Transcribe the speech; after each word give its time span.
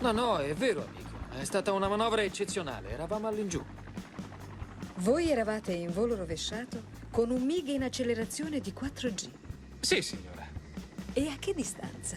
No, 0.00 0.12
no, 0.12 0.38
è 0.38 0.54
vero, 0.54 0.86
amico. 0.86 1.38
È 1.38 1.44
stata 1.44 1.72
una 1.72 1.86
manovra 1.86 2.22
eccezionale. 2.22 2.90
Eravamo 2.90 3.28
all'ingiù. 3.28 3.62
Voi 4.96 5.30
eravate 5.30 5.72
in 5.72 5.92
volo 5.92 6.16
rovesciato 6.16 6.82
con 7.10 7.30
un 7.30 7.42
MiG 7.42 7.68
in 7.68 7.82
accelerazione 7.82 8.60
di 8.60 8.72
4G. 8.78 9.28
Sì, 9.80 10.00
signora. 10.00 10.46
E 11.12 11.28
a 11.28 11.36
che 11.38 11.52
distanza? 11.52 12.16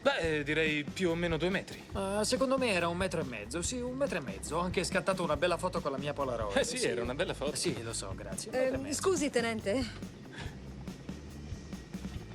Beh, 0.00 0.44
direi 0.44 0.84
più 0.84 1.10
o 1.10 1.14
meno 1.14 1.36
due 1.36 1.50
metri. 1.50 1.82
Uh, 1.92 2.22
secondo 2.22 2.56
me 2.56 2.72
era 2.72 2.88
un 2.88 2.96
metro 2.96 3.20
e 3.20 3.24
mezzo. 3.24 3.62
Sì, 3.62 3.80
un 3.80 3.96
metro 3.96 4.18
e 4.18 4.20
mezzo. 4.20 4.56
Ho 4.56 4.60
anche 4.60 4.84
scattato 4.84 5.22
una 5.24 5.36
bella 5.36 5.56
foto 5.56 5.80
con 5.80 5.90
la 5.90 5.98
mia 5.98 6.12
Polaroid. 6.12 6.56
Eh 6.56 6.64
sì, 6.64 6.84
era 6.84 7.02
una 7.02 7.14
bella 7.14 7.34
foto. 7.34 7.56
Sì, 7.56 7.82
lo 7.82 7.92
so, 7.92 8.12
grazie. 8.14 8.52
Eh, 8.52 8.92
scusi, 8.92 9.30
tenente. 9.30 9.84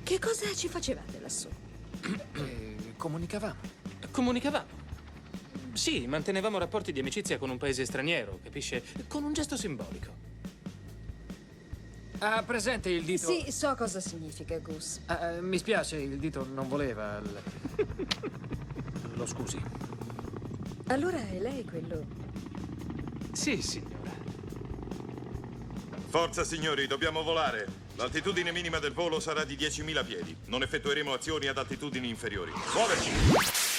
Che 0.02 0.18
cosa 0.18 0.52
ci 0.54 0.68
facevate 0.68 1.20
lassù? 1.20 1.48
Eh, 2.34 2.94
comunicavamo. 2.96 3.78
Comunicavamo. 4.10 4.79
Sì, 5.80 6.06
mantenevamo 6.06 6.58
rapporti 6.58 6.92
di 6.92 7.00
amicizia 7.00 7.38
con 7.38 7.48
un 7.48 7.56
paese 7.56 7.86
straniero, 7.86 8.38
capisce? 8.44 8.82
Con 9.08 9.24
un 9.24 9.32
gesto 9.32 9.56
simbolico. 9.56 10.12
Ha 12.18 12.42
presente 12.42 12.90
il 12.90 13.02
dito? 13.02 13.26
Sì, 13.26 13.50
so 13.50 13.74
cosa 13.76 13.98
significa, 13.98 14.58
Gus. 14.58 15.00
Ah, 15.06 15.30
eh, 15.30 15.40
mi 15.40 15.56
spiace, 15.56 15.96
il 15.96 16.18
dito 16.18 16.46
non 16.52 16.68
voleva. 16.68 17.16
il- 17.24 17.42
Lo 19.14 19.24
scusi. 19.24 19.58
Allora 20.88 21.16
è 21.16 21.38
lei 21.38 21.64
quello. 21.64 22.04
Sì, 23.32 23.62
signora. 23.62 24.12
Forza 26.08 26.44
signori, 26.44 26.86
dobbiamo 26.88 27.22
volare. 27.22 27.66
L'altitudine 27.96 28.52
minima 28.52 28.78
del 28.80 28.92
volo 28.92 29.18
sarà 29.18 29.44
di 29.44 29.56
10.000 29.56 30.04
piedi. 30.04 30.36
Non 30.48 30.62
effettueremo 30.62 31.14
azioni 31.14 31.46
ad 31.46 31.56
altitudini 31.56 32.06
inferiori. 32.10 32.52
Muoverci! 32.74 33.69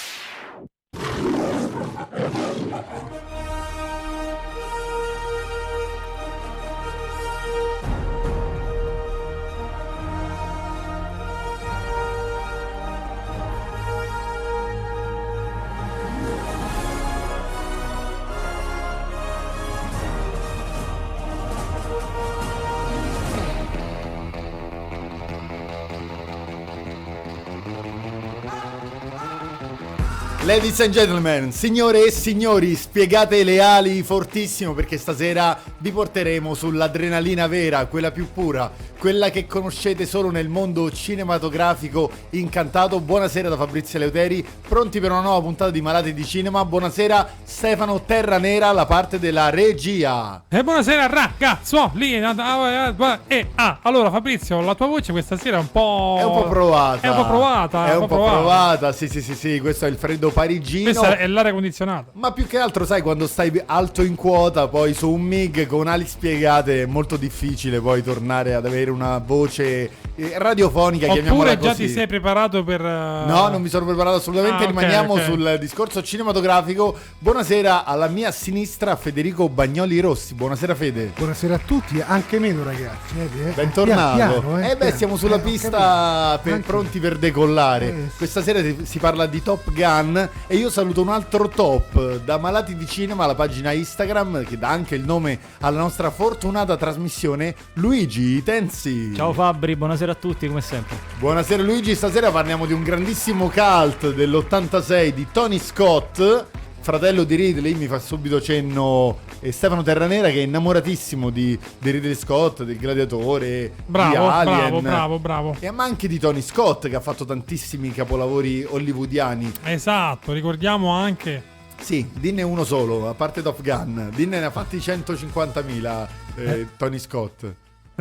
Ladies 30.52 30.82
and 30.82 30.92
gentlemen, 30.92 31.54
signore 31.54 32.08
e 32.08 32.12
signori, 32.12 32.76
spiegate 32.76 33.42
le 33.46 33.62
ali 33.62 34.04
fortissimo 34.04 34.74
perché 34.74 34.98
stasera 34.98 35.58
vi 35.82 35.92
porteremo 35.92 36.54
sull'adrenalina 36.54 37.48
vera, 37.48 37.88
quella 37.88 38.12
più 38.12 38.32
pura, 38.32 38.72
quella 39.00 39.32
che 39.32 39.48
conoscete 39.48 40.06
solo 40.06 40.30
nel 40.30 40.48
mondo 40.48 40.92
cinematografico 40.92 42.10
incantato. 42.32 43.00
Buonasera 43.00 43.50
da 43.50 43.58
Fabrizio 43.58 43.98
Leuteri, 43.98 44.46
pronti 44.68 45.00
per 45.00 45.10
una 45.10 45.22
nuova 45.22 45.42
puntata 45.42 45.72
di 45.72 45.82
Malati 45.82 46.14
di 46.14 46.24
Cinema. 46.24 46.64
Buonasera 46.66 47.28
Stefano 47.44 48.04
Terranera, 48.06 48.72
la 48.72 48.86
parte 48.86 49.18
della 49.18 49.50
regia. 49.50 50.44
E 50.48 50.64
buonasera 50.64 51.08
ragazzo, 51.08 51.90
lì 51.96 52.14
e 52.14 53.48
ah, 53.56 53.80
allora 53.82 54.12
Fabrizio, 54.12 54.62
la 54.62 54.76
tua 54.76 54.86
voce 54.86 55.12
questa 55.12 55.36
sera 55.36 55.58
è 55.58 55.60
un 55.60 55.72
po' 55.72 56.18
È 56.20 56.24
un 56.24 56.34
po' 56.34 56.48
provata. 56.48 57.02
È 57.02 57.10
un 57.10 57.16
po' 57.16 57.26
provata, 57.26 57.88
È 57.88 57.96
un 57.96 58.08
po' 58.08 58.24
provata, 58.24 58.92
sì 58.92 59.08
sì 59.08 59.22
sì 59.22 59.34
sì, 59.34 59.60
questo 59.60 59.88
è 59.88 59.90
il 59.90 59.96
freddo 59.96 60.30
parigino. 60.30 60.92
Questa 60.92 61.18
è 61.18 61.26
l'aria 61.26 61.54
condizionata. 61.54 62.12
Ma 62.14 62.32
più 62.32 62.46
che 62.46 62.60
altro, 62.60 62.86
sai, 62.86 63.02
quando 63.02 63.26
stai 63.26 63.52
alto 63.66 64.04
in 64.04 64.14
quota, 64.14 64.68
poi 64.68 64.94
su 64.94 65.10
un 65.10 65.22
MIG 65.22 65.70
con 65.72 65.88
ali 65.88 66.06
spiegate, 66.06 66.84
è 66.84 66.86
molto 66.86 67.16
difficile 67.16 67.80
poi 67.80 68.04
tornare 68.04 68.54
ad 68.54 68.66
avere 68.66 68.92
una 68.92 69.18
voce 69.20 69.90
eh, 70.16 70.34
radiofonica, 70.38 71.08
chiamiamola 71.08 71.52
Oppure 71.52 71.58
già 71.60 71.70
così. 71.70 71.86
ti 71.86 71.94
sei 71.94 72.08
preparato 72.08 72.64
per 72.64 72.82
eh, 72.82 73.24
No, 73.26 73.48
non 73.48 73.62
mi 73.62 73.70
sono 73.70 73.86
preparato 73.86 74.18
assolutamente. 74.18 74.64
Ah, 74.64 74.68
Rimaniamo 74.68 75.14
ok. 75.14 75.22
sul 75.24 75.58
discorso 75.60 76.04
cinematografico. 76.04 76.96
Buonasera 77.18 77.86
alla 77.86 78.08
mia 78.08 78.32
sinistra 78.32 78.96
Federico 78.98 79.48
Bagnoli 79.48 80.00
Rossi. 80.02 80.34
Buonasera 80.34 80.76
Fede. 80.76 81.14
Buonasera 81.16 81.56
a 81.56 81.60
tutti, 81.66 82.04
anche 82.06 82.38
meno 82.40 82.64
ragazzi. 82.64 83.14
vedi, 83.16 83.42
eh? 83.50 83.52
Bentornato. 83.52 84.16
Piano, 84.18 84.40
piano, 84.42 84.60
eh, 84.60 84.70
beh, 84.72 84.76
piano. 84.76 84.96
siamo 84.98 85.16
sulla 85.16 85.38
Eh, 85.38 85.40
pista 85.40 86.40
per- 86.44 86.60
pronti 86.62 87.00
per 87.00 87.18
decollare. 87.18 87.86
Eh, 87.88 87.96
sì. 88.12 88.18
Questa 88.18 88.42
sera 88.44 88.60
si- 88.62 88.80
si 88.84 89.00
parla 89.00 89.26
di 89.26 89.42
Top 89.42 89.72
Gun 89.72 90.30
e 90.48 90.56
io 90.58 90.70
saluto 90.70 91.02
un 91.02 91.10
altro 91.10 91.48
top 91.48 92.18
da 92.18 92.38
Malati 92.38 92.76
di 92.76 92.86
Cinema, 92.86 93.26
la 93.26 93.36
pagina 93.36 93.72
Instagram 93.72 94.44
che 94.44 94.58
dà 94.58 94.68
anche 94.70 94.96
il 94.96 95.04
nome 95.06 95.40
alla 95.62 95.80
nostra 95.80 96.10
fortunata 96.12 96.76
trasmissione 96.76 97.56
Luigi 97.74 98.42
Tensi. 98.44 99.14
Ciao 99.16 99.34
Fabri, 99.34 99.76
buonasera 99.76 100.12
a 100.12 100.16
tutti 100.16 100.48
come 100.48 100.62
sempre. 100.62 100.98
Buonasera 101.20 101.64
Luigi, 101.64 101.96
stasera 101.96 102.32
parliamo 102.32 102.66
di 102.66 102.74
un 102.74 102.84
grandissimo 102.84 103.50
cult 103.50 104.14
dell'86 104.14 105.10
di 105.10 105.28
Tony 105.32 105.60
Scott, 105.60 106.46
fratello 106.80 107.24
di 107.24 107.36
Ridley, 107.36 107.76
mi 107.76 107.86
fa 107.88 108.00
subito 108.00 108.42
cenno 108.42 109.20
eh, 109.40 109.52
Stefano 109.52 109.84
Terranera 109.84 110.30
che 110.30 110.40
è 110.40 110.42
innamoratissimo 110.44 111.30
di, 111.30 111.58
di 111.78 111.92
Ridley 111.92 112.16
Scott, 112.16 112.64
del 112.64 112.78
gladiatore, 112.78 113.72
di 113.76 113.84
Bravo, 113.86 114.30
Alien. 114.30 114.58
bravo, 114.58 114.82
bravo, 114.82 115.20
bravo. 115.20 115.56
E 115.60 115.70
ma 115.70 115.84
anche 115.84 116.08
di 116.08 116.18
Tony 116.18 116.42
Scott 116.42 116.88
che 116.90 116.96
ha 116.96 117.00
fatto 117.02 117.24
tantissimi 117.24 117.92
capolavori 117.92 118.66
hollywoodiani. 118.68 119.52
Esatto, 119.66 120.34
ricordiamo 120.34 120.90
anche 120.90 121.50
Sì, 121.82 122.10
dinne 122.14 122.44
uno 122.44 122.64
solo, 122.64 123.10
a 123.10 123.14
parte 123.14 123.42
Top 123.42 123.62
Gun. 123.62 124.12
Dinne 124.14 124.40
ne 124.40 124.46
ha 124.46 124.52
fatti 124.52 124.78
150.000 124.78 126.08
eh, 126.36 126.68
Tony 126.78 127.00
Scott. 127.00 127.54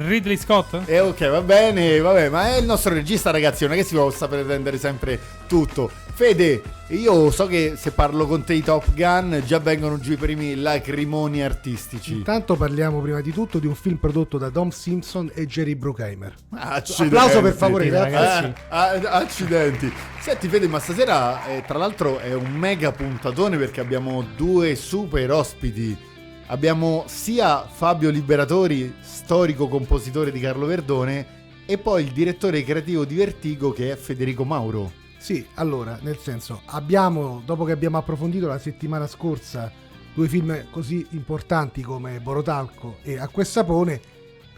Ridley 0.07 0.37
Scott. 0.37 0.81
E 0.87 1.01
ok, 1.01 1.29
va 1.29 1.43
bene, 1.43 1.99
vabbè, 1.99 2.29
ma 2.31 2.55
è 2.55 2.59
il 2.59 2.65
nostro 2.65 2.95
regista, 2.95 3.31
ragazzi, 3.31 3.65
non 3.65 3.75
è 3.75 3.77
che 3.77 3.85
si 3.85 3.95
possa 3.95 4.29
pretendere 4.29 4.79
sempre 4.79 5.19
tutto. 5.47 5.91
Fede, 6.15 6.63
io 6.89 7.31
so 7.31 7.47
che 7.47 7.75
se 7.77 7.93
parlo 7.93 8.27
con 8.27 8.45
te 8.45 8.55
di 8.55 8.63
Top 8.63 8.93
Gun 8.93 9.43
già 9.47 9.59
vengono 9.59 9.99
giù 9.99 10.13
i 10.13 10.17
primi 10.17 10.55
lacrimoni 10.55 11.43
artistici. 11.43 12.13
Intanto 12.13 12.57
parliamo 12.57 13.01
prima 13.01 13.21
di 13.21 13.33
tutto 13.33 13.59
di 13.59 13.67
un 13.67 13.75
film 13.75 13.97
prodotto 13.97 14.37
da 14.37 14.51
Dom 14.51 14.69
Simpson 14.69 15.31
e 15.35 15.47
Jerry 15.47 15.75
Bruckheimer. 15.75 16.35
Accidenti. 16.51 17.17
Applauso 17.17 17.41
per 17.41 17.55
favore, 17.55 17.89
ragazzi. 17.91 18.43
ragazzi. 18.43 18.47
Eh, 18.49 19.09
ah, 19.09 19.17
accidenti. 19.17 19.93
Senti 20.19 20.49
Fede, 20.49 20.69
ma 20.69 20.79
stasera 20.79 21.47
eh, 21.47 21.63
tra 21.67 21.79
l'altro 21.79 22.19
è 22.19 22.35
un 22.35 22.53
mega 22.53 22.93
puntatone 22.93 23.57
perché 23.57 23.81
abbiamo 23.81 24.23
due 24.37 24.75
super 24.75 25.31
ospiti. 25.31 26.09
Abbiamo 26.51 27.05
sia 27.07 27.65
Fabio 27.65 28.11
Liberatori, 28.11 28.97
storico 29.03 29.69
compositore 29.69 30.33
di 30.33 30.41
Carlo 30.41 30.67
Verdone, 30.67 31.39
e 31.65 31.79
poi 31.79 32.03
il 32.03 32.11
direttore 32.11 32.65
creativo 32.65 33.05
di 33.05 33.15
Vertigo 33.15 33.71
che 33.71 33.93
è 33.93 33.95
Federico 33.95 34.45
Mauro. 34.45 34.91
Sì, 35.17 35.47
allora, 35.55 35.97
nel 36.03 36.19
senso, 36.19 36.63
abbiamo, 36.67 37.41
dopo 37.47 37.63
che 37.63 37.71
abbiamo 37.71 37.99
approfondito 37.99 38.49
la 38.49 38.59
settimana 38.59 39.07
scorsa 39.07 39.71
due 40.13 40.27
film 40.27 40.65
così 40.71 41.07
importanti 41.11 41.83
come 41.83 42.19
Borotalco 42.19 42.97
e 43.03 43.17
Acqua 43.17 43.45
e 43.45 43.47
Sapone, 43.47 44.01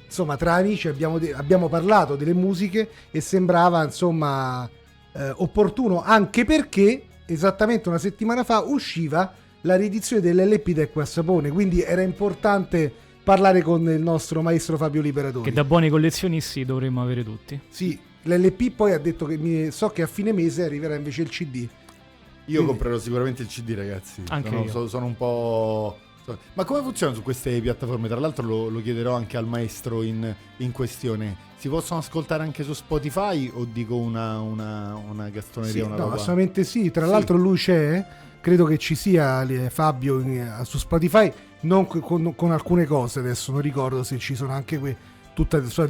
insomma, 0.07 0.39
tra 0.39 0.55
amici 0.55 0.89
abbiamo, 0.89 1.19
de- 1.19 1.35
abbiamo 1.35 1.69
parlato 1.69 2.17
delle 2.17 2.33
musiche 2.33 2.89
e 3.11 3.21
sembrava, 3.21 3.85
insomma, 3.85 4.67
eh, 5.13 5.31
opportuno 5.37 6.03
anche 6.03 6.47
perché 6.47 7.05
esattamente 7.27 7.91
una 7.91 7.99
settimana 7.99 8.45
fa 8.45 8.61
usciva 8.61 9.41
la 9.63 9.77
riedizione 9.77 10.21
dell'LP 10.23 10.71
di 10.71 10.81
Acqua 10.81 11.03
e 11.03 11.07
Sapone, 11.07 11.51
quindi 11.51 11.83
era 11.83 12.03
importante 12.03 12.93
parlare 13.23 13.63
con 13.63 13.89
il 13.89 14.01
nostro 14.03 14.43
maestro 14.43 14.77
Fabio 14.77 15.01
Liberatori. 15.01 15.45
Che 15.45 15.53
da 15.53 15.65
buoni 15.65 15.89
collezionisti 15.89 16.65
dovremmo 16.65 17.01
avere 17.03 17.23
tutti. 17.23 17.59
Sì, 17.69 17.99
l'LP 18.23 18.71
poi 18.75 18.93
ha 18.93 18.99
detto 18.99 19.27
che 19.27 19.37
mi- 19.37 19.71
so 19.71 19.89
che 19.91 20.03
a 20.03 20.07
fine 20.09 20.33
mese 20.33 20.65
arriverà 20.65 20.95
invece 20.97 21.23
il 21.23 21.29
CD. 21.29 21.55
Io 21.57 21.69
Quindi- 22.45 22.67
comprerò 22.67 22.99
sicuramente 22.99 23.43
il 23.43 23.49
CD, 23.49 23.71
ragazzi. 23.75 24.23
Anche 24.29 24.49
sono, 24.49 24.63
io. 24.65 24.71
so- 24.71 24.89
sono 24.89 25.07
un 25.07 25.17
po'. 25.17 25.97
Ma 26.55 26.65
come 26.65 26.83
funziona 26.83 27.15
su 27.15 27.23
queste 27.23 27.61
piattaforme? 27.61 28.07
Tra 28.09 28.19
l'altro 28.19 28.47
lo, 28.47 28.69
lo 28.69 28.81
chiederò 28.81 29.15
anche 29.15 29.37
al 29.37 29.47
maestro 29.47 30.03
in, 30.03 30.33
in 30.59 30.71
questione. 30.73 31.37
Si 31.57 31.69
possono 31.69 32.01
ascoltare 32.01 32.43
anche 32.45 32.63
su 32.65 32.73
Spotify 32.73 33.51
o 33.53 33.65
dico 33.65 33.97
una, 33.97 34.41
una, 34.41 34.95
una 34.95 35.29
gastroneria? 35.31 35.75
Sì, 35.75 35.87
una 35.87 35.97
no, 35.97 36.03
roba? 36.05 36.15
assolutamente 36.15 36.65
sì. 36.65 36.91
Tra 36.93 37.07
Sì. 37.07 37.11
l'altro 37.13 37.37
lui 37.37 37.57
c'è, 37.57 38.05
credo 38.43 38.67
che 38.67 38.77
ci 38.77 38.95
sia 38.95 39.43
eh, 39.45 39.71
Fabio 39.71 40.21
in- 40.21 40.61
su 40.65 40.77
Spotify, 40.77 41.33
non 41.61 41.87
co- 41.87 42.01
con, 42.01 42.35
con 42.35 42.53
alcune 42.53 42.85
cose 42.85 43.21
adesso, 43.21 43.53
non 43.53 43.63
ricordo 43.63 44.03
se 44.03 44.19
ci 44.19 44.35
sono 44.35 44.53
anche 44.53 44.79
que- 44.79 44.97
tutta 45.33 45.59
la 45.59 45.69
sua, 45.71 45.89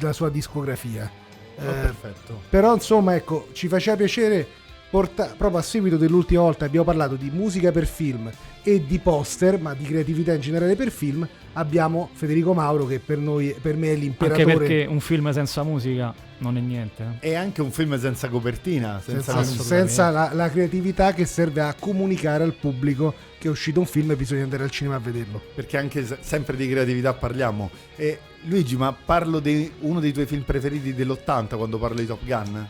la 0.00 0.12
sua 0.14 0.30
discografia. 0.30 1.10
Oh, 1.58 1.60
Eh, 1.60 1.64
perfetto. 1.74 2.40
però 2.48 2.72
insomma 2.72 3.14
ecco, 3.16 3.48
ci 3.52 3.68
faceva 3.68 3.96
piacere 3.96 4.46
porta- 4.90 5.34
proprio 5.36 5.58
a 5.60 5.62
seguito 5.62 5.96
dell'ultima 5.96 6.42
volta 6.42 6.64
abbiamo 6.64 6.84
parlato 6.86 7.14
di 7.16 7.30
musica 7.30 7.70
per 7.72 7.86
film 7.86 8.30
e 8.62 8.84
di 8.86 8.98
poster, 8.98 9.58
ma 9.60 9.72
di 9.74 9.84
creatività 9.84 10.34
in 10.34 10.40
generale 10.40 10.76
per 10.76 10.90
film, 10.90 11.26
abbiamo 11.54 12.10
Federico 12.12 12.52
Mauro 12.52 12.84
che 12.86 12.98
per, 12.98 13.16
noi, 13.18 13.54
per 13.60 13.76
me 13.76 13.86
è 13.86 13.90
Anche 13.90 14.00
l'imperatore. 14.02 14.56
perché 14.56 14.86
un 14.88 15.00
film 15.00 15.30
senza 15.32 15.62
musica 15.62 16.12
non 16.38 16.56
è 16.56 16.60
niente. 16.60 17.16
eh. 17.20 17.30
È 17.30 17.34
anche 17.34 17.62
un 17.62 17.70
film 17.70 17.98
senza 17.98 18.28
copertina, 18.28 19.00
senza, 19.02 19.42
senza, 19.42 19.62
senza 19.62 20.10
la, 20.10 20.30
la 20.34 20.50
creatività 20.50 21.14
che 21.14 21.24
serve 21.24 21.62
a 21.62 21.74
comunicare 21.78 22.44
al 22.44 22.52
pubblico 22.54 23.14
che 23.38 23.48
è 23.48 23.50
uscito 23.50 23.80
un 23.80 23.86
film 23.86 24.10
e 24.10 24.16
bisogna 24.16 24.42
andare 24.42 24.64
al 24.64 24.70
cinema 24.70 24.96
a 24.96 25.00
vederlo. 25.00 25.40
perché 25.54 25.78
anche 25.78 26.04
se- 26.04 26.18
sempre 26.20 26.54
di 26.56 26.68
creatività 26.68 27.14
parliamo. 27.14 27.70
E 27.96 28.18
Luigi, 28.44 28.76
ma 28.76 28.92
parlo 28.92 29.40
di 29.40 29.70
uno 29.80 29.98
dei 30.00 30.12
tuoi 30.12 30.26
film 30.26 30.42
preferiti 30.42 30.92
dell'80 30.94 31.56
quando 31.56 31.78
parlo 31.78 31.96
di 32.00 32.06
Top 32.06 32.24
Gun? 32.24 32.68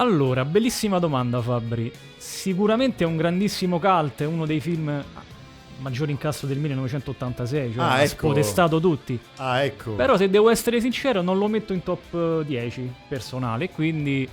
Allora, 0.00 0.44
bellissima 0.44 0.98
domanda 1.00 1.40
Fabri. 1.40 1.90
Sicuramente 2.16 3.02
è 3.02 3.06
un 3.06 3.16
grandissimo 3.16 3.80
cult, 3.80 4.22
è 4.22 4.26
uno 4.26 4.46
dei 4.46 4.60
film 4.60 5.02
maggior 5.80 6.08
incasso 6.08 6.46
del 6.46 6.58
1986, 6.58 7.72
cioè 7.72 7.82
Ah, 7.82 7.92
ha 7.94 8.02
ecco. 8.02 8.08
spodestato 8.08 8.78
tutti. 8.80 9.18
Ah, 9.36 9.62
ecco. 9.62 9.92
Però 9.92 10.16
se 10.16 10.30
devo 10.30 10.50
essere 10.50 10.80
sincero 10.80 11.20
non 11.20 11.36
lo 11.38 11.48
metto 11.48 11.72
in 11.72 11.82
top 11.82 12.14
eh, 12.42 12.44
10 12.46 12.92
personale, 13.08 13.70
quindi 13.70 14.28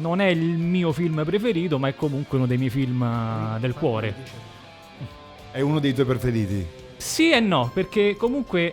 non 0.00 0.20
è 0.20 0.26
il 0.26 0.58
mio 0.58 0.92
film 0.92 1.24
preferito, 1.24 1.78
ma 1.78 1.88
è 1.88 1.94
comunque 1.94 2.36
uno 2.36 2.46
dei 2.46 2.58
miei 2.58 2.70
film 2.70 3.02
eh, 3.02 3.58
del 3.58 3.72
cuore. 3.72 4.14
È 5.50 5.60
uno 5.60 5.78
dei 5.78 5.94
tuoi 5.94 6.06
preferiti. 6.06 6.66
Sì 6.98 7.30
e 7.30 7.40
no, 7.40 7.70
perché 7.72 8.16
comunque 8.16 8.72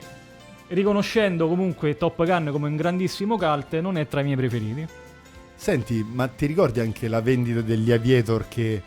riconoscendo 0.67 1.47
comunque 1.47 1.95
Top 1.95 2.21
Gun 2.25 2.49
come 2.51 2.67
un 2.67 2.75
grandissimo 2.75 3.37
cult, 3.37 3.79
non 3.79 3.97
è 3.97 4.07
tra 4.09 4.19
i 4.19 4.23
miei 4.25 4.35
preferiti. 4.35 4.85
Senti, 5.55 6.05
ma 6.07 6.27
ti 6.27 6.45
ricordi 6.45 6.79
anche 6.79 7.07
la 7.07 7.21
vendita 7.21 7.61
degli 7.61 7.91
Aviator 7.91 8.47
che, 8.47 8.81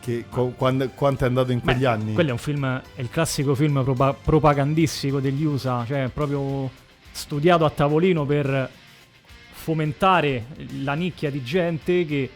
che 0.00 0.24
co- 0.28 0.52
quando, 0.56 0.88
quanto 0.90 1.24
è 1.24 1.26
andato 1.28 1.52
in 1.52 1.58
Beh, 1.58 1.64
quegli 1.64 1.84
anni? 1.84 2.12
Quello 2.12 2.28
è 2.30 2.32
un 2.32 2.38
film, 2.38 2.82
è 2.94 3.00
il 3.00 3.08
classico 3.08 3.54
film 3.54 3.82
propa- 3.82 4.14
propagandistico 4.14 5.20
degli 5.20 5.44
USA, 5.44 5.84
cioè 5.86 6.10
proprio 6.12 6.70
studiato 7.10 7.64
a 7.64 7.70
tavolino 7.70 8.24
per 8.24 8.70
fomentare 9.52 10.46
la 10.82 10.94
nicchia 10.94 11.30
di 11.30 11.42
gente 11.42 12.04
che 12.04 12.30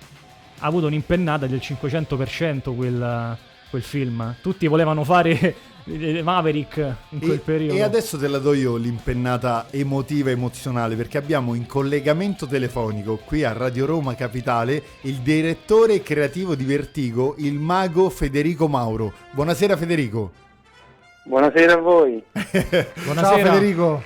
ha 0.59 0.67
avuto 0.67 0.87
un'impennata 0.87 1.47
del 1.47 1.61
500% 1.63 2.75
quel, 2.75 3.39
quel 3.69 3.83
film. 3.83 4.37
Tutti 4.41 4.67
volevano 4.67 5.05
fare 5.05 5.55
Maverick 6.23 6.77
in 7.11 7.19
quel 7.21 7.33
E, 7.33 7.39
periodo. 7.39 7.75
e 7.75 7.83
adesso 7.83 8.19
te 8.19 8.27
la 8.27 8.39
do 8.39 8.53
io 8.55 8.77
l'impennata 8.77 9.67
emotiva 9.71 10.31
emozionale 10.31 10.97
perché 10.97 11.17
abbiamo 11.19 11.55
in 11.55 11.67
collegamento 11.67 12.47
telefonico 12.47 13.21
qui 13.25 13.45
a 13.45 13.53
Radio 13.53 13.87
Roma 13.87 14.15
Capitale 14.15 14.83
il 15.03 15.17
direttore 15.19 16.03
creativo 16.03 16.55
di 16.55 16.65
Vertigo, 16.65 17.35
il 17.39 17.55
mago 17.55 18.11
Federico 18.11 18.67
Mauro. 18.69 19.13
Buonasera 19.31 19.77
Federico. 19.77 20.33
Buonasera 21.25 21.73
a 21.75 21.79
voi. 21.79 22.23
Buonasera. 22.33 23.15
Ciao 23.15 23.37
Federico. 23.39 24.03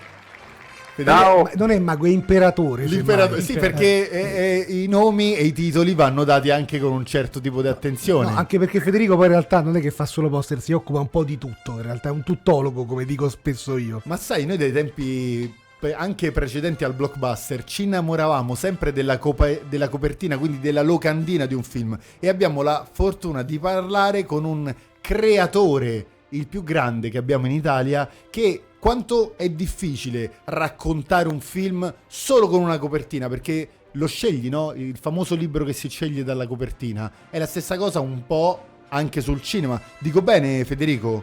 Ciao. 1.03 1.43
Ma 1.43 1.51
non 1.55 1.71
è 1.71 1.79
mago, 1.79 2.07
è 2.07 2.11
imperatore. 2.11 2.85
L'imperatore- 2.87 3.41
sì, 3.41 3.55
perché 3.55 4.11
eh, 4.11 4.67
eh, 4.69 4.83
i 4.83 4.87
nomi 4.87 5.35
e 5.35 5.45
i 5.45 5.53
titoli 5.53 5.95
vanno 5.95 6.25
dati 6.25 6.51
anche 6.51 6.79
con 6.79 6.93
un 6.93 7.05
certo 7.05 7.41
tipo 7.41 7.63
di 7.63 7.69
attenzione. 7.69 8.31
No, 8.31 8.37
anche 8.37 8.59
perché 8.59 8.81
Federico 8.81 9.17
poi 9.17 9.27
in 9.27 9.33
realtà 9.33 9.61
non 9.61 9.77
è 9.77 9.81
che 9.81 9.91
fa 9.91 10.07
solo 10.07 10.29
poster, 10.29 10.61
si 10.61 10.73
occupa 10.73 11.01
un 11.01 11.09
po' 11.09 11.25
di 11.25 11.39
tutto, 11.39 11.73
in 11.73 11.83
realtà 11.83 12.09
è 12.09 12.13
un 12.13 12.23
tuttologo 12.23 12.85
come 12.85 13.05
dico 13.05 13.29
spesso 13.29 13.77
io. 13.77 14.01
Ma 14.05 14.17
sai, 14.17 14.47
noi 14.47 14.57
dai 14.57 14.73
tempi 14.73 15.53
anche 15.97 16.31
precedenti 16.31 16.85
al 16.85 16.93
blockbuster 16.93 17.65
ci 17.65 17.85
innamoravamo 17.85 18.55
sempre 18.55 18.93
della, 18.93 19.19
copa- 19.19 19.49
della 19.67 19.89
copertina, 19.89 20.37
quindi 20.37 20.61
della 20.61 20.83
locandina 20.83 21.47
di 21.47 21.55
un 21.55 21.63
film 21.63 21.97
e 22.19 22.29
abbiamo 22.29 22.61
la 22.61 22.87
fortuna 22.91 23.43
di 23.43 23.59
parlare 23.59 24.27
con 24.27 24.45
un 24.45 24.75
creatore, 25.01 26.07
il 26.31 26.47
più 26.47 26.63
grande 26.63 27.09
che 27.09 27.17
abbiamo 27.17 27.47
in 27.47 27.53
Italia, 27.53 28.09
che 28.29 28.63
quanto 28.81 29.35
è 29.37 29.49
difficile 29.51 30.39
raccontare 30.45 31.29
un 31.29 31.41
film 31.41 31.93
solo 32.09 32.49
con 32.49 32.61
una 32.63 32.79
copertina, 32.79 33.29
perché 33.29 33.69
lo 33.93 34.07
scegli, 34.07 34.49
no? 34.49 34.73
Il 34.75 34.97
famoso 34.99 35.37
libro 35.37 35.65
che 35.65 35.73
si 35.73 35.89
sceglie 35.89 36.25
dalla 36.25 36.47
copertina. 36.47 37.11
È 37.31 37.39
la 37.39 37.47
stessa 37.47 37.77
cosa 37.77 38.01
un 38.01 38.27
po' 38.27 38.59
anche 38.89 39.21
sul 39.21 39.43
cinema. 39.43 39.81
Dico 39.99 40.23
bene, 40.23 40.65
Federico? 40.65 41.23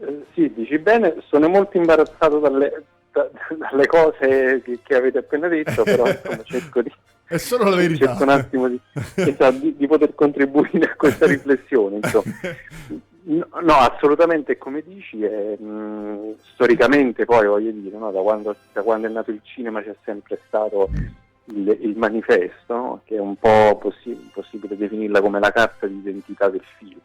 Eh, 0.00 0.24
sì, 0.34 0.52
dici 0.54 0.78
bene, 0.78 1.16
sono 1.28 1.48
molto 1.48 1.76
imbarazzato 1.76 2.38
dalle, 2.38 2.84
da- 3.10 3.28
dalle 3.70 3.86
cose 3.86 4.60
che, 4.64 4.78
che 4.84 4.94
avete 4.94 5.18
appena 5.18 5.48
detto, 5.48 5.82
però 5.82 6.06
insomma, 6.06 6.42
cerco, 6.44 6.82
di, 6.82 6.92
È 7.26 7.36
solo 7.38 7.68
la 7.68 7.76
verità. 7.76 8.06
cerco 8.08 8.22
un 8.22 8.28
attimo 8.28 8.68
di, 8.68 8.80
esatto, 9.14 9.58
di- 9.58 9.76
di 9.76 9.86
poter 9.86 10.14
contribuire 10.14 10.90
a 10.90 10.94
questa 10.94 11.26
riflessione. 11.26 11.96
Insomma. 11.96 12.32
No, 13.30 13.46
no, 13.60 13.74
assolutamente, 13.74 14.56
come 14.56 14.82
dici, 14.82 15.22
è, 15.22 15.54
mh, 15.58 16.36
storicamente 16.54 17.26
poi 17.26 17.46
voglio 17.46 17.70
dire, 17.72 17.98
no, 17.98 18.10
da, 18.10 18.22
quando, 18.22 18.56
da 18.72 18.80
quando 18.82 19.06
è 19.06 19.10
nato 19.10 19.30
il 19.30 19.40
cinema 19.42 19.82
c'è 19.82 19.94
sempre 20.02 20.40
stato 20.46 20.88
il, 21.44 21.76
il 21.82 21.96
manifesto, 21.98 22.74
no, 22.74 23.00
che 23.04 23.16
è 23.16 23.20
un 23.20 23.36
po' 23.36 23.76
possi- 23.76 24.30
possibile 24.32 24.78
definirla 24.78 25.20
come 25.20 25.40
la 25.40 25.50
carta 25.50 25.86
di 25.86 25.96
identità 25.96 26.48
del 26.48 26.62
film. 26.78 26.98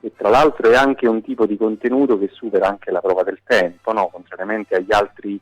E 0.00 0.12
tra 0.16 0.30
l'altro 0.30 0.70
è 0.70 0.76
anche 0.76 1.06
un 1.06 1.20
tipo 1.20 1.44
di 1.44 1.58
contenuto 1.58 2.18
che 2.18 2.30
supera 2.32 2.66
anche 2.66 2.90
la 2.90 3.02
prova 3.02 3.22
del 3.22 3.40
tempo, 3.44 3.92
contrariamente 4.10 4.76
agli 4.76 4.92
altri, 4.94 5.38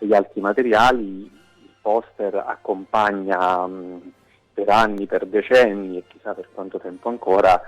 agli 0.00 0.12
altri 0.12 0.42
materiali, 0.42 1.22
il 1.22 1.70
poster 1.80 2.34
accompagna 2.34 3.66
mh, 3.66 4.12
per 4.52 4.68
anni, 4.68 5.06
per 5.06 5.24
decenni 5.24 5.96
e 5.96 6.04
chissà 6.06 6.34
per 6.34 6.50
quanto 6.52 6.78
tempo 6.78 7.08
ancora 7.08 7.58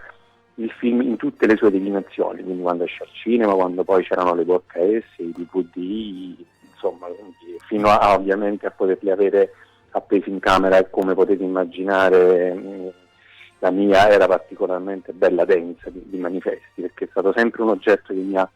il 0.57 0.71
film 0.71 1.03
in 1.03 1.17
tutte 1.17 1.47
le 1.47 1.57
sue 1.57 1.71
declinazioni, 1.71 2.43
quindi 2.43 2.63
quando 2.63 2.85
esce 2.85 3.03
al 3.03 3.11
cinema, 3.13 3.55
quando 3.55 3.85
poi 3.85 4.05
c'erano 4.05 4.35
le 4.35 4.45
VHS, 4.45 5.19
i 5.19 5.33
DVD, 5.33 6.45
insomma, 6.71 7.07
fino 7.67 7.89
a 7.89 8.15
ovviamente 8.15 8.67
a 8.67 8.71
poterli 8.71 9.11
avere 9.11 9.53
appesi 9.91 10.31
in 10.31 10.39
camera 10.39 10.79
e 10.79 10.91
come 10.91 11.15
potete 11.15 11.43
immaginare 11.43 12.53
mh, 12.53 12.93
la 13.61 13.71
mia 13.71 14.09
era 14.11 14.27
particolarmente 14.27 15.13
bella 15.13 15.45
densa 15.45 15.89
di, 15.91 16.03
di 16.05 16.19
manifesti 16.19 16.83
perché 16.83 17.05
è 17.05 17.09
stato 17.11 17.33
sempre 17.35 17.63
un 17.63 17.71
oggetto 17.71 18.13
che 18.13 18.21
mi 18.21 18.37
ha 18.37 18.49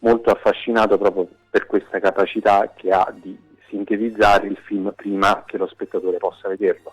molto 0.00 0.30
affascinato 0.30 0.98
proprio 0.98 1.28
per 1.48 1.66
questa 1.66 1.98
capacità 1.98 2.72
che 2.74 2.90
ha 2.90 3.12
di 3.14 3.36
sintetizzare 3.68 4.46
il 4.48 4.58
film 4.64 4.92
prima 4.94 5.44
che 5.46 5.56
lo 5.56 5.66
spettatore 5.66 6.18
possa 6.18 6.48
vederlo. 6.48 6.92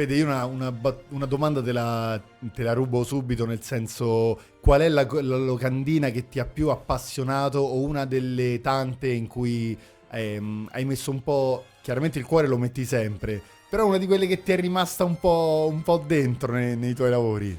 Fede, 0.00 0.14
io 0.14 0.24
una, 0.24 0.46
una 0.46 0.72
una 1.10 1.26
domanda 1.26 1.60
te 1.62 1.72
la, 1.72 2.18
te 2.54 2.62
la 2.62 2.72
rubo 2.72 3.04
subito, 3.04 3.44
nel 3.44 3.60
senso, 3.60 4.38
qual 4.58 4.80
è 4.80 4.88
la, 4.88 5.06
la 5.10 5.36
locandina 5.36 6.08
che 6.08 6.26
ti 6.30 6.38
ha 6.38 6.46
più 6.46 6.70
appassionato 6.70 7.58
o 7.58 7.82
una 7.82 8.06
delle 8.06 8.62
tante 8.62 9.08
in 9.08 9.26
cui 9.26 9.78
ehm, 10.10 10.68
hai 10.72 10.86
messo 10.86 11.10
un 11.10 11.22
po', 11.22 11.64
chiaramente 11.82 12.18
il 12.18 12.24
cuore 12.24 12.46
lo 12.46 12.56
metti 12.56 12.86
sempre, 12.86 13.42
però 13.68 13.84
una 13.86 13.98
di 13.98 14.06
quelle 14.06 14.26
che 14.26 14.42
ti 14.42 14.52
è 14.52 14.56
rimasta 14.56 15.04
un 15.04 15.20
po', 15.20 15.68
un 15.70 15.82
po' 15.82 16.02
dentro 16.06 16.52
nei, 16.52 16.78
nei 16.78 16.94
tuoi 16.94 17.10
lavori? 17.10 17.58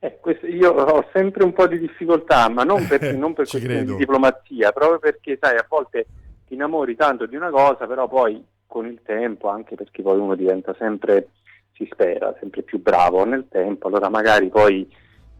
Eh, 0.00 0.18
questo- 0.20 0.46
io 0.46 0.72
ho 0.72 1.08
sempre 1.12 1.44
un 1.44 1.52
po' 1.52 1.66
di 1.66 1.78
difficoltà, 1.78 2.48
ma 2.48 2.62
non 2.64 2.86
per, 2.86 3.02
non 3.14 3.34
per 3.34 3.48
questioni 3.48 3.84
credo. 3.84 3.92
di 3.92 3.94
diplomazia, 3.96 4.72
proprio 4.72 4.98
perché, 4.98 5.38
sai, 5.40 5.56
a 5.56 5.66
volte 5.68 6.06
ti 6.46 6.54
innamori 6.54 6.94
tanto 6.96 7.26
di 7.26 7.36
una 7.36 7.50
cosa, 7.50 7.86
però 7.86 8.08
poi 8.08 8.44
con 8.68 8.86
il 8.86 9.00
tempo, 9.04 9.48
anche 9.48 9.74
perché 9.74 10.02
poi 10.02 10.20
uno 10.20 10.36
diventa 10.36 10.76
sempre, 10.78 11.30
si 11.72 11.88
spera, 11.90 12.36
sempre 12.38 12.62
più 12.62 12.80
bravo 12.80 13.24
nel 13.24 13.46
tempo, 13.48 13.88
allora 13.88 14.08
magari 14.08 14.48
poi 14.48 14.88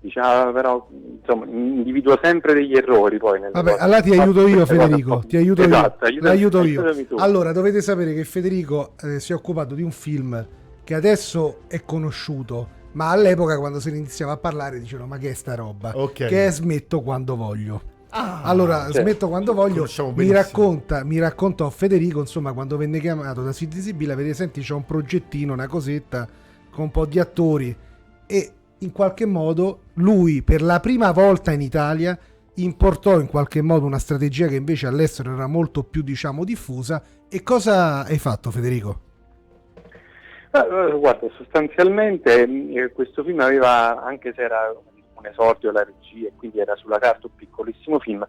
dice, 0.01 0.19
ah, 0.21 0.51
però, 0.53 0.89
insomma, 0.91 1.45
individua 1.47 2.19
sempre 2.23 2.55
degli 2.55 2.75
errori 2.75 3.19
poi 3.19 3.39
nelle 3.41 3.53
Vabbè, 3.53 3.77
allora 3.79 4.01
ti 4.01 4.19
aiuto 4.19 4.49
io 4.49 4.67
Federico, 4.67 5.23
ti 5.27 5.37
aiuto 5.37 5.63
esatto, 5.63 6.07
io. 6.07 6.23
aiutami- 6.23 6.73
L'aiuto 6.75 7.15
io. 7.15 7.17
Allora, 7.19 7.53
dovete 7.53 7.83
sapere 7.83 8.15
che 8.15 8.25
Federico 8.25 8.95
eh, 9.03 9.21
si 9.21 9.33
è 9.33 9.35
occupato 9.35 9.75
di 9.75 9.83
un 9.83 9.91
film 9.91 10.47
che 10.83 10.95
adesso 10.95 11.61
è 11.69 11.83
conosciuto, 11.85 12.77
ma 12.93 13.11
all'epoca 13.11 13.59
quando 13.59 13.79
se 13.79 13.91
ne 13.91 13.99
iniziava 13.99 14.33
a 14.33 14.37
parlare 14.39 14.79
dicevano 14.79 15.09
ma 15.09 15.19
che 15.19 15.31
è 15.31 15.35
sta 15.35 15.55
roba? 15.55 15.93
Ok. 15.95 16.13
Che 16.27 16.47
è 16.47 16.51
Smetto 16.51 17.03
quando 17.03 17.37
voglio. 17.37 17.97
Ah, 18.11 18.43
Allora, 18.43 18.85
certo. 18.85 19.01
smetto 19.01 19.29
quando 19.29 19.53
voglio. 19.53 19.87
Mi, 20.15 20.31
racconta, 20.31 21.05
mi 21.05 21.19
raccontò 21.19 21.69
Federico, 21.69 22.21
insomma, 22.21 22.53
quando 22.53 22.77
venne 22.77 23.01
chiamato 23.01 23.43
da 23.43 23.53
City 23.53 23.81
Sibilla, 23.81 24.15
vede, 24.15 24.33
senti, 24.35 24.61
c'è 24.61 24.75
un 24.75 24.85
progettino, 24.87 25.53
una 25.53 25.67
cosetta 25.67 26.27
con 26.71 26.85
un 26.85 26.91
po' 26.91 27.07
di 27.07 27.19
attori 27.19 27.77
e 28.27 28.53
in 28.79 28.93
qualche 28.93 29.27
modo 29.27 29.81
lui 29.95 30.43
per 30.43 30.63
la 30.63 30.81
prima 30.81 31.11
volta 31.11 31.51
in 31.51 31.61
Italia 31.61 32.17
importò 32.55 33.19
in 33.21 33.27
qualche 33.27 33.63
modo 33.63 33.85
una 33.87 33.99
strategia 33.99 34.47
che 34.47 34.57
invece 34.57 34.87
all'estero 34.87 35.33
era 35.35 35.47
molto 35.47 35.83
più, 35.83 36.03
diciamo, 36.03 36.45
diffusa. 36.45 37.03
E 37.29 37.43
cosa 37.43 38.05
hai 38.05 38.19
fatto, 38.19 38.51
Federico? 38.51 39.01
Eh, 40.51 40.99
guarda, 40.99 41.27
sostanzialmente 41.37 42.43
eh, 42.43 42.91
questo 42.93 43.23
film 43.23 43.41
aveva, 43.41 44.03
anche 44.03 44.33
se 44.35 44.43
era 44.43 44.75
un 45.19 45.27
esordio 45.27 45.71
alla 45.71 45.85
regia 45.85 46.29
e 46.29 46.33
quindi 46.37 46.61
era 46.61 46.77
sulla 46.77 46.99
carta 46.99 47.27
un 47.27 47.35
piccolissimo 47.35 47.99
film, 47.99 48.27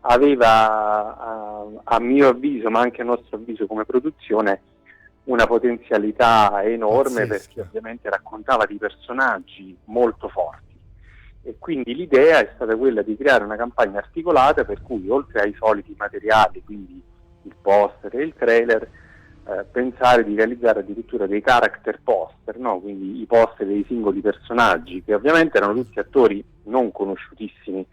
aveva 0.00 1.16
a, 1.16 1.66
a 1.84 2.00
mio 2.00 2.28
avviso, 2.28 2.70
ma 2.70 2.80
anche 2.80 3.02
a 3.02 3.04
nostro 3.04 3.36
avviso 3.36 3.66
come 3.66 3.84
produzione, 3.84 4.60
una 5.24 5.46
potenzialità 5.46 6.62
enorme 6.64 7.26
Pazzesca. 7.26 7.52
perché 7.54 7.60
ovviamente 7.60 8.10
raccontava 8.10 8.66
di 8.66 8.76
personaggi 8.76 9.76
molto 9.84 10.28
forti 10.28 10.72
e 11.44 11.56
quindi 11.58 11.94
l'idea 11.94 12.38
è 12.38 12.52
stata 12.54 12.76
quella 12.76 13.02
di 13.02 13.16
creare 13.16 13.42
una 13.42 13.56
campagna 13.56 13.98
articolata 13.98 14.64
per 14.64 14.80
cui 14.82 15.08
oltre 15.08 15.40
ai 15.40 15.54
soliti 15.58 15.94
materiali, 15.98 16.62
quindi 16.64 17.02
il 17.42 17.54
poster 17.60 18.14
e 18.14 18.22
il 18.22 18.34
trailer, 18.34 18.88
eh, 19.44 19.64
pensare 19.70 20.24
di 20.24 20.34
realizzare 20.34 20.80
addirittura 20.80 21.26
dei 21.26 21.40
character 21.40 22.00
poster, 22.02 22.58
no? 22.58 22.80
quindi 22.80 23.20
i 23.20 23.26
poster 23.26 23.66
dei 23.66 23.84
singoli 23.86 24.20
personaggi, 24.20 25.02
che 25.04 25.14
ovviamente 25.14 25.56
erano 25.56 25.74
tutti 25.74 25.98
attori 25.98 26.44
non 26.64 26.92
conosciutissimi 26.92 27.84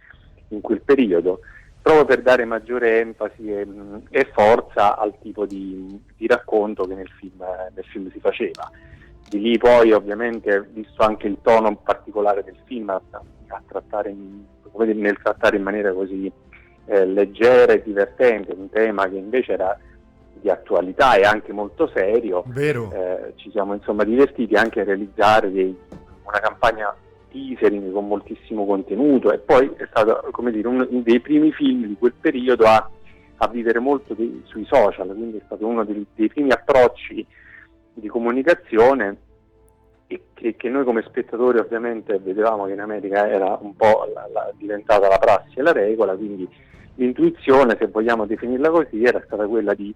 in 0.50 0.62
quel 0.62 0.82
periodo, 0.82 1.40
proprio 1.82 2.06
per 2.06 2.22
dare 2.22 2.46
maggiore 2.46 3.00
enfasi 3.00 3.52
e, 3.52 3.66
mh, 3.66 4.04
e 4.10 4.30
forza 4.34 4.98
al 4.98 5.18
tipo 5.22 5.46
di, 5.46 6.00
di 6.16 6.28
racconto 6.28 6.84
che 6.86 6.94
nel 6.94 7.10
film, 7.18 7.44
nel 7.74 7.86
film 7.86 8.12
si 8.12 8.20
faceva. 8.20 8.70
Di 9.28 9.40
lì 9.40 9.58
poi 9.58 9.92
ovviamente, 9.92 10.68
visto 10.72 11.04
anche 11.04 11.28
il 11.28 11.38
tono 11.42 11.76
particolare 11.78 12.44
del 12.44 12.58
film, 12.66 12.90
a, 12.90 13.02
a 13.12 13.62
trattare 13.68 14.10
in- 14.10 14.44
nel 14.72 15.18
trattare 15.22 15.58
in 15.58 15.64
maniera 15.64 15.92
così 15.94 16.32
eh, 16.86 17.06
leggera 17.06 17.74
e 17.74 17.82
divertente 17.84 18.54
un 18.54 18.70
tema 18.70 19.08
che 19.08 19.18
invece 19.18 19.54
era 19.54 19.78
di 20.42 20.50
attualità 20.50 21.16
e 21.16 21.24
anche 21.24 21.52
molto 21.54 21.88
serio, 21.94 22.44
Vero? 22.48 22.92
eh, 22.94 23.34
ci 23.36 23.50
siamo 23.52 23.74
insomma 23.74 24.04
divertiti 24.04 24.56
anche 24.56 24.82
a 24.82 24.84
realizzare 24.84 25.52
dei- 25.52 25.76
una 26.24 26.40
campagna 26.40 26.96
teasering 27.32 27.92
con 27.92 28.08
moltissimo 28.08 28.66
contenuto 28.66 29.32
e 29.32 29.38
poi 29.40 29.72
è 29.78 29.86
stato 29.90 30.28
come 30.32 30.52
dire 30.52 30.68
uno 30.68 30.86
dei 30.90 31.20
primi 31.20 31.52
film 31.52 31.86
di 31.86 31.96
quel 31.98 32.14
periodo 32.20 32.66
a, 32.66 32.90
a 33.38 33.48
vivere 33.48 33.80
molto 33.80 34.14
dei- 34.14 34.42
sui 34.46 34.66
social, 34.66 35.08
quindi 35.08 35.38
è 35.38 35.42
stato 35.46 35.66
uno 35.66 35.84
dei, 35.86 36.06
dei 36.16 36.28
primi 36.28 36.52
approcci 36.52 37.26
di 37.94 38.08
comunicazione 38.08 39.18
e 40.08 40.22
che, 40.34 40.56
che 40.56 40.70
noi 40.70 40.84
come 40.86 41.04
spettatori 41.04 41.60
ovviamente 41.60 42.18
vedevamo 42.20 42.66
che 42.66 42.74
in 42.74 42.80
America 42.80 43.30
era 43.30 43.58
un 43.62 43.76
po' 43.76 44.10
la- 44.14 44.28
la- 44.34 44.52
diventata 44.58 45.08
la 45.08 45.18
prassi 45.20 45.60
e 45.60 45.62
la 45.62 45.72
regola, 45.72 46.16
quindi 46.16 46.48
l'intuizione, 46.96 47.78
se 47.80 47.88
vogliamo 47.88 48.26
definirla 48.26 48.70
così, 48.72 49.04
era 49.04 49.22
stata 49.26 49.46
quella 49.48 49.74
di 49.74 49.94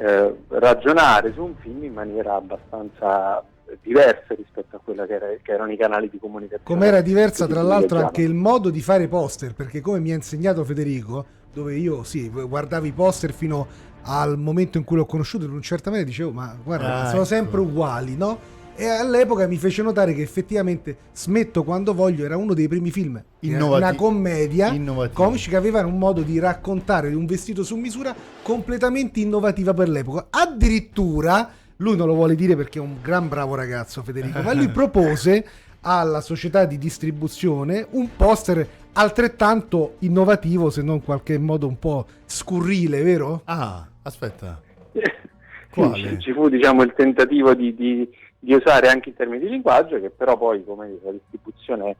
eh, 0.00 0.34
ragionare 0.48 1.32
su 1.34 1.42
un 1.44 1.54
film 1.60 1.84
in 1.84 1.92
maniera 1.92 2.34
abbastanza 2.36 3.42
diversa 3.82 4.34
rispetto 4.34 4.76
a 4.76 4.80
quella 4.82 5.06
che, 5.06 5.14
era- 5.14 5.26
che 5.42 5.52
erano 5.52 5.70
i 5.72 5.76
canali 5.76 6.08
di 6.10 6.18
comunicazione. 6.18 6.64
Com'era 6.64 7.00
diversa 7.02 7.46
tra 7.46 7.62
l'altro 7.62 7.98
anche 7.98 8.22
il 8.22 8.34
modo 8.34 8.70
di 8.70 8.80
fare 8.80 9.06
poster, 9.08 9.54
perché 9.54 9.80
come 9.80 10.00
mi 10.00 10.10
ha 10.10 10.14
insegnato 10.14 10.64
Federico, 10.64 11.24
dove 11.52 11.74
io 11.76 12.02
sì, 12.02 12.28
guardavo 12.30 12.86
i 12.86 12.92
poster 12.92 13.32
fino 13.32 13.66
al 14.02 14.38
momento 14.38 14.78
in 14.78 14.84
cui 14.84 14.96
l'ho 14.96 15.04
conosciuto, 15.04 15.44
in 15.44 15.50
un 15.52 15.60
certo 15.62 15.90
momento 15.90 16.08
dicevo, 16.10 16.30
ma 16.32 16.56
guarda, 16.64 17.02
Ah, 17.02 17.04
sono 17.06 17.16
ecco. 17.18 17.24
sempre 17.26 17.60
uguali, 17.60 18.16
no? 18.16 18.38
E 18.80 18.86
all'epoca 18.88 19.46
mi 19.46 19.58
fece 19.58 19.82
notare 19.82 20.14
che 20.14 20.22
effettivamente 20.22 20.96
Smetto 21.12 21.64
quando 21.64 21.92
voglio 21.92 22.24
era 22.24 22.38
uno 22.38 22.54
dei 22.54 22.66
primi 22.66 22.90
film, 22.90 23.22
Innovati- 23.40 23.82
una 23.82 23.94
commedia 23.94 24.74
comici 25.12 25.50
che 25.50 25.56
avevano 25.56 25.88
un 25.88 25.98
modo 25.98 26.22
di 26.22 26.38
raccontare 26.38 27.12
un 27.12 27.26
vestito 27.26 27.62
su 27.62 27.76
misura 27.76 28.14
completamente 28.42 29.20
innovativa 29.20 29.74
per 29.74 29.90
l'epoca. 29.90 30.28
Addirittura, 30.30 31.50
lui 31.76 31.94
non 31.94 32.06
lo 32.06 32.14
vuole 32.14 32.34
dire 32.34 32.56
perché 32.56 32.78
è 32.78 32.80
un 32.80 32.96
gran 33.02 33.28
bravo 33.28 33.54
ragazzo 33.54 34.02
Federico, 34.02 34.40
ma 34.40 34.54
lui 34.54 34.68
propose 34.72 35.46
alla 35.82 36.22
società 36.22 36.64
di 36.64 36.78
distribuzione 36.78 37.86
un 37.90 38.08
poster 38.16 38.66
altrettanto 38.94 39.96
innovativo, 39.98 40.70
se 40.70 40.80
non 40.80 40.94
in 40.96 41.04
qualche 41.04 41.36
modo 41.36 41.66
un 41.66 41.78
po' 41.78 42.06
scurrile, 42.24 43.02
vero? 43.02 43.42
Ah, 43.44 43.86
aspetta. 44.00 44.58
Sì, 45.72 45.78
Quale? 45.78 46.08
ci, 46.14 46.18
ci 46.18 46.32
fu 46.32 46.48
diciamo, 46.48 46.82
il 46.82 46.92
tentativo 46.96 47.54
di, 47.54 47.72
di- 47.76 48.08
di 48.42 48.54
usare 48.54 48.88
anche 48.88 49.10
in 49.10 49.14
termini 49.14 49.44
di 49.44 49.50
linguaggio 49.50 50.00
che 50.00 50.08
però 50.08 50.36
poi 50.36 50.64
come 50.64 50.98
la 51.02 51.12
distribuzione 51.12 51.94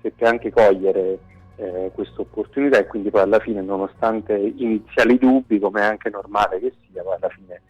seppe 0.00 0.26
anche 0.26 0.50
cogliere 0.50 1.18
eh, 1.56 1.90
questa 1.94 2.22
opportunità 2.22 2.78
e 2.78 2.86
quindi 2.86 3.10
poi 3.10 3.20
alla 3.20 3.38
fine 3.38 3.60
nonostante 3.60 4.34
iniziali 4.34 5.18
dubbi 5.18 5.58
come 5.58 5.82
è 5.82 5.84
anche 5.84 6.08
normale 6.08 6.58
che 6.58 6.72
sia 6.90 7.02
poi 7.02 7.16
alla 7.16 7.28
fine 7.28 7.60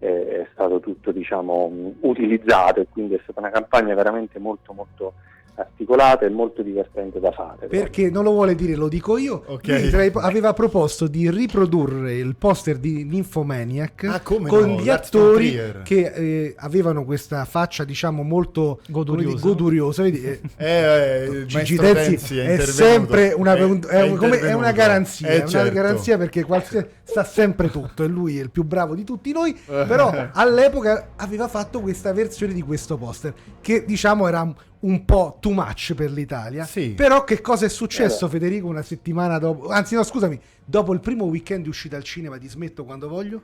eh, 0.00 0.40
è 0.40 0.46
stato 0.52 0.80
tutto 0.80 1.12
diciamo, 1.12 1.94
utilizzato 2.00 2.80
e 2.80 2.88
quindi 2.90 3.14
è 3.14 3.20
stata 3.22 3.38
una 3.38 3.50
campagna 3.50 3.94
veramente 3.94 4.40
molto 4.40 4.72
molto 4.72 5.14
articolata 5.54 6.24
e 6.24 6.30
molto 6.30 6.62
divertente 6.62 7.20
da 7.20 7.30
fare. 7.30 7.66
Perché 7.66 8.10
non 8.10 8.24
lo 8.24 8.30
vuole 8.32 8.54
dire, 8.54 8.74
lo 8.74 8.88
dico 8.88 9.18
io. 9.18 9.42
Ok. 9.46 9.66
Lui 9.68 9.90
tra 9.90 10.04
i- 10.04 10.10
aveva 10.14 10.52
proposto 10.54 11.06
di 11.06 11.30
riprodurre 11.30 12.14
il 12.14 12.36
poster 12.36 12.78
di 12.78 13.04
Nymphomaniac 13.04 14.04
Ah, 14.04 14.20
con 14.20 14.42
no, 14.42 14.80
gli 14.80 14.88
attori 14.88 15.58
che 15.84 16.12
eh, 16.14 16.54
avevano 16.58 17.04
questa 17.04 17.44
faccia, 17.44 17.84
diciamo, 17.84 18.22
molto 18.22 18.80
Goduriosa. 18.88 19.46
goduriosa. 19.46 20.02
Vedi, 20.02 20.22
eh, 20.24 20.40
Eh, 20.56 20.66
eh, 20.66 21.24
il 21.26 21.46
Gigi 21.46 21.76
Tenzi 21.76 22.38
è, 22.38 22.42
intervenuto. 22.50 22.72
sempre 22.72 23.32
una, 23.36 23.54
È- 23.54 23.58
è 23.58 23.62
un- 23.64 23.80
è 23.88 24.02
è 24.02 24.14
come- 24.16 24.40
è 24.40 24.52
una 24.54 24.72
garanzia, 24.72 25.28
Eh, 25.28 25.32
è 25.32 25.38
una 25.40 25.46
certo. 25.48 25.72
garanzia 25.74 26.16
perché 26.18 26.44
qualsiasi, 26.44 26.86
sa 27.02 27.24
sempre 27.24 27.70
tutto 27.70 28.02
e 28.04 28.06
lui 28.08 28.38
è 28.38 28.42
il 28.42 28.50
più 28.50 28.64
bravo 28.64 28.94
di 28.94 29.04
tutti 29.04 29.32
noi, 29.32 29.54
però 29.66 30.10
all'epoca 30.32 31.10
aveva 31.16 31.48
fatto 31.48 31.80
questa 31.80 32.12
versione 32.12 32.52
di 32.54 32.62
questo 32.62 32.96
poster 32.96 33.34
che 33.60 33.84
diciamo 33.84 34.26
era 34.28 34.50
un- 34.82 35.04
po' 35.04 35.38
too 35.40 35.52
much 35.52 35.94
per 35.94 36.10
l'Italia. 36.10 36.64
Sì. 36.64 36.94
Però 36.94 37.24
che 37.24 37.40
cosa 37.40 37.66
è 37.66 37.68
successo 37.68 38.28
Federico 38.28 38.66
una 38.68 38.82
settimana 38.82 39.38
dopo, 39.38 39.68
anzi 39.68 39.94
no 39.94 40.02
scusami, 40.02 40.38
dopo 40.64 40.92
il 40.92 41.00
primo 41.00 41.24
weekend 41.24 41.64
di 41.64 41.68
uscita 41.68 41.96
al 41.96 42.04
cinema 42.04 42.38
di 42.38 42.48
Smetto 42.48 42.84
quando 42.84 43.08
voglio? 43.08 43.42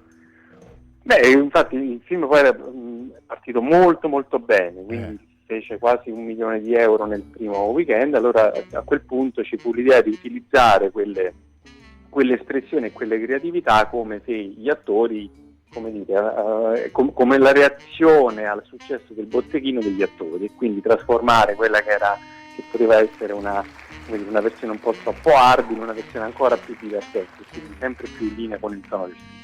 Beh, 1.02 1.30
infatti 1.30 1.76
il 1.76 2.00
film 2.04 2.26
poi 2.26 2.38
era 2.38 2.52
mh, 2.52 3.12
partito 3.26 3.62
molto 3.62 4.09
molto 4.09 4.38
bene, 4.38 4.85
quindi 4.85 5.26
fece 5.47 5.78
quasi 5.78 6.11
un 6.11 6.25
milione 6.26 6.61
di 6.61 6.75
euro 6.75 7.07
nel 7.07 7.23
primo 7.23 7.64
weekend, 7.71 8.14
allora 8.14 8.52
a 8.73 8.83
quel 8.83 9.00
punto 9.00 9.42
ci 9.42 9.57
fu 9.57 9.73
l'idea 9.73 10.02
di 10.02 10.11
utilizzare 10.11 10.90
quelle, 10.90 11.33
quelle 12.11 12.35
espressioni 12.35 12.87
e 12.87 12.92
quelle 12.92 13.18
creatività 13.18 13.87
come 13.87 14.21
se 14.26 14.35
gli 14.37 14.68
attori, 14.68 15.30
come, 15.73 15.91
dire, 15.93 16.85
eh, 16.85 16.91
com- 16.91 17.13
come 17.13 17.39
la 17.39 17.53
reazione 17.53 18.47
al 18.47 18.63
successo 18.65 19.13
del 19.15 19.27
botteghino 19.27 19.81
degli 19.81 20.03
attori 20.03 20.45
e 20.47 20.51
quindi 20.57 20.81
trasformare 20.81 21.55
quella 21.55 21.81
che 21.81 21.91
era 21.91 22.17
che 22.57 22.63
poteva 22.71 22.99
essere 22.99 23.33
una, 23.33 23.63
dire, 24.07 24.25
una 24.29 24.41
versione 24.41 24.73
un 24.73 24.81
po' 24.81 24.93
troppo 25.03 25.31
hard 25.35 25.71
in 25.71 25.81
una 25.81 25.93
versione 25.93 26.25
ancora 26.25 26.57
più 26.57 26.77
divertente, 26.81 27.45
quindi 27.53 27.77
sempre 27.79 28.09
più 28.09 28.27
in 28.27 28.35
linea 28.35 28.59
con 28.59 28.73
il 28.73 28.83
tono 28.89 29.07
del 29.07 29.15
film. 29.15 29.37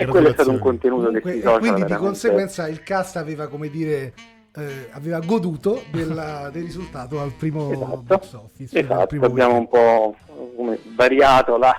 E 0.00 0.06
quello 0.06 0.28
è 0.30 0.32
stato 0.32 0.50
un 0.50 0.58
contenuto 0.58 1.04
Comunque, 1.04 1.30
che 1.30 1.36
e 1.36 1.40
si 1.40 1.46
social 1.46 1.58
quindi 1.60 1.76
di 1.82 1.82
veramente- 1.88 2.06
conseguenza 2.08 2.68
il 2.68 2.82
cast 2.82 3.16
aveva 3.16 3.48
come 3.48 3.68
dire 3.68 4.14
eh, 4.56 4.88
aveva 4.92 5.18
goduto 5.18 5.82
della- 5.90 6.48
del 6.50 6.62
risultato 6.62 7.20
al 7.20 7.32
primo 7.32 7.70
Esatto. 7.72 8.02
box 8.02 8.32
office 8.34 8.78
Esatto, 8.78 9.06
primo 9.06 9.26
abbiamo 9.26 9.56
un 9.56 9.68
weekend. 9.70 10.14
po' 10.16 10.16
come 10.56 10.78
variato 10.94 11.56
la, 11.58 11.74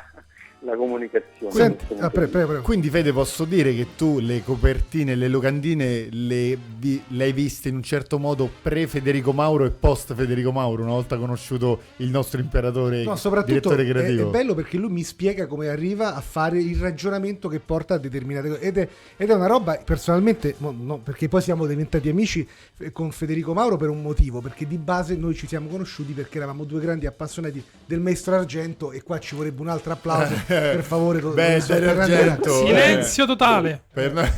la 0.65 0.75
comunicazione. 0.75 1.51
Senti, 1.53 1.85
ah, 1.99 2.09
pre- 2.09 2.27
pre- 2.27 2.45
pre- 2.45 2.61
Quindi 2.61 2.89
Fede 2.89 3.13
posso 3.13 3.45
dire 3.45 3.73
che 3.75 3.87
tu 3.95 4.19
le 4.19 4.43
copertine, 4.43 5.15
le 5.15 5.27
locandine 5.27 6.07
le, 6.11 6.57
vi- 6.77 7.01
le 7.09 7.23
hai 7.23 7.31
viste 7.33 7.69
in 7.69 7.75
un 7.75 7.83
certo 7.83 8.17
modo 8.19 8.49
pre 8.61 8.87
Federico 8.87 9.31
Mauro 9.31 9.65
e 9.65 9.69
post 9.71 10.13
Federico 10.15 10.51
Mauro, 10.51 10.81
una 10.83 10.91
volta 10.93 11.17
conosciuto 11.17 11.79
il 11.97 12.09
nostro 12.09 12.39
imperatore 12.41 13.03
No, 13.03 13.15
soprattutto 13.15 13.51
direttore 13.51 13.83
è, 13.83 13.89
creativo. 13.89 14.27
è 14.29 14.31
bello 14.31 14.53
perché 14.55 14.77
lui 14.77 14.89
mi 14.91 15.03
spiega 15.03 15.45
come 15.47 15.67
arriva 15.69 16.15
a 16.15 16.21
fare 16.21 16.59
il 16.59 16.77
ragionamento 16.77 17.47
che 17.47 17.59
porta 17.59 17.93
a 17.95 17.97
determinate 17.97 18.49
cose. 18.49 18.61
Ed 18.61 18.77
è, 18.77 18.87
ed 19.17 19.29
è 19.29 19.33
una 19.33 19.47
roba, 19.47 19.79
personalmente, 19.83 20.55
mo- 20.57 20.73
no, 20.77 20.97
perché 20.97 21.27
poi 21.27 21.41
siamo 21.41 21.65
diventati 21.65 22.09
amici 22.09 22.47
eh, 22.79 22.91
con 22.91 23.11
Federico 23.11 23.53
Mauro 23.53 23.77
per 23.77 23.89
un 23.89 24.01
motivo, 24.01 24.41
perché 24.41 24.65
di 24.67 24.77
base 24.77 25.15
noi 25.15 25.35
ci 25.35 25.47
siamo 25.47 25.67
conosciuti 25.69 26.13
perché 26.13 26.37
eravamo 26.37 26.63
due 26.63 26.79
grandi 26.79 27.05
appassionati 27.05 27.63
del 27.85 27.99
Maestro 27.99 28.35
Argento 28.35 28.91
e 28.91 29.03
qua 29.03 29.19
ci 29.19 29.35
vorrebbe 29.35 29.61
un 29.61 29.67
altro 29.69 29.91
applauso, 29.93 30.33
per 30.59 30.83
favore. 30.83 31.19
Beh, 31.19 31.61
Ferrandera. 31.61 32.21
Argento, 32.33 32.65
Silenzio 32.65 33.25
totale. 33.25 33.83
Per 33.93 34.13
noi- 34.13 34.29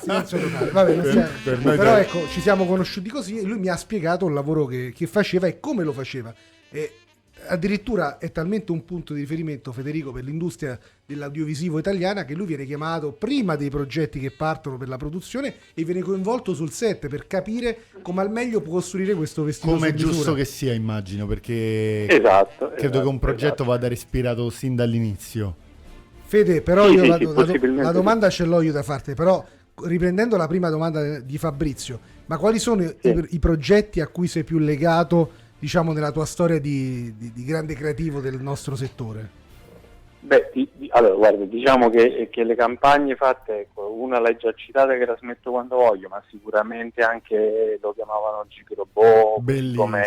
Silenzio 0.00 0.38
totale. 0.38 0.70
Vabbè, 0.70 0.92
Per- 0.94 1.10
stiamo- 1.10 1.28
per 1.44 1.58
noi 1.58 1.76
però 1.76 1.92
tre- 1.92 2.00
ecco, 2.02 2.28
ci 2.28 2.40
siamo 2.40 2.66
conosciuti 2.66 3.08
così 3.08 3.38
e 3.38 3.42
lui 3.42 3.58
mi 3.58 3.68
ha 3.68 3.76
spiegato 3.76 4.26
il 4.26 4.34
lavoro 4.34 4.66
che, 4.66 4.92
che 4.96 5.06
faceva 5.06 5.46
e 5.46 5.60
come 5.60 5.82
lo 5.84 5.92
faceva. 5.92 6.32
E 6.70 6.92
addirittura 7.46 8.18
è 8.18 8.30
talmente 8.30 8.72
un 8.72 8.84
punto 8.84 9.14
di 9.14 9.20
riferimento, 9.20 9.72
Federico, 9.72 10.12
per 10.12 10.24
l'industria 10.24 10.78
dell'audiovisivo 11.04 11.78
italiana 11.78 12.24
che 12.24 12.34
lui 12.34 12.46
viene 12.46 12.64
chiamato 12.64 13.12
prima 13.12 13.56
dei 13.56 13.70
progetti 13.70 14.18
che 14.18 14.30
partono 14.30 14.76
per 14.76 14.88
la 14.88 14.96
produzione 14.96 15.54
e 15.74 15.84
viene 15.84 16.00
coinvolto 16.00 16.54
sul 16.54 16.70
set 16.70 17.08
per 17.08 17.26
capire 17.26 17.78
come 18.02 18.20
al 18.20 18.30
meglio 18.30 18.60
può 18.60 18.74
costruire 18.74 19.14
questo 19.14 19.44
vestito 19.44 19.72
Come 19.72 19.88
è 19.88 19.94
giusto 19.94 20.34
che 20.34 20.44
sia, 20.44 20.72
immagino, 20.72 21.26
perché 21.26 22.06
Esatto. 22.08 22.68
credo 22.68 22.76
esatto, 22.76 23.00
che 23.00 23.06
un 23.06 23.18
progetto 23.18 23.46
esatto. 23.46 23.64
vada 23.64 23.88
respirato 23.88 24.50
sin 24.50 24.74
dall'inizio. 24.74 25.56
Fede, 26.24 26.62
però 26.62 26.86
Sì, 26.88 26.94
io 26.94 27.02
sì, 27.02 27.08
la, 27.08 27.16
sì, 27.18 27.24
la 27.24 27.82
la 27.82 27.88
sì. 27.88 27.92
domanda 27.92 28.30
ce 28.30 28.44
l'ho 28.44 28.62
io 28.62 28.72
da 28.72 28.82
farti, 28.82 29.14
però 29.14 29.44
riprendendo 29.84 30.36
la 30.36 30.46
prima 30.46 30.70
domanda 30.70 31.20
di 31.20 31.38
Fabrizio, 31.38 31.98
ma 32.26 32.36
quali 32.38 32.58
sono 32.58 32.82
i, 32.82 32.96
i 33.30 33.38
progetti 33.38 34.00
a 34.00 34.06
cui 34.06 34.28
sei 34.28 34.44
più 34.44 34.58
legato, 34.58 35.30
diciamo, 35.62 35.92
nella 35.92 36.10
tua 36.10 36.24
storia 36.24 36.58
di, 36.58 37.14
di- 37.16 37.32
di 37.32 37.44
grande 37.44 37.74
creativo 37.74 38.18
del 38.18 38.40
nostro 38.42 38.74
settore? 38.74 39.40
Beh, 40.18 40.50
di- 40.52 40.68
di- 40.72 40.88
allora, 40.92 41.14
guarda, 41.14 41.44
diciamo 41.44 41.88
che, 41.88 42.26
che 42.32 42.42
le 42.42 42.56
campagne 42.56 43.14
fatte, 43.14 43.60
ecco, 43.60 43.92
una 43.92 44.18
l'hai 44.18 44.36
già 44.36 44.52
citata 44.54 44.96
che 44.98 45.04
la 45.06 45.16
smetto 45.20 45.52
quando 45.52 45.76
voglio, 45.76 46.08
ma 46.08 46.20
sicuramente 46.30 47.02
anche 47.02 47.78
lo 47.80 47.92
chiamavano 47.92 48.44
Gigrobot, 48.48 49.40
come 49.76 50.02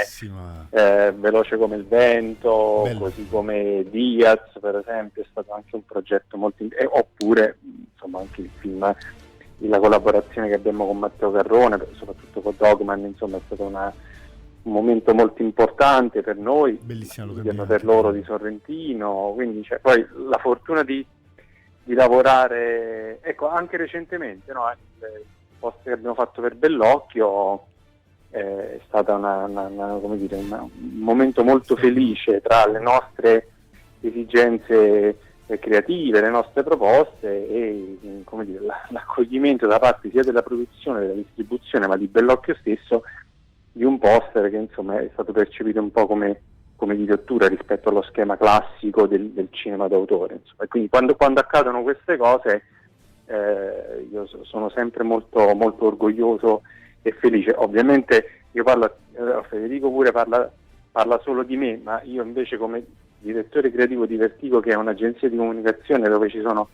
eh, 0.72 1.14
Veloce 1.18 1.56
come 1.56 1.78
il 1.78 1.86
vento, 1.86 2.82
Bello. 2.84 3.00
così 3.00 3.26
come 3.30 3.86
Diaz 3.90 4.58
per 4.60 4.76
esempio, 4.76 5.22
è 5.22 5.26
stato 5.32 5.54
anche 5.54 5.74
un 5.76 5.86
progetto 5.86 6.36
molto... 6.36 6.66
eh, 6.66 6.86
oppure 6.86 7.60
insomma 7.94 8.20
anche 8.20 8.42
il 8.42 8.50
film, 8.60 8.94
la 9.60 9.80
collaborazione 9.80 10.50
che 10.50 10.56
abbiamo 10.56 10.86
con 10.86 11.00
Matteo 11.00 11.32
Carrone, 11.32 11.78
soprattutto 11.94 12.42
con 12.42 12.56
Dogman, 12.58 13.00
insomma 13.06 13.38
è 13.38 13.42
stato 13.46 13.64
una- 13.64 13.94
un 14.66 14.72
momento 14.72 15.14
molto 15.14 15.42
importante 15.44 16.22
per 16.22 16.38
noi, 16.38 16.80
locandina. 17.26 17.66
per 17.66 17.84
loro 17.84 18.12
di 18.12 18.24
Sorrentino, 18.24 19.32
quindi 19.36 19.62
c'è 19.62 19.80
poi 19.80 20.06
la 20.28 20.40
fortuna 20.40 20.84
di, 20.84 21.06
di 21.84 21.94
lavorare, 21.94 23.20
ecco 23.22 23.48
anche 23.48 23.78
recentemente, 23.78 24.52
no? 24.54 24.64
il 24.72 25.24
post 25.60 25.78
che 25.84 25.92
abbiamo 25.92 26.16
fatto 26.16 26.42
per 26.42 26.56
Bellocchio 26.56 27.66
eh, 28.32 28.76
è 28.76 28.80
stato 28.88 29.14
un 29.14 30.70
momento 31.00 31.44
molto 31.44 31.76
felice 31.76 32.42
tra 32.42 32.68
le 32.68 32.80
nostre 32.80 33.48
esigenze 34.02 35.18
eh, 35.46 35.60
creative, 35.60 36.22
le 36.22 36.30
nostre 36.30 36.64
proposte 36.64 37.48
e 37.48 37.98
eh, 38.02 38.22
come 38.24 38.46
dire, 38.46 38.62
la- 38.62 38.88
l'accoglimento 38.90 39.68
da 39.68 39.78
parte 39.78 40.10
sia 40.10 40.24
della 40.24 40.42
produzione, 40.42 41.02
della 41.02 41.14
distribuzione, 41.14 41.86
ma 41.86 41.98
di 41.98 42.08
Bellocchio 42.08 42.56
stesso 42.56 43.04
di 43.75 43.84
un 43.84 44.00
poster 44.00 44.50
che 44.50 44.55
insomma 44.55 45.00
è 45.00 45.10
stato 45.12 45.34
percepito 45.34 45.82
un 45.82 45.91
po' 45.91 46.08
come, 46.08 46.41
come 46.77 46.96
di 46.96 47.05
rottura 47.05 47.48
rispetto 47.48 47.89
allo 47.89 48.03
schema 48.03 48.38
classico 48.38 49.05
del, 49.05 49.32
del 49.32 49.50
cinema 49.51 49.89
d'autore. 49.89 50.36
Insomma. 50.36 50.63
E 50.63 50.67
quindi 50.70 50.88
quando, 50.88 51.15
quando 51.15 51.41
accadono 51.41 51.84
queste 51.84 52.15
cose 52.15 52.63
eh, 53.25 54.08
io 54.10 54.27
so- 54.27 54.46
sono 54.46 54.70
sempre 54.70 55.03
molto, 55.03 55.53
molto 55.55 55.88
orgoglioso 55.88 56.62
e 57.01 57.12
felice. 57.20 57.53
Ovviamente 57.58 58.44
io 58.53 58.63
parlo, 58.63 58.96
eh, 59.12 59.44
Federico 59.50 59.91
pure 59.91 60.13
parla, 60.13 60.50
parla 60.89 61.20
solo 61.22 61.44
di 61.44 61.58
me, 61.58 61.77
ma 61.84 62.01
io 62.03 62.24
invece 62.24 62.55
come 62.55 62.82
direttore 63.20 63.74
creativo 63.74 64.05
di 64.05 64.15
Vertigo, 64.15 64.62
che 64.62 64.70
è 64.70 64.75
un'agenzia 64.75 65.27
di 65.27 65.36
comunicazione 65.36 66.08
dove 66.08 66.29
ci 66.29 66.39
sono 66.39 66.70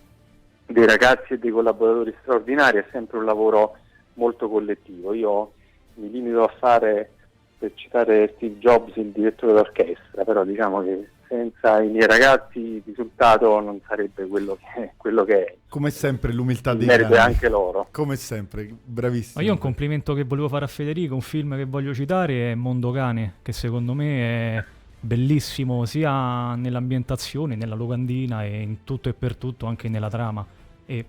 dei 0.67 0.85
ragazzi 0.85 1.33
e 1.33 1.39
dei 1.39 1.49
collaboratori 1.49 2.13
straordinari, 2.21 2.77
è 2.77 2.85
sempre 2.91 3.17
un 3.17 3.25
lavoro 3.25 3.77
molto 4.13 4.47
collettivo. 4.47 5.15
Io 5.15 5.53
mi 6.01 6.09
limito 6.11 6.43
a 6.43 6.53
fare, 6.59 7.11
per 7.57 7.71
citare 7.75 8.33
Steve 8.35 8.57
Jobs, 8.57 8.95
il 8.95 9.11
direttore 9.11 9.53
d'orchestra, 9.53 10.23
però 10.23 10.43
diciamo 10.43 10.81
che 10.81 11.07
senza 11.27 11.81
i 11.81 11.87
miei 11.87 12.07
ragazzi 12.07 12.59
il 12.59 12.81
risultato 12.85 13.59
non 13.61 13.79
sarebbe 13.87 14.27
quello 14.27 14.57
che, 14.57 14.91
quello 14.97 15.23
che 15.23 15.45
è. 15.45 15.55
Come 15.69 15.89
sempre 15.89 16.33
l'umiltà 16.33 16.71
Il 16.71 16.79
dei 16.79 16.87
merito 16.87 17.07
è 17.09 17.11
grandi. 17.11 17.33
anche 17.35 17.47
loro. 17.49 17.87
Come 17.91 18.15
sempre, 18.17 18.69
bravissimo. 18.83 19.39
Ma 19.39 19.41
io 19.47 19.53
un 19.53 19.59
complimento 19.59 20.13
che 20.13 20.23
volevo 20.25 20.49
fare 20.49 20.65
a 20.65 20.67
Federico, 20.67 21.13
un 21.13 21.21
film 21.21 21.55
che 21.55 21.65
voglio 21.65 21.93
citare 21.93 22.51
è 22.51 22.55
Mondo 22.55 22.91
Cane, 22.91 23.35
che 23.43 23.53
secondo 23.53 23.93
me 23.93 24.57
è 24.57 24.63
bellissimo 24.99 25.85
sia 25.85 26.55
nell'ambientazione, 26.55 27.55
nella 27.55 27.75
locandina 27.75 28.43
e 28.43 28.61
in 28.61 28.83
tutto 28.83 29.07
e 29.07 29.13
per 29.13 29.35
tutto 29.35 29.67
anche 29.67 29.87
nella 29.87 30.09
trama. 30.09 30.45
E 30.85 31.05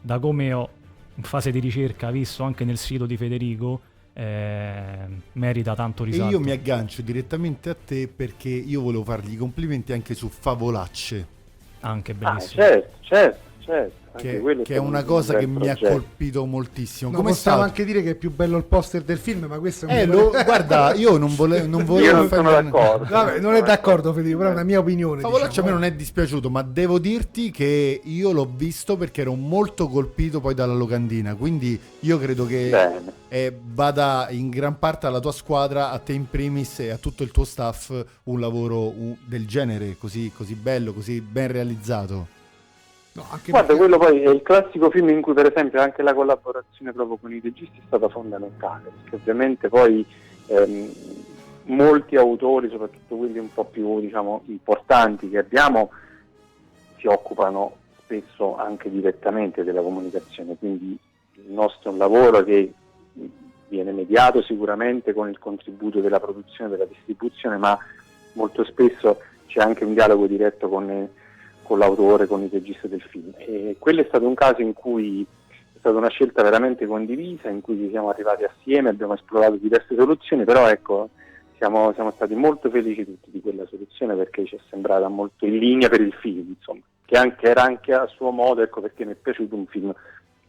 da 0.00 0.18
come 0.18 0.52
ho 0.52 0.68
in 1.14 1.22
fase 1.22 1.50
di 1.50 1.60
ricerca 1.60 2.10
visto 2.10 2.42
anche 2.42 2.64
nel 2.66 2.76
sito 2.76 3.06
di 3.06 3.16
Federico, 3.16 3.80
eh, 4.16 5.06
merita 5.32 5.74
tanto 5.74 6.02
E 6.02 6.04
risalto. 6.04 6.30
io 6.30 6.40
mi 6.40 6.50
aggancio 6.50 7.02
direttamente 7.02 7.68
a 7.70 7.74
te 7.76 8.08
perché 8.08 8.48
io 8.48 8.80
volevo 8.80 9.04
fargli 9.04 9.32
i 9.34 9.36
complimenti 9.36 9.92
anche 9.92 10.14
su 10.14 10.28
Favolacce, 10.28 11.26
Anche 11.80 12.14
Ah, 12.20 12.40
bellissimo. 12.40 12.52
certo, 12.52 12.98
certo, 13.00 13.45
certo. 13.66 14.04
Anche 14.16 14.42
che, 14.42 14.62
che 14.62 14.74
è 14.76 14.78
una 14.78 15.00
un 15.00 15.04
cosa 15.04 15.36
che 15.36 15.46
mi 15.46 15.68
ha 15.68 15.76
colpito 15.76 16.46
moltissimo. 16.46 17.10
No, 17.10 17.16
Come 17.18 17.30
possiamo 17.30 17.56
stato? 17.58 17.68
anche 17.70 17.84
dire 17.84 18.02
che 18.02 18.10
è 18.12 18.14
più 18.14 18.34
bello 18.34 18.56
il 18.56 18.64
poster 18.64 19.02
del 19.02 19.18
film, 19.18 19.44
ma 19.44 19.58
questo 19.58 19.84
è 19.84 19.92
un 19.92 19.98
Eh, 19.98 20.06
lo- 20.06 20.30
guarda, 20.30 20.94
io 20.94 21.18
non 21.18 21.34
volevo, 21.34 21.66
non 21.66 21.84
volevo 21.84 22.06
Io 22.06 22.16
non 22.16 22.28
sono 22.28 22.50
d'accordo. 22.50 23.06
Vabbè, 23.10 23.40
non 23.40 23.54
è 23.56 23.62
d'accordo 23.62 24.14
Federico, 24.14 24.38
però 24.38 24.50
è 24.50 24.52
una 24.54 24.62
mia 24.64 24.78
opinione. 24.78 25.20
Favolaccia 25.20 25.48
diciamo. 25.48 25.68
a 25.68 25.70
me 25.72 25.76
non 25.80 25.84
è 25.84 25.92
dispiaciuto, 25.92 26.48
ma 26.48 26.62
devo 26.62 26.98
dirti 26.98 27.50
che 27.50 28.00
io 28.02 28.32
l'ho 28.32 28.50
visto 28.50 28.96
perché 28.96 29.20
ero 29.20 29.34
molto 29.34 29.88
colpito 29.88 30.40
poi 30.40 30.54
dalla 30.54 30.72
locandina, 30.72 31.34
quindi 31.34 31.78
io 32.00 32.18
credo 32.18 32.46
che 32.46 32.70
eh, 33.28 33.58
vada 33.74 34.28
in 34.30 34.48
gran 34.48 34.78
parte 34.78 35.06
alla 35.06 35.20
tua 35.20 35.32
squadra, 35.32 35.90
a 35.90 35.98
te 35.98 36.14
in 36.14 36.24
primis 36.30 36.78
e 36.78 36.88
a 36.88 36.96
tutto 36.96 37.22
il 37.22 37.30
tuo 37.32 37.44
staff 37.44 37.92
un 38.24 38.40
lavoro 38.40 38.94
del 39.26 39.46
genere, 39.46 39.96
così, 39.98 40.32
così 40.34 40.54
bello, 40.54 40.94
così 40.94 41.20
ben 41.20 41.52
realizzato. 41.52 42.28
No, 43.16 43.24
Guarda, 43.28 43.48
perché- 43.48 43.76
quello 43.76 43.98
poi 43.98 44.20
è 44.20 44.28
il 44.28 44.42
classico 44.42 44.90
film 44.90 45.08
in 45.08 45.22
cui 45.22 45.32
per 45.32 45.46
esempio 45.46 45.80
anche 45.80 46.02
la 46.02 46.12
collaborazione 46.12 46.92
proprio 46.92 47.16
con 47.16 47.32
i 47.32 47.40
registi 47.42 47.78
è 47.78 47.82
stata 47.86 48.10
fondamentale, 48.10 48.90
perché 49.00 49.16
ovviamente 49.16 49.68
poi 49.68 50.04
ehm, 50.48 50.92
molti 51.64 52.16
autori, 52.16 52.68
soprattutto 52.68 53.16
quelli 53.16 53.38
un 53.38 53.52
po' 53.52 53.64
più 53.64 54.00
diciamo, 54.00 54.42
importanti 54.46 55.30
che 55.30 55.38
abbiamo, 55.38 55.90
si 56.98 57.06
occupano 57.06 57.76
spesso 58.02 58.56
anche 58.56 58.90
direttamente 58.90 59.64
della 59.64 59.80
comunicazione, 59.80 60.56
quindi 60.58 60.96
il 61.32 61.52
nostro 61.52 61.88
è 61.88 61.92
un 61.92 61.98
lavoro 61.98 62.44
che 62.44 62.72
viene 63.68 63.92
mediato 63.92 64.42
sicuramente 64.42 65.14
con 65.14 65.28
il 65.28 65.38
contributo 65.38 66.00
della 66.00 66.20
produzione 66.20 66.68
e 66.68 66.76
della 66.76 66.88
distribuzione, 66.88 67.56
ma 67.56 67.76
molto 68.34 68.62
spesso 68.64 69.20
c'è 69.46 69.60
anche 69.60 69.84
un 69.84 69.94
dialogo 69.94 70.26
diretto 70.26 70.68
con, 70.68 71.08
con 71.66 71.78
l'autore, 71.78 72.26
con 72.26 72.42
il 72.42 72.50
regista 72.50 72.86
del 72.86 73.02
film. 73.02 73.32
E 73.36 73.76
quello 73.78 74.00
è 74.00 74.04
stato 74.06 74.26
un 74.26 74.34
caso 74.34 74.62
in 74.62 74.72
cui 74.72 75.26
è 75.48 75.78
stata 75.78 75.96
una 75.96 76.08
scelta 76.08 76.42
veramente 76.42 76.86
condivisa, 76.86 77.48
in 77.48 77.60
cui 77.60 77.76
ci 77.76 77.90
siamo 77.90 78.08
arrivati 78.08 78.44
assieme, 78.44 78.88
abbiamo 78.88 79.14
esplorato 79.14 79.56
diverse 79.56 79.94
soluzioni, 79.94 80.44
però 80.44 80.68
ecco, 80.68 81.10
siamo, 81.58 81.92
siamo 81.94 82.10
stati 82.12 82.34
molto 82.34 82.70
felici 82.70 83.04
tutti 83.04 83.30
di 83.30 83.40
quella 83.40 83.66
soluzione 83.66 84.14
perché 84.14 84.44
ci 84.44 84.56
è 84.56 84.58
sembrata 84.70 85.08
molto 85.08 85.44
in 85.46 85.58
linea 85.58 85.88
per 85.88 86.00
il 86.00 86.12
film, 86.12 86.54
insomma, 86.56 86.82
che 87.04 87.16
anche, 87.16 87.46
era 87.46 87.62
anche 87.62 87.92
a 87.92 88.06
suo 88.06 88.30
modo, 88.30 88.62
ecco 88.62 88.80
perché 88.80 89.04
mi 89.04 89.12
è 89.12 89.16
piaciuto 89.16 89.56
un 89.56 89.66
film 89.66 89.92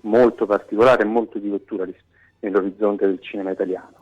molto 0.01 0.45
particolare 0.45 1.01
e 1.01 1.05
molto 1.05 1.39
di 1.39 1.49
rottura 1.49 1.85
ris- 1.85 2.03
nell'orizzonte 2.39 3.05
del 3.05 3.21
cinema 3.21 3.51
italiano. 3.51 3.96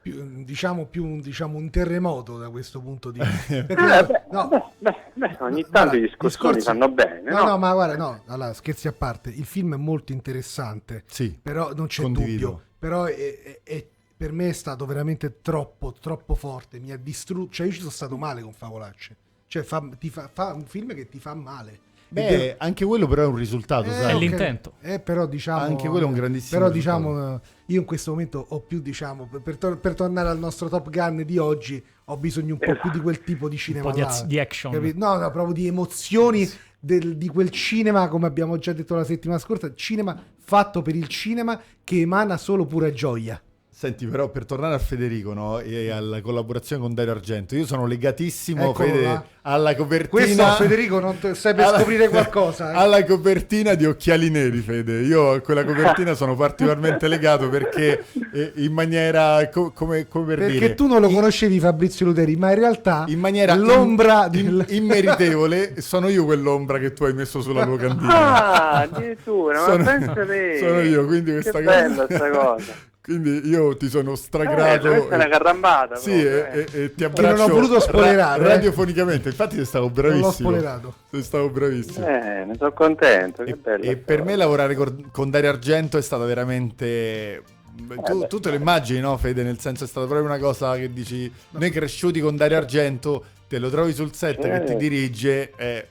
Più- 0.00 0.42
diciamo 0.44 0.86
più 0.86 1.04
un, 1.04 1.20
diciamo, 1.20 1.58
un 1.58 1.70
terremoto 1.70 2.38
da 2.38 2.48
questo 2.50 2.80
punto 2.80 3.10
di 3.10 3.20
vista. 3.20 3.54
Eh, 3.56 3.64
Perché- 3.64 4.06
beh, 4.12 4.22
no, 4.30 4.48
beh, 4.48 4.62
beh, 4.78 4.96
beh, 5.14 5.36
ogni 5.40 5.62
tanto 5.62 5.70
guarda, 5.70 5.96
gli 5.96 6.08
scossoni 6.08 6.54
discorsi- 6.54 6.60
fanno 6.66 6.88
bene, 6.90 7.30
No, 7.30 7.38
no? 7.38 7.44
no, 7.44 7.58
ma 7.58 7.72
guarda, 7.72 7.96
no, 7.96 8.22
allora, 8.26 8.52
scherzi 8.54 8.88
a 8.88 8.92
parte, 8.92 9.30
il 9.30 9.44
film 9.44 9.74
è 9.74 9.76
molto 9.76 10.12
interessante, 10.12 11.04
Sì, 11.06 11.38
però 11.40 11.72
non 11.74 11.86
c'è 11.86 12.02
Condivido. 12.02 12.46
dubbio, 12.46 12.62
però 12.78 13.04
è- 13.04 13.14
è- 13.42 13.60
è- 13.64 13.86
per 14.16 14.32
me 14.32 14.48
è 14.48 14.52
stato 14.52 14.84
veramente 14.86 15.40
troppo, 15.42 15.92
troppo 16.00 16.34
forte, 16.34 16.78
mi 16.80 16.90
ha 16.92 16.96
distrutto, 16.96 17.52
cioè 17.52 17.66
io 17.66 17.72
ci 17.72 17.78
sono 17.80 17.90
stato 17.90 18.16
male 18.16 18.40
con 18.42 18.52
Favolacce, 18.52 19.16
cioè 19.46 19.62
fa, 19.62 19.86
ti 19.98 20.10
fa, 20.10 20.28
fa 20.32 20.52
un 20.54 20.64
film 20.64 20.94
che 20.94 21.08
ti 21.08 21.18
fa 21.20 21.34
male. 21.34 21.86
Beh, 22.10 22.56
anche 22.58 22.84
quello 22.84 23.06
però 23.06 23.22
è 23.22 23.26
un 23.26 23.34
risultato, 23.36 23.88
Eh, 23.88 23.92
sai? 23.92 24.14
È 24.14 24.18
l'intento. 24.18 24.72
Eh, 24.80 24.98
però 24.98 25.26
diciamo 25.26 25.60
Anche 25.60 25.88
quello 25.88 26.04
è 26.04 26.08
un 26.08 26.14
grandissimo 26.14 26.58
Però 26.60 26.72
risultato. 26.72 26.98
diciamo 27.02 27.40
io 27.66 27.80
in 27.80 27.84
questo 27.86 28.10
momento 28.12 28.46
ho 28.48 28.60
più 28.60 28.80
diciamo 28.80 29.28
per, 29.42 29.56
tor- 29.58 29.78
per 29.78 29.94
tornare 29.94 30.28
al 30.30 30.38
nostro 30.38 30.68
Top 30.68 30.88
Gun 30.88 31.22
di 31.26 31.36
oggi 31.38 31.84
ho 32.06 32.16
bisogno 32.16 32.54
un 32.54 32.60
po' 32.60 32.78
più 32.80 32.90
di 32.90 33.00
quel 33.00 33.22
tipo 33.22 33.48
di 33.48 33.58
cinema 33.58 33.84
po' 33.90 33.92
di 33.94 34.00
là, 34.00 34.06
az- 34.06 34.24
di 34.24 34.38
action. 34.38 34.72
capi- 34.72 34.94
No, 34.96 35.16
no, 35.18 35.30
proprio 35.30 35.52
di 35.52 35.66
emozioni 35.66 36.48
del- 36.80 37.16
di 37.18 37.28
quel 37.28 37.50
cinema 37.50 38.08
come 38.08 38.26
abbiamo 38.26 38.56
già 38.56 38.72
detto 38.72 38.94
la 38.94 39.04
settimana 39.04 39.38
scorsa, 39.38 39.74
cinema 39.74 40.18
fatto 40.38 40.80
per 40.80 40.94
il 40.96 41.08
cinema 41.08 41.60
che 41.84 42.00
emana 42.00 42.38
solo 42.38 42.64
pura 42.64 42.90
gioia. 42.90 43.38
Senti, 43.78 44.06
però, 44.06 44.28
per 44.28 44.44
tornare 44.44 44.74
a 44.74 44.78
Federico 44.80 45.32
no, 45.34 45.60
e 45.60 45.88
alla 45.90 46.20
collaborazione 46.20 46.82
con 46.82 46.94
Dario 46.94 47.12
Argento, 47.12 47.54
io 47.54 47.64
sono 47.64 47.86
legatissimo 47.86 48.70
Eccolo 48.70 48.88
Fede, 48.88 49.02
là. 49.02 49.22
alla 49.42 49.76
copertina. 49.76 50.08
Questo 50.24 50.44
Federico 50.64 50.98
non 50.98 51.16
te- 51.20 51.36
sai 51.36 51.54
per 51.54 51.64
alla- 51.66 51.78
scoprire 51.78 52.08
qualcosa. 52.10 52.72
eh? 52.72 52.76
Alla 52.76 53.04
copertina 53.04 53.74
di 53.74 53.84
Occhiali 53.86 54.30
Neri, 54.30 54.58
Fede. 54.62 55.02
Io 55.02 55.30
a 55.30 55.38
quella 55.38 55.62
copertina 55.64 56.14
sono 56.14 56.34
particolarmente 56.34 57.06
legato 57.06 57.48
perché 57.48 58.02
eh, 58.32 58.50
in 58.56 58.72
maniera 58.72 59.48
co- 59.48 59.70
come, 59.70 60.08
come 60.08 60.26
per 60.26 60.38
Perché 60.38 60.52
dire, 60.58 60.74
tu 60.74 60.88
non 60.88 61.00
lo 61.00 61.06
in- 61.06 61.14
conoscevi 61.14 61.60
Fabrizio 61.60 62.06
Luteri, 62.06 62.34
ma 62.34 62.48
in 62.50 62.58
realtà 62.58 63.04
in 63.06 63.20
maniera 63.20 63.54
l'ombra 63.54 64.24
in- 64.24 64.30
del... 64.32 64.64
immeritevole 64.74 65.80
sono 65.82 66.08
io 66.08 66.24
quell'ombra 66.24 66.78
che 66.80 66.92
tu 66.94 67.04
hai 67.04 67.12
messo 67.14 67.40
sulla 67.40 67.64
tua 67.64 67.78
cantina. 67.78 68.08
Ah, 68.12 68.78
addirittura, 68.80 69.60
Sono- 69.62 69.84
ma 69.84 69.90
pensa 69.92 70.26
te. 70.26 70.56
sono 70.58 70.80
io, 70.80 71.06
quindi 71.06 71.26
Che 71.30 71.40
questa 71.42 71.60
bella 71.60 72.06
cosa- 72.06 72.14
sta 72.16 72.30
cosa. 72.30 72.72
Quindi 73.08 73.48
io 73.48 73.74
ti 73.78 73.88
sono 73.88 74.12
Eh, 74.12 74.16
stragrato. 74.16 74.88
questa 74.90 75.08
è 75.12 75.14
una 75.14 75.28
carrambata. 75.28 75.96
Sì, 75.96 76.10
proprio, 76.10 76.30
e, 76.30 76.58
eh. 76.58 76.58
e- 76.58 76.82
e 76.84 76.94
ti 76.94 77.02
non 77.02 77.10
abbraccio 77.10 77.42
ho 77.42 77.48
voluto 77.48 77.80
spoilerare, 77.80 78.42
ra- 78.42 78.48
eh. 78.50 78.52
radiofonicamente. 78.54 79.28
Infatti 79.30 79.56
sei 79.56 79.64
stato 79.64 79.84
Non 79.84 79.92
bravissimo. 79.94 80.26
l'ho 80.26 80.32
spoilerato. 80.32 80.94
Sei 81.10 81.22
stato 81.22 81.48
bravissimo. 81.48 82.06
Eh, 82.06 82.44
ne 82.44 82.54
sono 82.58 82.72
contento, 82.72 83.44
che 83.44 83.50
E, 83.52 83.56
bello. 83.56 83.82
e 83.84 83.96
per 83.96 84.22
me 84.24 84.36
lavorare 84.36 84.74
con 85.10 85.30
Dario 85.30 85.48
Argento 85.48 85.96
è 85.96 86.02
stata 86.02 86.24
veramente. 86.26 87.42
Tu, 87.78 87.84
beh. 88.18 88.26
tu 88.26 88.40
te 88.40 88.50
lo 88.50 88.56
immagini, 88.56 89.00
no, 89.00 89.16
Fede? 89.16 89.42
Nel 89.42 89.58
senso, 89.58 89.84
è 89.84 89.86
stata 89.86 90.06
proprio 90.06 90.26
una 90.26 90.38
cosa 90.38 90.76
che 90.76 90.92
dici. 90.92 91.32
Noi 91.52 91.70
cresciuti 91.70 92.20
con 92.20 92.36
Dario 92.36 92.58
Argento, 92.58 93.24
te 93.48 93.58
lo 93.58 93.70
trovi 93.70 93.94
sul 93.94 94.12
set 94.14 94.38
che 94.42 94.64
ti 94.64 94.72
Eh. 94.72 94.76
dirige. 94.76 95.50
È, 95.56 95.86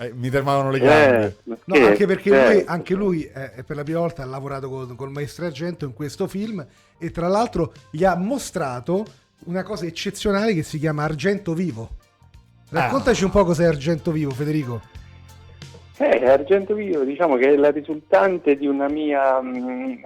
Eh, 0.00 0.12
mi 0.14 0.30
tremavano 0.30 0.70
le 0.70 0.78
gambe. 0.78 1.26
Eh, 1.26 1.56
No, 1.64 1.74
che- 1.74 1.86
anche 1.86 2.06
perché 2.06 2.30
eh, 2.30 2.54
lui, 2.54 2.64
anche 2.66 2.94
lui 2.94 3.24
eh, 3.24 3.62
per 3.66 3.76
la 3.76 3.82
prima 3.84 3.98
volta 3.98 4.22
ha 4.22 4.26
lavorato 4.26 4.70
con, 4.70 4.96
col 4.96 5.10
maestro 5.10 5.44
Argento 5.44 5.84
in 5.84 5.92
questo 5.92 6.26
film 6.26 6.66
e 6.98 7.10
tra 7.10 7.28
l'altro 7.28 7.74
gli 7.90 8.02
ha 8.04 8.14
mostrato 8.16 9.04
una 9.44 9.62
cosa 9.62 9.84
eccezionale 9.84 10.54
che 10.54 10.62
si 10.62 10.78
chiama 10.78 11.04
Argento 11.04 11.52
Vivo. 11.52 11.90
Raccontaci 12.70 13.24
un 13.24 13.30
po' 13.30 13.44
cos'è 13.44 13.66
Argento 13.66 14.10
Vivo, 14.10 14.30
Federico. 14.30 14.80
Eh, 15.98 16.24
Argento 16.26 16.72
Vivo 16.72 17.02
diciamo 17.04 17.36
che 17.36 17.52
è 17.52 17.56
la 17.56 17.70
risultante 17.70 18.56
di 18.56 18.66
una 18.66 18.88
mia 18.88 19.38
mm, 19.42 19.90
eh, 19.90 20.02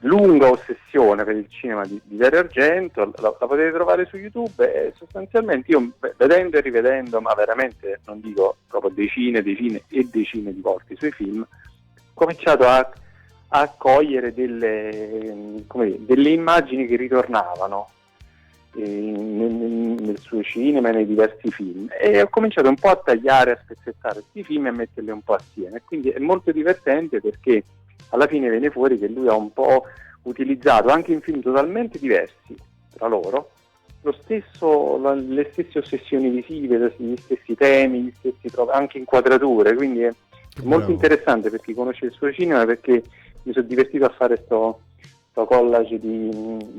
lunga 0.00 0.50
ossessione 0.50 1.24
per 1.24 1.36
il 1.36 1.46
cinema 1.48 1.84
di, 1.84 2.00
di 2.04 2.16
Dario 2.16 2.40
Argento, 2.40 3.12
la, 3.16 3.34
la 3.38 3.46
potete 3.46 3.72
trovare 3.72 4.06
su 4.06 4.16
YouTube 4.16 4.72
e 4.72 4.92
sostanzialmente 4.96 5.72
io 5.72 5.90
vedendo 6.16 6.56
e 6.56 6.60
rivedendo, 6.60 7.20
ma 7.20 7.34
veramente 7.34 8.00
non 8.06 8.20
dico 8.20 8.56
proprio 8.68 8.92
decine, 8.92 9.42
decine 9.42 9.82
e 9.88 10.08
decine 10.10 10.52
di 10.52 10.60
volte 10.60 10.92
i 10.92 10.96
suoi 10.96 11.12
film, 11.12 11.40
ho 11.40 12.10
cominciato 12.14 12.66
a, 12.66 12.88
a 13.48 13.74
cogliere 13.76 14.32
delle, 14.32 15.64
dire, 15.66 15.96
delle 16.00 16.28
immagini 16.30 16.86
che 16.86 16.96
ritornavano 16.96 17.88
eh, 18.76 18.80
nel- 18.80 19.96
nel 19.98 20.18
suo 20.18 20.42
cinema 20.42 20.90
e 20.90 20.92
nei 20.92 21.06
diversi 21.06 21.50
film 21.50 21.88
e 21.98 22.22
ho 22.22 22.28
cominciato 22.28 22.68
un 22.68 22.76
po' 22.76 22.90
a 22.90 22.96
tagliare, 22.96 23.52
a 23.52 23.58
spezzettare 23.60 24.20
questi 24.20 24.44
film 24.44 24.66
e 24.66 24.68
a 24.68 24.72
metterli 24.72 25.10
un 25.10 25.22
po' 25.22 25.34
assieme. 25.34 25.82
Quindi 25.84 26.10
è 26.10 26.18
molto 26.18 26.52
divertente 26.52 27.20
perché 27.20 27.64
alla 28.10 28.26
fine 28.26 28.48
viene 28.50 28.70
fuori 28.70 28.98
che 28.98 29.08
lui 29.08 29.28
ha 29.28 29.34
un 29.34 29.52
po' 29.52 29.84
utilizzato 30.22 30.88
anche 30.88 31.12
in 31.12 31.20
film 31.20 31.40
totalmente 31.40 31.98
diversi 31.98 32.56
tra 32.94 33.06
loro 33.06 33.50
lo 34.02 34.12
stesso, 34.12 34.98
le 35.14 35.48
stesse 35.52 35.78
ossessioni 35.78 36.30
visive, 36.30 36.94
gli 36.96 37.16
stessi 37.16 37.54
temi, 37.54 38.02
gli 38.02 38.12
stessi 38.16 38.54
anche 38.70 38.98
inquadrature, 38.98 39.74
quindi 39.74 40.02
è 40.02 40.12
molto 40.62 40.86
bravo. 40.86 40.92
interessante 40.92 41.50
per 41.50 41.60
chi 41.60 41.74
conosce 41.74 42.06
il 42.06 42.12
suo 42.12 42.32
cinema 42.32 42.64
perché 42.64 43.02
mi 43.42 43.52
sono 43.52 43.66
divertito 43.66 44.04
a 44.04 44.10
fare 44.10 44.40
sto, 44.44 44.80
sto 45.00 45.17
collage 45.46 45.98
di, 45.98 46.28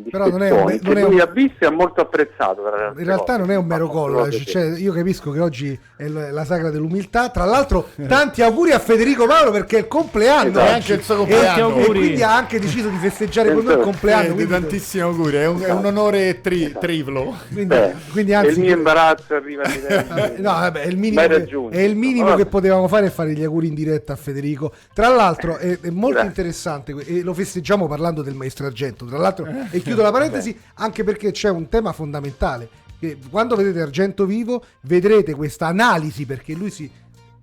di 0.04 0.10
Però 0.10 0.28
non 0.28 0.44
è 0.44 0.52
un- 0.52 0.80
non 0.82 0.98
è 0.98 1.02
lui 1.02 1.16
un- 1.16 1.20
ha 1.22 1.26
visto 1.26 1.64
e 1.64 1.68
ha 1.68 1.72
molto 1.72 2.02
apprezzato. 2.02 2.62
In 2.98 3.06
realtà 3.06 3.34
cose. 3.34 3.38
non 3.40 3.52
è 3.52 3.56
un 3.56 3.66
mero 3.66 3.88
collage, 3.88 4.46
cioè, 4.46 4.78
io 4.78 4.92
capisco 4.94 5.32
che 5.32 5.40
oggi 5.40 5.80
è 5.96 6.08
la 6.08 6.46
sagra 6.46 6.70
dell'umiltà. 6.70 7.30
Tra 7.30 7.46
l'altro, 7.46 7.90
tanti 8.08 8.42
auguri 8.42 8.72
a 8.72 8.80
Federico 8.80 9.26
Mauro 9.26 9.52
perché 9.52 9.78
è 9.78 9.80
il 9.80 9.88
compleanno. 9.88 10.50
Esatto. 10.50 10.66
È 10.66 10.72
anche 10.74 10.94
il 10.94 11.02
suo 11.02 11.14
E- 11.14 11.18
compleanno. 11.18 11.58
E, 11.58 11.62
auguri. 11.62 12.00
quindi 12.00 12.24
ha 12.24 12.36
anche 12.36 12.60
deciso 12.60 12.90
di 12.90 12.98
festeggiare 12.98 13.48
con 13.54 13.64
noi 13.64 13.74
il 13.74 13.80
Esatto. 13.80 13.86
compleanno. 13.90 14.24
Eh, 14.24 14.28
di 14.28 14.34
quindi- 14.34 14.52
tantissimi 14.52 15.04
auguri, 15.04 15.36
è 15.38 15.48
un, 15.48 15.62
è 15.62 15.72
un 15.72 15.86
onore 15.86 16.42
tri- 16.42 16.76
triplo. 16.80 17.36
quindi, 17.52 17.66
Beh, 17.76 17.94
quindi 18.12 18.32
e 18.32 18.36
anzi, 18.36 18.52
il 18.52 18.60
mio 18.60 18.76
imbarazzo 18.76 19.36
arriva 19.36 19.64
a 19.64 19.68
livelli 19.70 20.42
No, 20.42 20.52
vabbè, 20.52 20.82
è 20.82 20.88
il 20.88 20.98
minimo, 20.98 21.22
che, 21.28 21.48
è 21.70 21.80
il 21.82 21.96
minimo 21.96 22.36
che 22.36 22.46
potevamo 22.46 22.88
fare 22.88 23.08
è 23.08 23.10
fare 23.10 23.34
gli 23.34 23.44
auguri 23.44 23.68
in 23.68 23.74
diretta 23.74 24.14
a 24.14 24.16
Federico. 24.16 24.72
Tra 24.94 25.08
l'altro 25.10 25.58
è, 25.58 25.80
è 25.80 25.90
molto 25.90 26.14
Grazie. 26.22 26.28
interessante 26.30 26.96
e 27.06 27.22
lo 27.22 27.34
festeggiamo 27.34 27.88
parlando 27.88 28.22
del 28.22 28.34
maestro 28.34 28.48
Argento. 28.58 29.06
Tra 29.06 29.18
l'altro, 29.18 29.48
e 29.72 29.82
chiudo 29.82 30.02
la 30.02 30.12
parentesi 30.12 30.58
anche 30.76 31.04
perché 31.04 31.32
c'è 31.32 31.50
un 31.50 31.68
tema 31.70 31.92
fondamentale. 31.92 32.70
Che 33.00 33.18
quando 33.30 33.56
vedete 33.56 33.82
Argento 33.82 34.26
vivo 34.26 34.64
vedrete 34.82 35.34
questa 35.34 35.68
analisi 35.68 36.26
perché 36.26 36.54
lui 36.54 36.70
si... 36.70 36.90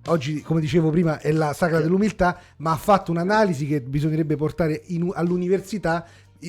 Oggi, 0.07 0.41
come 0.41 0.61
dicevo 0.61 0.89
prima, 0.89 1.19
è 1.19 1.31
la 1.31 1.51
sagra 1.51 1.81
dell'umiltà, 1.81 2.39
ma 2.57 2.71
ha 2.71 2.77
fatto 2.77 3.11
un'analisi 3.11 3.67
che 3.67 3.81
bisognerebbe 3.81 4.37
portare 4.37 4.83
in- 4.85 5.11
all'università 5.13 6.05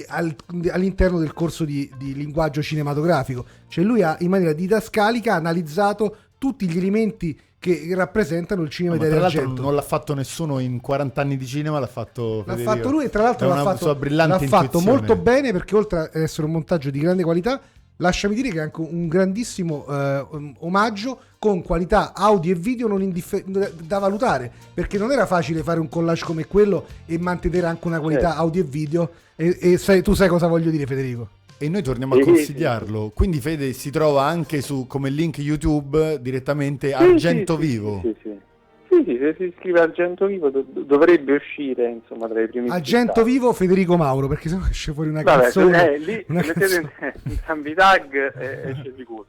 al- 0.09 0.37
all'interno 0.71 1.19
del 1.19 1.33
corso 1.33 1.65
di, 1.65 1.91
di 1.97 2.15
linguaggio 2.15 2.63
cinematografico. 2.63 3.45
Cioè 3.69 3.85
lui 3.85 4.03
ha 4.03 4.17
in 4.21 4.31
maniera 4.31 4.53
didascalica 4.53 5.35
analizzato 5.35 6.17
tutti 6.39 6.69
gli 6.69 6.77
elementi 6.77 7.39
che 7.59 7.89
rappresentano 7.95 8.63
il 8.63 8.69
cinema 8.71 8.97
l'altro 8.97 9.25
Argento. 9.25 9.63
non 9.63 9.75
l'ha 9.75 9.83
fatto 9.83 10.15
nessuno 10.15 10.59
in 10.61 10.81
40 10.81 11.21
anni 11.21 11.37
di 11.37 11.47
cinema, 11.47 11.79
l'ha 11.79 11.87
fatto 11.87 12.45
L'ha 12.47 12.53
Federico. 12.55 12.71
fatto 12.71 12.91
lui 12.91 13.05
e 13.05 13.11
tra 13.11 13.23
l'altro 13.23 13.49
l'ha 13.49 13.63
fatto, 13.63 13.87
l'ha 14.09 14.39
fatto 14.47 14.81
molto 14.81 15.17
bene 15.17 15.53
perché 15.53 15.75
oltre 15.75 15.99
ad 15.99 16.11
essere 16.15 16.47
un 16.47 16.53
montaggio 16.53 16.91
di 16.91 17.01
grande 17.01 17.25
qualità, 17.25 17.61
lasciami 17.97 18.35
dire 18.37 18.51
che 18.51 18.59
è 18.59 18.63
anche 18.63 18.81
un 18.81 19.09
grandissimo 19.09 19.85
eh, 19.89 20.27
um, 20.31 20.55
omaggio 20.61 21.19
con 21.41 21.63
qualità 21.63 22.15
audio 22.15 22.53
e 22.53 22.55
video 22.55 22.87
non 22.87 23.03
indiffe- 23.03 23.45
da 23.47 23.99
valutare 23.99 24.53
perché 24.73 24.99
non 24.99 25.11
era 25.11 25.27
facile 25.27 25.63
fare 25.65 25.81
un 25.81 25.89
collage 25.89 26.25
come 26.25 26.47
quello 26.47 26.87
e 27.07 27.19
mantenere 27.19 27.67
anche 27.67 27.87
una 27.89 27.99
qualità 27.99 28.29
Certo. 28.29 28.39
audio 28.41 28.63
e 28.63 28.65
video 28.65 29.11
e, 29.35 29.57
e 29.61 29.79
sai- 29.79 30.03
tu 30.03 30.15
sai 30.15 30.29
cosa 30.29 30.47
voglio 30.47 30.71
dire 30.71 30.87
Federico 30.87 31.29
E 31.61 31.69
noi 31.69 31.83
torniamo 31.83 32.15
a 32.15 32.21
consigliarlo. 32.21 33.11
Quindi 33.15 33.41
Fede 33.41 33.73
si 33.73 33.91
trova 33.91 34.23
anche 34.23 34.61
su 34.61 34.87
come 34.87 35.11
link 35.11 35.39
YouTube 35.39 36.21
direttamente 36.21 36.93
Argento 36.93 37.57
Vivo. 37.57 38.01
Sì, 38.03 38.15
sì. 38.23 38.47
Sì, 38.91 39.05
sì, 39.05 39.19
se 39.21 39.35
si 39.37 39.45
iscrive 39.45 39.81
a 39.81 39.83
Argento 39.83 40.25
Vivo 40.27 40.49
do- 40.49 40.65
dovrebbe 40.65 41.35
uscire 41.35 41.91
insomma 41.91 42.27
tra 42.27 42.41
i 42.41 42.49
primi 42.49 42.69
Argento 42.71 43.13
risultati. 43.23 43.31
Vivo 43.31 43.53
Federico 43.53 43.97
Mauro 43.99 44.29
perché 44.29 44.49
sennò 44.49 44.65
esce 44.67 44.93
fuori 44.95 45.11
una 45.11 45.23
Vabbè, 45.23 45.43
canzone 45.43 45.93
eh, 45.95 45.99
lì 45.99 46.25
una 46.29 46.39
mettete 46.41 46.61
canzone. 46.81 47.15
entrambi 47.25 47.71
i 47.71 47.75
tag 47.75 48.15
e 48.39 48.71
esce 48.71 48.95
sicuro. 48.97 49.27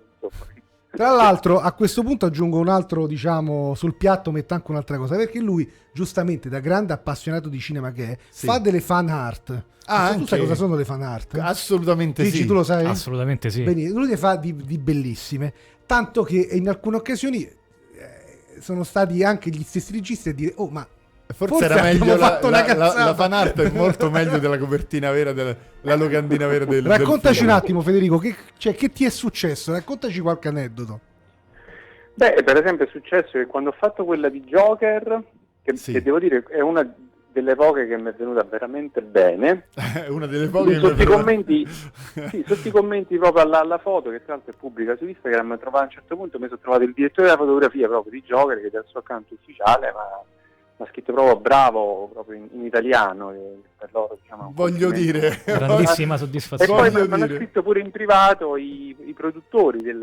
Tra 0.92 1.12
l'altro, 1.12 1.60
a 1.60 1.72
questo 1.74 2.02
punto 2.02 2.26
aggiungo 2.26 2.58
un 2.58 2.68
altro, 2.68 3.06
diciamo, 3.06 3.76
sul 3.76 3.96
piatto 3.96 4.32
metto 4.32 4.54
anche 4.56 4.72
un'altra 4.72 4.98
cosa, 4.98 5.16
perché 5.16 5.40
lui, 5.40 5.70
giustamente, 5.94 6.50
da 6.50 6.60
grande 6.60 6.94
appassionato 6.94 7.48
di 7.48 7.60
cinema 7.60 7.92
che 7.92 8.12
è, 8.12 8.18
Sì. 8.30 8.48
fa 8.48 8.58
delle 8.58 8.82
fan 8.82 9.08
art. 9.10 9.64
Ah, 9.86 10.14
tu 10.16 10.26
sai 10.26 10.40
cosa 10.40 10.56
sono 10.56 10.76
le 10.76 10.86
fan 10.86 11.02
art? 11.02 11.36
Assolutamente 11.40 12.22
Dici, 12.24 12.38
sì. 12.38 12.46
tu 12.46 12.54
lo 12.54 12.64
sai? 12.64 12.86
Assolutamente 12.86 13.50
sì. 13.50 13.64
Benissimo. 13.64 14.00
Lui 14.00 14.10
ne 14.10 14.18
fa 14.18 14.36
di, 14.36 14.56
di 14.56 14.78
bellissime, 14.78 15.54
tanto 15.86 16.24
che 16.24 16.38
in 16.52 16.68
alcune 16.70 16.98
occasioni 16.98 17.44
eh, 17.44 17.56
sono 18.60 18.84
stati 18.84 19.24
anche 19.24 19.50
gli 19.50 19.64
stessi 19.64 19.92
registi 19.92 20.30
a 20.30 20.34
dire, 20.34 20.54
oh 20.58 20.70
ma 20.70 20.88
Forse, 21.32 21.54
Forse 21.58 21.66
era 21.72 21.82
meglio 21.84 22.16
la, 22.18 22.40
la, 22.42 22.74
la, 22.76 22.94
la 23.06 23.14
fan 23.14 23.34
art 23.34 23.62
è 23.62 23.70
molto 23.70 24.10
meglio 24.10 24.40
della 24.40 24.58
copertina 24.58 25.12
vera, 25.12 25.32
della, 25.32 25.56
la 25.82 25.96
locandina 25.96 26.48
vera 26.48 26.66
del 26.66 26.84
raccontaci 26.84 27.42
del 27.42 27.50
un 27.50 27.54
attimo 27.56 27.82
Federico, 27.82 28.18
che, 28.18 28.36
cioè, 28.58 28.74
che 28.74 28.90
ti 28.92 29.06
è 29.06 29.10
successo? 29.10 29.72
Raccontaci 29.72 30.20
qualche 30.22 30.48
aneddoto. 30.48 31.00
Beh, 32.16 32.42
per 32.44 32.58
esempio 32.60 32.86
è 32.86 32.90
successo 32.90 33.30
che 33.34 33.46
quando 33.46 33.70
ho 33.70 33.76
fatto 33.78 34.06
quella 34.06 34.28
di 34.28 34.42
Joker, 34.42 35.24
che, 35.62 35.76
Sì. 35.78 35.92
che 35.94 36.02
devo 36.02 36.18
dire 36.20 36.44
è 36.50 36.62
una 36.62 36.92
delle 37.32 37.56
poche 37.56 37.88
che 37.88 37.96
mi 37.98 38.10
è 38.10 38.14
venuta 38.14 38.44
veramente 38.44 39.02
bene, 39.04 39.68
Una 40.10 40.26
delle 40.26 40.50
poche 40.50 40.72
che 40.72 40.78
mi 40.78 40.78
è 40.78 40.80
sotto 40.82 40.94
i 40.94 40.98
venuta- 41.06 41.16
commenti, 41.18 41.66
sì, 41.70 42.44
sotto 42.48 42.68
i 42.68 42.72
commenti 42.72 43.18
proprio 43.18 43.44
alla, 43.44 43.60
alla 43.60 43.78
foto, 43.78 44.10
che 44.10 44.24
tra 44.26 44.34
l'altro 44.34 44.52
è 44.52 44.56
pubblica 44.58 44.98
su 44.98 45.06
Instagram, 45.06 45.60
trovavo 45.60 45.84
a 45.84 45.86
un 45.86 45.92
certo 45.92 46.16
punto 46.18 46.40
mi 46.40 46.48
sono 46.48 46.60
trovato 46.60 46.84
il 46.84 46.92
direttore 46.94 47.28
della 47.28 47.40
fotografia 47.40 47.88
proprio 47.88 48.12
di 48.12 48.24
Joker, 48.26 48.60
che 48.60 48.68
è 48.68 48.72
dal 48.72 48.86
suo 48.88 49.00
account 49.00 49.30
ufficiale, 49.30 49.92
ma 49.94 50.24
mi 50.80 50.86
ha 50.86 50.90
scritto 50.92 51.12
proprio 51.12 51.36
bravo, 51.36 52.10
proprio 52.14 52.38
in, 52.38 52.48
in 52.54 52.64
italiano, 52.66 53.34
per 53.78 53.90
loro 53.92 54.18
diciamo, 54.22 54.52
Voglio 54.56 54.92
dire, 54.92 55.42
Grandissima 55.46 56.16
E 56.16 56.18
soddisfazione. 56.18 56.80
poi 56.82 56.90
Voglio 56.90 57.08
mi 57.08 57.14
hanno 57.22 57.36
scritto 57.36 57.62
pure 57.62 57.82
in 57.82 57.92
privato 57.92 58.56
i, 58.56 58.96
i 59.06 59.14
produttori 59.14 59.80
del, 59.82 60.02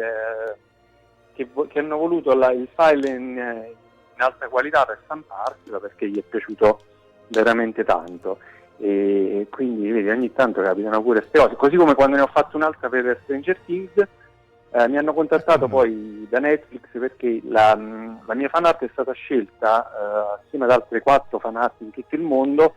che, 1.32 1.48
che 1.68 1.78
hanno 1.78 1.96
voluto 1.96 2.34
la- 2.34 2.52
il 2.52 2.68
file 2.74 3.08
in, 3.08 3.28
in 3.36 4.20
alta 4.22 4.48
qualità 4.48 4.84
per 4.84 4.98
stamparselo 5.04 5.80
perché 5.80 6.10
gli 6.10 6.18
è 6.18 6.22
piaciuto 6.22 6.80
veramente 7.28 7.82
tanto. 7.82 8.38
E 8.78 9.46
quindi 9.50 9.90
vedi, 9.90 10.10
ogni 10.10 10.30
tanto 10.34 10.60
capitano 10.60 11.00
pure 11.02 11.20
queste 11.20 11.38
cose. 11.38 11.54
Così 11.56 11.76
come 11.76 11.94
quando 11.94 12.16
ne 12.16 12.22
ho 12.22 12.26
fatto 12.30 12.58
un'altra 12.58 12.90
per 12.90 13.18
Stranger 13.22 13.58
Things, 13.64 13.92
eh, 14.76 14.88
mi 14.88 14.98
hanno 14.98 15.14
contattato 15.14 15.68
poi 15.68 16.26
da 16.28 16.38
Netflix 16.38 16.82
perché 16.92 17.40
la, 17.44 17.74
la 18.26 18.34
mia 18.34 18.48
fan 18.50 18.66
art 18.66 18.84
è 18.84 18.88
stata 18.92 19.12
scelta 19.12 19.86
eh, 19.86 20.44
assieme 20.44 20.66
ad 20.66 20.70
altre 20.70 21.00
quattro 21.00 21.38
fan 21.38 21.56
art 21.56 21.74
in 21.78 21.90
tutto 21.92 22.14
il 22.14 22.20
mondo 22.20 22.74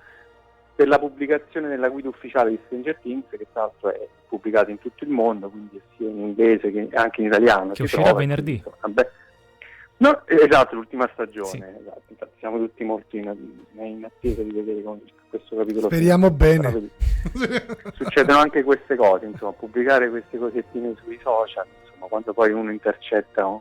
per 0.75 0.87
la 0.87 0.97
pubblicazione 0.97 1.67
nella 1.67 1.89
guida 1.89 2.07
ufficiale 2.07 2.51
di 2.51 2.59
Stranger 2.67 2.97
Things, 3.01 3.25
che 3.29 3.45
tra 3.51 3.63
l'altro 3.63 3.93
è 3.93 4.07
pubblicata 4.29 4.71
in 4.71 4.79
tutto 4.79 5.03
il 5.03 5.09
mondo, 5.09 5.49
quindi 5.49 5.81
sia 5.97 6.07
in 6.07 6.19
inglese 6.19 6.71
che 6.71 6.87
anche 6.93 7.19
in 7.19 7.27
italiano. 7.27 7.73
Che 7.73 7.81
uscirà 7.83 8.03
trova, 8.03 8.19
venerdì. 8.19 8.53
insomma. 8.53 8.93
No, 9.99 10.21
esatto, 10.27 10.75
l'ultima 10.75 11.09
stagione. 11.13 11.49
Sì. 11.49 11.57
esatto, 11.81 12.03
infatti 12.07 12.35
siamo 12.39 12.57
tutti 12.57 12.83
molto 12.83 13.15
in, 13.17 13.35
in 13.75 14.03
attesa 14.05 14.41
di 14.41 14.51
vedere 14.51 14.81
come 14.81 14.99
questo 15.29 15.55
capitolo. 15.57 15.87
Speriamo 15.87 16.31
bene. 16.31 16.89
Succedono 17.93 18.39
anche 18.39 18.63
queste 18.63 18.95
cose, 18.95 19.25
insomma, 19.25 19.51
pubblicare 19.53 20.09
queste 20.09 20.37
cosettine 20.37 20.95
sui 21.03 21.19
social, 21.21 21.65
insomma, 21.83 22.07
quando 22.07 22.33
poi 22.33 22.51
uno 22.51 22.71
intercetta 22.71 23.45
un- 23.45 23.59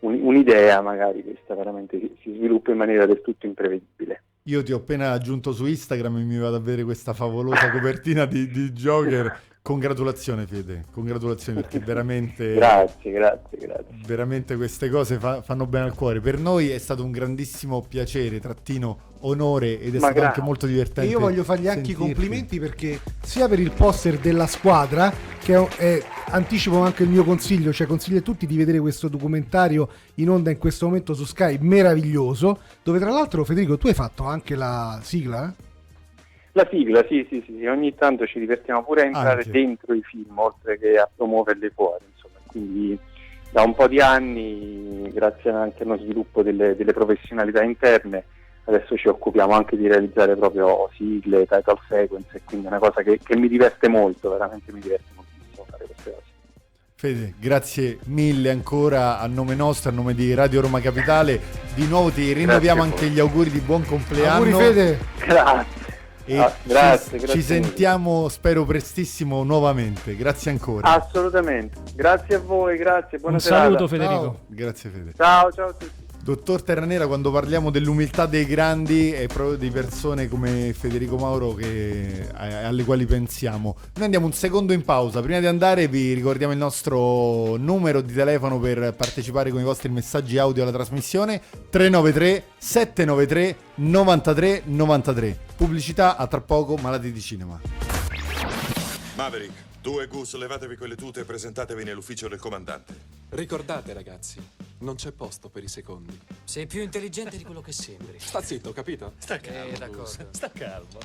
un- 0.00 0.20
un'idea, 0.22 0.80
magari 0.82 1.22
questa 1.22 1.54
veramente 1.54 1.98
si, 1.98 2.16
si 2.22 2.34
sviluppa 2.34 2.70
in 2.72 2.76
maniera 2.76 3.06
del 3.06 3.20
tutto 3.22 3.46
imprevedibile. 3.46 4.22
Io 4.46 4.62
ti 4.62 4.72
ho 4.72 4.76
appena 4.78 5.12
aggiunto 5.12 5.52
su 5.52 5.64
Instagram 5.66 6.16
e 6.18 6.22
mi 6.22 6.36
vado 6.38 6.56
a 6.56 6.60
vedere 6.60 6.82
questa 6.84 7.12
favolosa 7.14 7.70
copertina 7.70 8.24
di, 8.26 8.48
di 8.48 8.70
Joker. 8.72 9.40
Congratulazioni 9.62 10.44
Fede, 10.44 10.86
congratulazioni 10.90 11.60
perché 11.60 11.78
veramente... 11.86 12.54
Grazie, 12.54 13.12
grazie, 13.12 13.58
grazie. 13.58 13.94
Veramente 14.04 14.56
queste 14.56 14.90
cose 14.90 15.20
fa- 15.20 15.40
fanno 15.40 15.66
bene 15.66 15.84
al 15.84 15.94
cuore. 15.94 16.20
Per 16.20 16.36
noi 16.40 16.70
è 16.70 16.78
stato 16.78 17.04
un 17.04 17.12
grandissimo 17.12 17.80
piacere, 17.88 18.40
trattino, 18.40 19.10
onore 19.20 19.78
ed 19.80 19.90
è 19.94 19.98
Ma 19.98 19.98
stato 19.98 20.12
grazie. 20.14 20.26
anche 20.26 20.40
molto 20.40 20.66
E 20.66 20.68
divertente. 20.70 21.08
io 21.12 21.20
voglio 21.20 21.44
fargli 21.44 21.68
anche 21.68 21.92
i 21.92 21.94
sentirti. 21.94 22.02
complimenti 22.12 22.58
perché 22.58 22.98
sia 23.22 23.46
per 23.46 23.60
il 23.60 23.70
poster 23.70 24.18
della 24.18 24.48
squadra, 24.48 25.12
che 25.38 25.54
è, 25.54 25.68
è 25.76 26.02
anticipo 26.30 26.80
anche 26.80 27.04
il 27.04 27.08
mio 27.10 27.22
consiglio, 27.22 27.72
cioè 27.72 27.86
consiglio 27.86 28.18
a 28.18 28.22
tutti 28.22 28.46
di 28.46 28.56
vedere 28.56 28.80
questo 28.80 29.06
documentario 29.06 29.88
in 30.14 30.28
onda 30.28 30.50
in 30.50 30.58
questo 30.58 30.86
momento 30.86 31.14
su 31.14 31.24
Sky, 31.24 31.58
meraviglioso, 31.60 32.58
dove 32.82 32.98
tra 32.98 33.10
l'altro 33.10 33.44
Federico 33.44 33.78
tu 33.78 33.86
hai 33.86 33.94
fatto 33.94 34.24
anche 34.24 34.56
la 34.56 34.98
sigla? 35.04 35.48
eh? 35.56 35.70
La 36.54 36.68
sigla, 36.70 37.02
sì, 37.08 37.26
sì, 37.30 37.42
sì, 37.46 37.56
sì, 37.58 37.66
ogni 37.66 37.94
tanto 37.94 38.26
ci 38.26 38.38
divertiamo 38.38 38.84
pure 38.84 39.02
a 39.02 39.06
entrare 39.06 39.42
Anche. 39.44 39.50
dentro 39.50 39.94
i 39.94 40.02
film, 40.02 40.38
oltre 40.38 40.78
che 40.78 40.98
a 40.98 41.08
promuoverli 41.14 41.70
fuori, 41.74 42.04
insomma. 42.12 42.34
Quindi 42.46 42.98
da 43.50 43.62
un 43.62 43.74
po' 43.74 43.88
di 43.88 44.00
anni, 44.00 45.10
grazie 45.12 45.50
anche 45.50 45.82
allo 45.82 45.96
sviluppo 45.96 46.42
delle, 46.42 46.76
delle 46.76 46.92
professionalità 46.92 47.62
interne, 47.62 48.24
adesso 48.64 48.96
ci 48.96 49.08
occupiamo 49.08 49.54
anche 49.54 49.78
di 49.78 49.88
realizzare 49.88 50.36
proprio 50.36 50.90
sigle, 50.94 51.46
title 51.46 51.78
sequence, 51.88 52.36
e 52.36 52.42
quindi 52.44 52.66
è 52.66 52.68
una 52.68 52.78
cosa 52.78 53.02
che, 53.02 53.18
che 53.22 53.34
mi 53.34 53.48
diverte 53.48 53.88
molto, 53.88 54.30
veramente 54.30 54.72
mi 54.72 54.80
diverte 54.80 55.10
moltissimo 55.14 55.66
fare 55.70 55.86
queste 55.86 56.10
cose. 56.10 56.30
Fede, 56.94 57.34
grazie 57.38 57.98
mille 58.06 58.50
ancora 58.50 59.18
a 59.18 59.26
nome 59.26 59.54
nostro, 59.54 59.90
a 59.90 59.92
nome 59.94 60.14
di 60.14 60.34
Radio 60.34 60.60
Roma 60.60 60.80
Capitale. 60.80 61.40
Di 61.74 61.86
nuovo 61.86 62.10
ti 62.10 62.30
rinnoviamo 62.32 62.82
anche 62.82 63.08
gli 63.08 63.18
auguri 63.18 63.50
di 63.50 63.60
buon 63.60 63.84
compleanno. 63.84 64.44
Auguri 64.44 64.52
Fede! 64.52 64.98
Grazie. 65.18 65.81
E 66.24 66.38
Ah, 66.38 66.52
grazie, 66.62 67.18
ci, 67.18 67.24
grazie 67.24 67.42
ci 67.42 67.52
mille. 67.52 67.64
sentiamo, 67.64 68.28
spero, 68.28 68.64
prestissimo 68.64 69.42
nuovamente. 69.42 70.16
Grazie 70.16 70.50
ancora. 70.52 70.88
Assolutamente. 70.94 71.78
Grazie 71.94 72.36
a 72.36 72.38
voi, 72.38 72.76
grazie, 72.76 73.18
buona 73.18 73.36
Un 73.36 73.40
serata. 73.40 73.62
saluto 73.64 73.88
Federico. 73.88 74.20
Ciao. 74.22 74.36
Grazie 74.46 74.90
Fede. 74.90 75.12
Ciao, 75.16 75.52
ciao 75.52 75.68
a 75.68 75.72
tutti. 75.72 76.01
Dottor 76.22 76.62
Terranera, 76.62 77.08
quando 77.08 77.32
parliamo 77.32 77.70
dell'umiltà 77.70 78.26
dei 78.26 78.46
grandi 78.46 79.10
è 79.10 79.26
proprio 79.26 79.56
di 79.56 79.70
persone 79.70 80.28
come 80.28 80.72
Federico 80.72 81.16
Mauro 81.16 81.52
che- 81.54 82.28
alle 82.32 82.84
quali 82.84 83.06
pensiamo. 83.06 83.76
Noi 83.94 84.04
andiamo 84.04 84.26
un 84.26 84.32
secondo 84.32 84.72
in 84.72 84.84
pausa. 84.84 85.20
Prima 85.20 85.40
di 85.40 85.46
andare 85.46 85.88
vi 85.88 86.12
ricordiamo 86.12 86.52
il 86.52 86.60
nostro 86.60 87.56
numero 87.56 88.00
di 88.00 88.12
telefono 88.12 88.60
per 88.60 88.94
partecipare 88.94 89.50
con 89.50 89.60
i 89.60 89.64
vostri 89.64 89.88
messaggi 89.88 90.38
audio 90.38 90.62
alla 90.62 90.70
trasmissione 90.70 91.40
393 91.70 92.44
793 92.56 93.56
93 93.74 94.62
93. 94.66 95.38
Pubblicità 95.56 96.16
a 96.16 96.28
tra 96.28 96.40
poco, 96.40 96.76
malati 96.76 97.10
di 97.10 97.20
cinema. 97.20 97.60
Maverick, 99.16 99.52
tu 99.82 99.98
e 99.98 100.06
Gus 100.06 100.36
levatevi 100.36 100.76
quelle 100.76 100.94
tute 100.94 101.20
e 101.20 101.24
presentatevi 101.24 101.82
nell'ufficio 101.82 102.28
del 102.28 102.38
comandante. 102.38 102.94
Ricordate, 103.30 103.92
ragazzi, 103.92 104.38
non 104.82 104.96
c'è 104.96 105.12
posto 105.12 105.48
per 105.48 105.62
i 105.62 105.68
secondi. 105.68 106.18
Sei 106.44 106.66
più 106.66 106.82
intelligente 106.82 107.36
di 107.36 107.44
quello 107.44 107.60
che 107.60 107.72
sembri. 107.72 108.18
Sta 108.18 108.42
zitto, 108.42 108.72
capito? 108.72 109.14
Sta 109.18 109.38
calmo, 109.38 109.78
d'accordo. 109.78 110.28
Sta 110.32 110.50
calmo. 110.50 110.98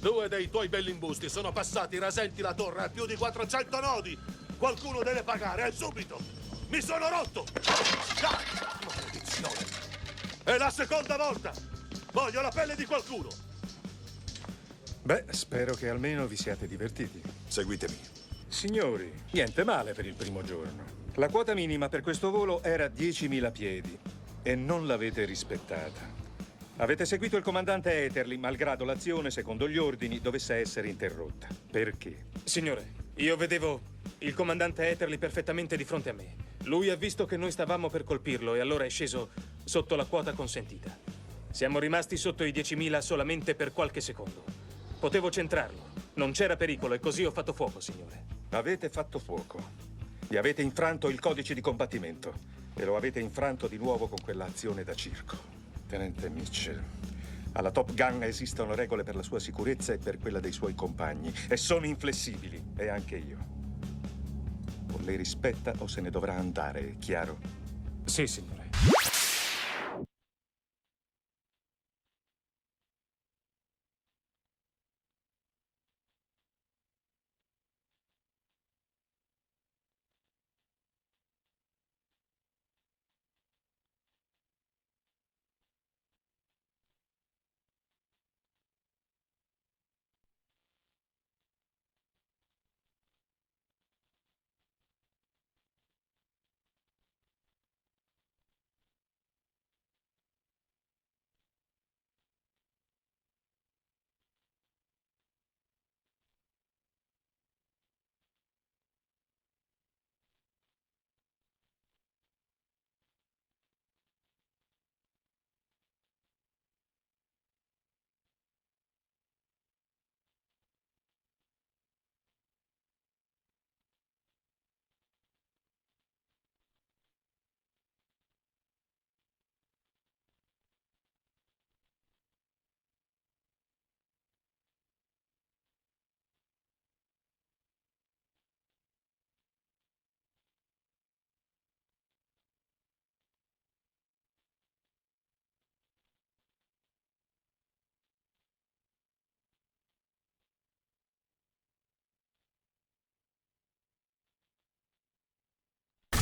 Due 0.00 0.28
dei 0.28 0.48
tuoi 0.48 0.68
belli 0.68 0.90
imbusti 0.90 1.28
sono 1.28 1.52
passati 1.52 1.98
rasenti 1.98 2.40
la 2.40 2.54
torre 2.54 2.84
a 2.84 2.88
più 2.88 3.06
di 3.06 3.16
400 3.16 3.80
nodi. 3.80 4.18
Qualcuno 4.56 5.02
deve 5.02 5.22
pagare, 5.22 5.68
e 5.68 5.72
subito. 5.72 6.18
Mi 6.68 6.80
sono 6.80 7.08
rotto. 7.08 7.44
Dai, 7.52 8.34
maledizione. 8.86 9.66
È 10.42 10.56
la 10.56 10.70
seconda 10.70 11.16
volta. 11.16 11.52
Voglio 12.12 12.40
la 12.40 12.50
pelle 12.50 12.74
di 12.74 12.86
qualcuno. 12.86 13.28
Beh, 15.02 15.26
spero 15.30 15.74
che 15.74 15.88
almeno 15.88 16.26
vi 16.26 16.36
siate 16.36 16.66
divertiti. 16.66 17.22
Seguitemi. 17.46 17.98
Signori, 18.48 19.12
niente 19.32 19.64
male 19.64 19.92
per 19.92 20.06
il 20.06 20.14
primo 20.14 20.42
giorno. 20.42 20.99
La 21.20 21.28
quota 21.28 21.52
minima 21.52 21.90
per 21.90 22.00
questo 22.00 22.30
volo 22.30 22.62
era 22.62 22.86
10.000 22.86 23.52
piedi 23.52 23.98
e 24.42 24.54
non 24.54 24.86
l'avete 24.86 25.26
rispettata. 25.26 26.00
Avete 26.76 27.04
seguito 27.04 27.36
il 27.36 27.42
comandante 27.42 28.04
Eterly, 28.04 28.38
malgrado 28.38 28.86
l'azione, 28.86 29.30
secondo 29.30 29.68
gli 29.68 29.76
ordini, 29.76 30.22
dovesse 30.22 30.54
essere 30.54 30.88
interrotta. 30.88 31.46
Perché? 31.70 32.28
Signore, 32.42 32.94
io 33.16 33.36
vedevo 33.36 33.82
il 34.20 34.32
comandante 34.32 34.88
Etherly 34.88 35.18
perfettamente 35.18 35.76
di 35.76 35.84
fronte 35.84 36.08
a 36.08 36.14
me. 36.14 36.36
Lui 36.62 36.88
ha 36.88 36.96
visto 36.96 37.26
che 37.26 37.36
noi 37.36 37.50
stavamo 37.50 37.90
per 37.90 38.04
colpirlo 38.04 38.54
e 38.54 38.60
allora 38.60 38.86
è 38.86 38.88
sceso 38.88 39.28
sotto 39.62 39.96
la 39.96 40.06
quota 40.06 40.32
consentita. 40.32 40.98
Siamo 41.50 41.78
rimasti 41.78 42.16
sotto 42.16 42.44
i 42.44 42.50
10.000 42.50 42.98
solamente 43.00 43.54
per 43.54 43.74
qualche 43.74 44.00
secondo. 44.00 44.42
Potevo 44.98 45.30
centrarlo. 45.30 45.88
Non 46.14 46.32
c'era 46.32 46.56
pericolo 46.56 46.94
e 46.94 46.98
così 46.98 47.26
ho 47.26 47.30
fatto 47.30 47.52
fuoco, 47.52 47.78
signore. 47.78 48.24
Avete 48.52 48.88
fatto 48.88 49.18
fuoco. 49.18 49.89
Vi 50.30 50.36
avete 50.36 50.62
infranto 50.62 51.08
il 51.08 51.18
codice 51.18 51.54
di 51.54 51.60
combattimento 51.60 52.32
e 52.76 52.84
lo 52.84 52.96
avete 52.96 53.18
infranto 53.18 53.66
di 53.66 53.78
nuovo 53.78 54.06
con 54.06 54.18
quella 54.22 54.44
azione 54.44 54.84
da 54.84 54.94
circo. 54.94 55.36
Tenente 55.88 56.28
Mitchell, 56.28 56.80
alla 57.54 57.72
Top 57.72 57.92
Gun 57.94 58.22
esistono 58.22 58.76
regole 58.76 59.02
per 59.02 59.16
la 59.16 59.24
sua 59.24 59.40
sicurezza 59.40 59.92
e 59.92 59.98
per 59.98 60.18
quella 60.18 60.38
dei 60.38 60.52
suoi 60.52 60.76
compagni 60.76 61.34
e 61.48 61.56
sono 61.56 61.84
inflessibili, 61.84 62.62
e 62.76 62.86
anche 62.86 63.16
io. 63.16 63.38
O 64.92 65.00
le 65.00 65.16
rispetta 65.16 65.74
o 65.78 65.88
se 65.88 66.00
ne 66.00 66.10
dovrà 66.10 66.36
andare, 66.36 66.90
è 66.90 66.98
chiaro? 67.00 67.36
Sì, 68.04 68.28
signore. 68.28 68.70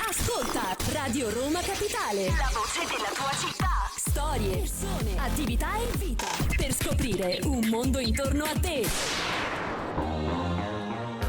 Ascolta 0.09 0.75
Radio 0.93 1.29
Roma 1.31 1.61
Capitale. 1.61 2.27
La 2.29 2.49
voce 2.53 2.81
della 2.89 3.11
tua 3.15 3.31
città. 3.37 3.91
Storie, 3.95 4.57
persone, 4.57 5.17
attività 5.19 5.77
e 5.77 5.97
vita. 5.99 6.25
Per 6.57 6.73
scoprire 6.73 7.41
un 7.45 7.67
mondo 7.69 7.99
intorno 7.99 8.45
a 8.45 8.53
te. 8.59 8.87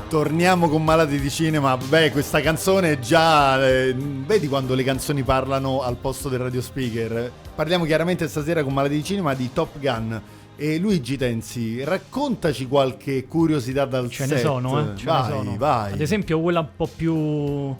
Torniamo 0.08 0.70
con 0.70 0.84
Malati 0.84 1.20
di 1.20 1.30
Cinema. 1.30 1.76
Beh, 1.78 2.12
questa 2.12 2.40
canzone 2.42 2.94
è 2.94 3.00
già. 3.00 3.68
eh, 3.68 3.94
vedi 3.96 4.48
quando 4.48 4.76
le 4.76 4.84
canzoni 4.84 5.24
parlano 5.24 5.82
al 5.82 5.98
posto 5.98 6.30
del 6.30 6.40
radio 6.40 6.62
speaker? 6.62 7.32
Parliamo 7.54 7.84
chiaramente 7.86 8.28
stasera 8.28 8.64
con 8.64 8.74
Malati 8.74 8.96
di 8.96 9.04
Cinema 9.04 9.34
di 9.34 9.52
Top 9.52 9.78
Gun. 9.78 10.22
E 10.56 10.78
Luigi 10.78 11.16
Tensi, 11.18 11.84
raccontaci 11.84 12.68
qualche 12.68 13.26
curiosità 13.28 13.86
dal 13.86 14.10
Ce 14.10 14.26
set. 14.26 14.36
ne 14.36 14.40
sono, 14.40 14.80
eh. 14.94 14.96
Ce 14.98 15.06
vai, 15.06 15.30
ne 15.30 15.36
sono. 15.44 15.58
vai. 15.58 15.94
Ad 15.94 16.02
esempio, 16.02 16.40
quella 16.42 16.60
un 16.62 16.70
po' 16.76 16.90
più. 16.94 17.76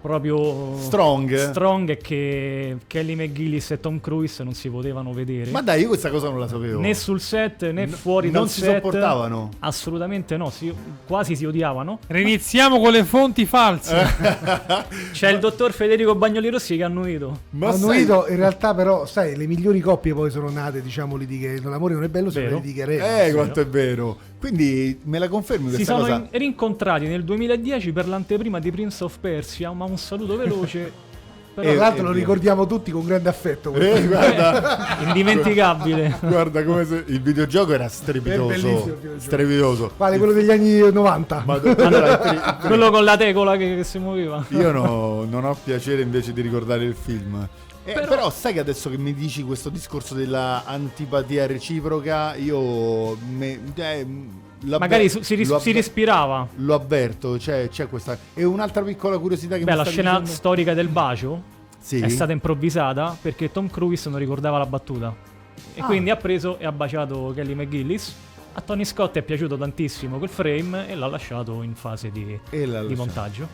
Proprio. 0.00 0.76
Strong? 0.78 1.50
Strong 1.50 1.96
che 1.98 2.76
Kelly 2.86 3.14
McGillis 3.14 3.70
e 3.72 3.80
Tom 3.80 4.00
Cruise 4.00 4.42
non 4.44 4.54
si 4.54 4.68
potevano 4.68 5.12
vedere. 5.12 5.50
Ma 5.50 5.62
dai, 5.62 5.82
io 5.82 5.88
questa 5.88 6.10
cosa 6.10 6.28
non 6.28 6.38
la 6.38 6.48
sapevo. 6.48 6.80
Né 6.80 6.94
sul 6.94 7.20
set 7.20 7.70
né 7.70 7.86
No- 7.86 7.96
fuori 7.96 8.30
dal 8.30 8.40
non 8.42 8.48
si 8.50 8.60
set. 8.60 8.74
sopportavano? 8.76 9.50
Assolutamente 9.60 10.36
no, 10.36 10.50
si- 10.50 10.72
quasi 11.06 11.36
si 11.36 11.44
odiavano. 11.44 11.98
Riniziamo 12.06 12.78
con 12.80 12.92
le 12.92 13.04
fonti 13.04 13.46
false. 13.46 13.94
C'è 15.12 15.30
il 15.30 15.38
dottor 15.38 15.72
Federico 15.72 16.14
Bagnoli 16.14 16.48
Rossi 16.50 16.76
che 16.76 16.82
ha 16.82 16.86
annuito. 16.86 17.40
Ma 17.50 17.70
annuito, 17.70 18.26
in 18.28 18.36
realtà 18.36 18.74
però, 18.74 19.06
sai, 19.06 19.36
le 19.36 19.46
migliori 19.46 19.80
coppie 19.80 20.14
poi 20.14 20.30
sono 20.30 20.50
nate, 20.50 20.82
diciamo, 20.82 21.16
litighe. 21.16 21.60
L'amore 21.62 21.94
non 21.94 22.04
è 22.04 22.08
bello 22.08 22.30
se 22.30 22.42
non 22.48 22.60
litigheremo. 22.60 23.04
Eh, 23.04 23.32
quanto 23.32 23.60
è 23.60 23.66
vero. 23.66 24.16
Quindi 24.38 24.98
me 25.04 25.18
la 25.18 25.28
confermi 25.28 25.68
Si 25.70 25.74
questa 25.76 25.94
sono 25.94 26.04
cosa? 26.06 26.14
in- 26.30 26.38
rincontrati 26.38 27.06
nel 27.06 27.24
2010 27.24 27.92
per 27.92 28.06
l'anteprima 28.08 28.58
di 28.60 28.70
Prince 28.70 29.02
of 29.04 29.18
Persia, 29.18 29.72
ma 29.72 29.84
un 29.84 29.98
saluto 29.98 30.36
veloce. 30.36 31.06
Tra 31.58 31.72
l'altro 31.74 32.04
lo 32.04 32.12
ricordiamo 32.12 32.68
tutti 32.68 32.92
con 32.92 33.04
grande 33.04 33.28
affetto. 33.28 33.74
Eh, 33.74 34.06
guarda. 34.06 34.98
Indimenticabile. 35.08 36.16
Guarda 36.20 36.62
come 36.62 36.84
se 36.84 37.02
il 37.08 37.20
videogioco 37.20 37.72
era 37.72 37.88
strepitoso. 37.88 38.96
Strepitoso. 39.16 39.90
Quale 39.96 40.18
quello 40.18 40.32
degli 40.32 40.52
anni 40.52 40.78
90. 40.92 41.42
Allora, 41.78 42.16
Quello 42.64 42.90
con 42.92 43.02
la 43.02 43.16
tecola 43.16 43.56
che, 43.56 43.74
che 43.74 43.82
si 43.82 43.98
muoveva. 43.98 44.44
Io 44.50 44.70
no- 44.70 45.26
non 45.28 45.44
ho 45.44 45.56
piacere 45.60 46.00
invece 46.02 46.32
di 46.32 46.42
ricordare 46.42 46.84
il 46.84 46.94
film. 46.94 47.48
Eh, 47.90 48.06
però... 48.06 48.30
sai 48.30 48.52
che 48.52 48.60
adesso 48.60 48.90
che 48.90 48.98
mi 48.98 49.14
dici 49.14 49.42
questo 49.42 49.68
discorso 49.68 50.14
della 50.14 50.64
antipatia 50.64 51.46
reciproca, 51.46 52.34
io 52.34 53.16
me- 53.16 53.60
eh, 53.74 54.06
Magari 54.78 55.08
si, 55.08 55.34
ris- 55.36 55.56
si 55.56 55.70
respirava. 55.72 56.46
Lo 56.56 56.74
avverto, 56.74 57.36
c'è, 57.38 57.68
c'è 57.68 57.88
questa. 57.88 58.18
E 58.34 58.42
un'altra 58.44 58.82
piccola 58.82 59.16
curiosità 59.18 59.56
che 59.56 59.62
Beh, 59.64 59.70
mi 59.70 59.76
la 59.76 59.84
scena 59.84 60.10
dicendo? 60.18 60.30
storica 60.30 60.74
del 60.74 60.88
bacio 60.88 61.42
Sì. 61.78 62.00
è 62.00 62.08
stata 62.08 62.32
improvvisata 62.32 63.16
perché 63.22 63.52
Tom 63.52 63.70
Cruise 63.70 64.08
non 64.10 64.18
ricordava 64.18 64.58
la 64.58 64.66
battuta. 64.66 65.14
E 65.74 65.80
Ah. 65.80 65.84
quindi 65.84 66.10
ha 66.10 66.16
preso 66.16 66.58
e 66.58 66.66
ha 66.66 66.72
baciato 66.72 67.32
Kelly 67.34 67.54
McGillis. 67.54 68.14
A 68.54 68.60
Tony 68.60 68.84
Scott 68.84 69.16
è 69.16 69.22
piaciuto 69.22 69.56
tantissimo 69.56 70.18
quel 70.18 70.28
frame 70.30 70.88
e 70.88 70.96
l'ha 70.96 71.06
lasciato 71.06 71.62
in 71.62 71.74
fase 71.76 72.10
di, 72.10 72.38
di 72.50 72.94
montaggio. 72.96 73.46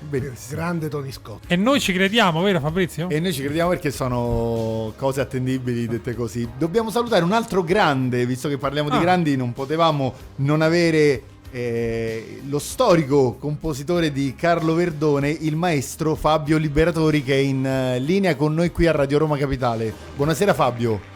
Grande 0.48 0.88
Tony 0.88 1.12
Scott. 1.12 1.44
E 1.46 1.56
noi 1.56 1.78
ci 1.78 1.92
crediamo, 1.92 2.40
vero 2.40 2.58
Fabrizio? 2.58 3.10
E 3.10 3.20
noi 3.20 3.32
ci 3.34 3.42
crediamo 3.42 3.68
perché 3.70 3.90
sono 3.90 4.94
cose 4.96 5.20
attendibili 5.20 5.86
dette 5.86 6.14
così. 6.14 6.48
Dobbiamo 6.56 6.88
salutare 6.90 7.22
un 7.22 7.32
altro 7.32 7.62
grande, 7.62 8.24
visto 8.24 8.48
che 8.48 8.56
parliamo 8.56 8.88
di 8.88 8.96
Ah. 8.96 9.00
grandi, 9.00 9.36
non 9.36 9.52
potevamo 9.52 10.14
non 10.36 10.62
avere 10.62 11.22
eh, 11.50 12.40
lo 12.48 12.58
storico 12.58 13.34
compositore 13.34 14.10
di 14.10 14.34
Carlo 14.34 14.74
Verdone, 14.74 15.28
il 15.28 15.54
maestro 15.54 16.14
Fabio 16.14 16.56
Liberatori, 16.56 17.22
che 17.22 17.34
è 17.34 17.38
in 17.38 17.64
eh, 17.66 17.98
linea 18.00 18.34
con 18.36 18.54
noi 18.54 18.70
qui 18.70 18.86
a 18.86 18.92
Radio 18.92 19.18
Roma 19.18 19.36
Capitale. 19.36 19.92
Buonasera 20.16 20.54
Fabio. 20.54 21.12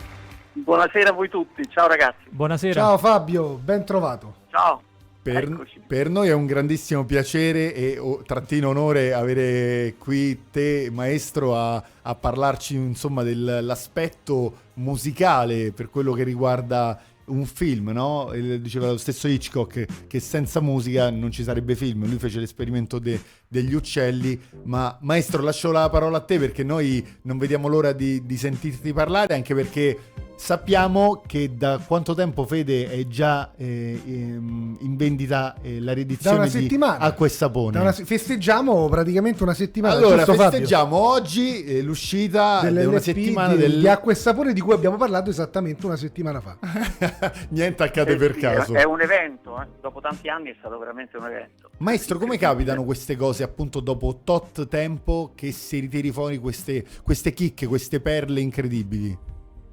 Buonasera 0.64 1.11
a 1.11 1.12
voi 1.12 1.29
tutti, 1.29 1.62
ciao 1.68 1.87
ragazzi. 1.88 2.25
Buonasera. 2.31 2.73
Ciao 2.75 2.99
Fabio, 2.99 3.55
ben 3.62 3.85
trovato. 3.85 4.35
Ciao. 4.51 4.83
Per, 5.21 5.66
per 5.87 6.09
noi 6.09 6.29
è 6.29 6.33
un 6.33 6.47
grandissimo 6.47 7.05
piacere 7.05 7.75
e 7.75 7.99
o- 7.99 8.23
trattino 8.23 8.68
onore 8.71 9.12
avere 9.12 9.94
qui 9.99 10.44
te, 10.51 10.88
maestro, 10.90 11.55
a, 11.55 11.83
a 12.03 12.14
parlarci 12.14 12.77
insomma 12.77 13.23
dell'aspetto 13.23 14.55
musicale 14.75 15.73
per 15.73 15.90
quello 15.90 16.12
che 16.12 16.23
riguarda 16.23 16.99
un 17.27 17.44
film, 17.44 17.90
no? 17.90 18.31
Diceva 18.33 18.87
lo 18.87 18.97
stesso 18.97 19.29
Hitchcock 19.29 20.07
che 20.07 20.18
senza 20.21 20.61
musica 20.61 21.11
non 21.11 21.31
ci 21.31 21.42
sarebbe 21.42 21.75
film. 21.77 22.07
Lui 22.09 22.18
fece 22.18 22.38
l'esperimento 22.40 22.99
de- 22.99 23.21
degli 23.49 23.75
uccelli. 23.75 24.41
Ma 24.65 24.97
maestro, 25.01 25.43
lascio 25.43 25.73
la 25.73 25.89
parola 25.89 26.19
a 26.19 26.21
te 26.21 26.39
perché 26.39 26.63
noi 26.63 27.07
non 27.23 27.39
vediamo 27.39 27.69
l'ora 27.69 27.93
di, 27.93 28.25
di 28.25 28.37
sentirti 28.37 28.93
parlare, 28.93 29.35
anche 29.35 29.55
perché 29.55 29.99
sappiamo 30.39 31.23
che 31.27 31.57
da 31.57 31.81
quanto 31.85 32.15
tempo 32.15 32.47
Fede 32.47 32.89
è 32.89 33.07
già 33.09 33.53
eh, 33.57 34.01
ehm, 34.07 34.79
in 34.81 34.97
vendita 34.97 35.57
eh, 35.61 35.81
la 35.81 35.87
Da 35.87 35.93
riedizione 35.93 36.49
di. 36.49 36.77
Acqua 36.81 37.27
e 37.27 37.29
Sapone. 37.29 37.73
Da 37.73 37.81
una 37.81 37.93
festeggiamo 37.93 38.89
praticamente 38.89 39.43
una 39.43 39.53
settimana. 39.53 39.95
allora, 39.95 40.17
giusto, 40.17 40.35
Fabio? 40.35 40.51
festeggiamo 40.51 40.97
oggi 40.97 41.65
eh, 41.65 41.83
l'uscita 41.83 42.61
di 42.71 42.85
una 42.85 43.01
settimana 43.01 43.55
di, 43.55 43.61
del... 43.61 43.81
di 43.81 43.89
acqua 43.89 44.13
e 44.13 44.15
sapone 44.15 44.53
di 44.53 44.61
cui 44.61 44.73
abbiamo 44.73 44.97
parlato 44.97 45.29
esattamente 45.29 45.85
una 45.85 45.97
settimana 45.97 46.41
fa. 46.41 46.57
Niente 47.51 47.83
accade 47.83 48.13
Eh 48.13 48.17
per 48.17 48.35
sì, 48.35 48.41
caso. 48.41 48.75
È 48.75 48.85
un 48.85 49.01
evento, 49.01 49.61
eh. 49.61 49.67
dopo 49.81 50.01
tanti 50.01 50.29
anni 50.29 50.51
è 50.51 50.57
stato 50.59 50.79
veramente 50.79 51.17
un 51.17 51.27
evento. 51.27 51.71
Maestro, 51.79 52.19
come 52.19 52.39
capitano 52.39 52.85
queste 52.85 53.17
cose 53.17 53.38
appunto 53.42 53.81
dopo 53.81 54.20
tot 54.24 54.66
tempo 54.68 55.33
che 55.35 55.53
si 55.53 55.79
ritiri 55.81 56.11
fuori 56.11 56.38
queste, 56.38 56.85
queste 57.03 57.33
chicche, 57.33 57.66
queste 57.66 58.01
perle 58.01 58.40
incredibili? 58.40 59.16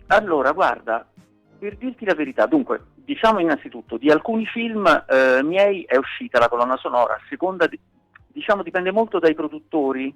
Allora, 0.08 0.52
guarda, 0.52 1.08
per 1.58 1.78
dirti 1.78 2.06
la 2.06 2.14
verità, 2.14 2.46
dunque, 2.46 2.82
diciamo 2.94 3.40
innanzitutto, 3.40 3.98
di 3.98 4.12
alcuni 4.12 4.46
film 4.46 4.86
eh, 4.86 5.42
miei 5.44 5.84
è 5.84 5.98
uscita 5.98 6.40
la 6.40 6.50
colonna 6.50 6.78
sonora, 6.78 7.14
a 7.14 7.22
seconda, 7.30 7.68
di- 7.68 7.80
diciamo, 8.28 8.64
dipende 8.64 8.92
molto 8.92 9.20
dai 9.20 9.34
produttori, 9.34 10.14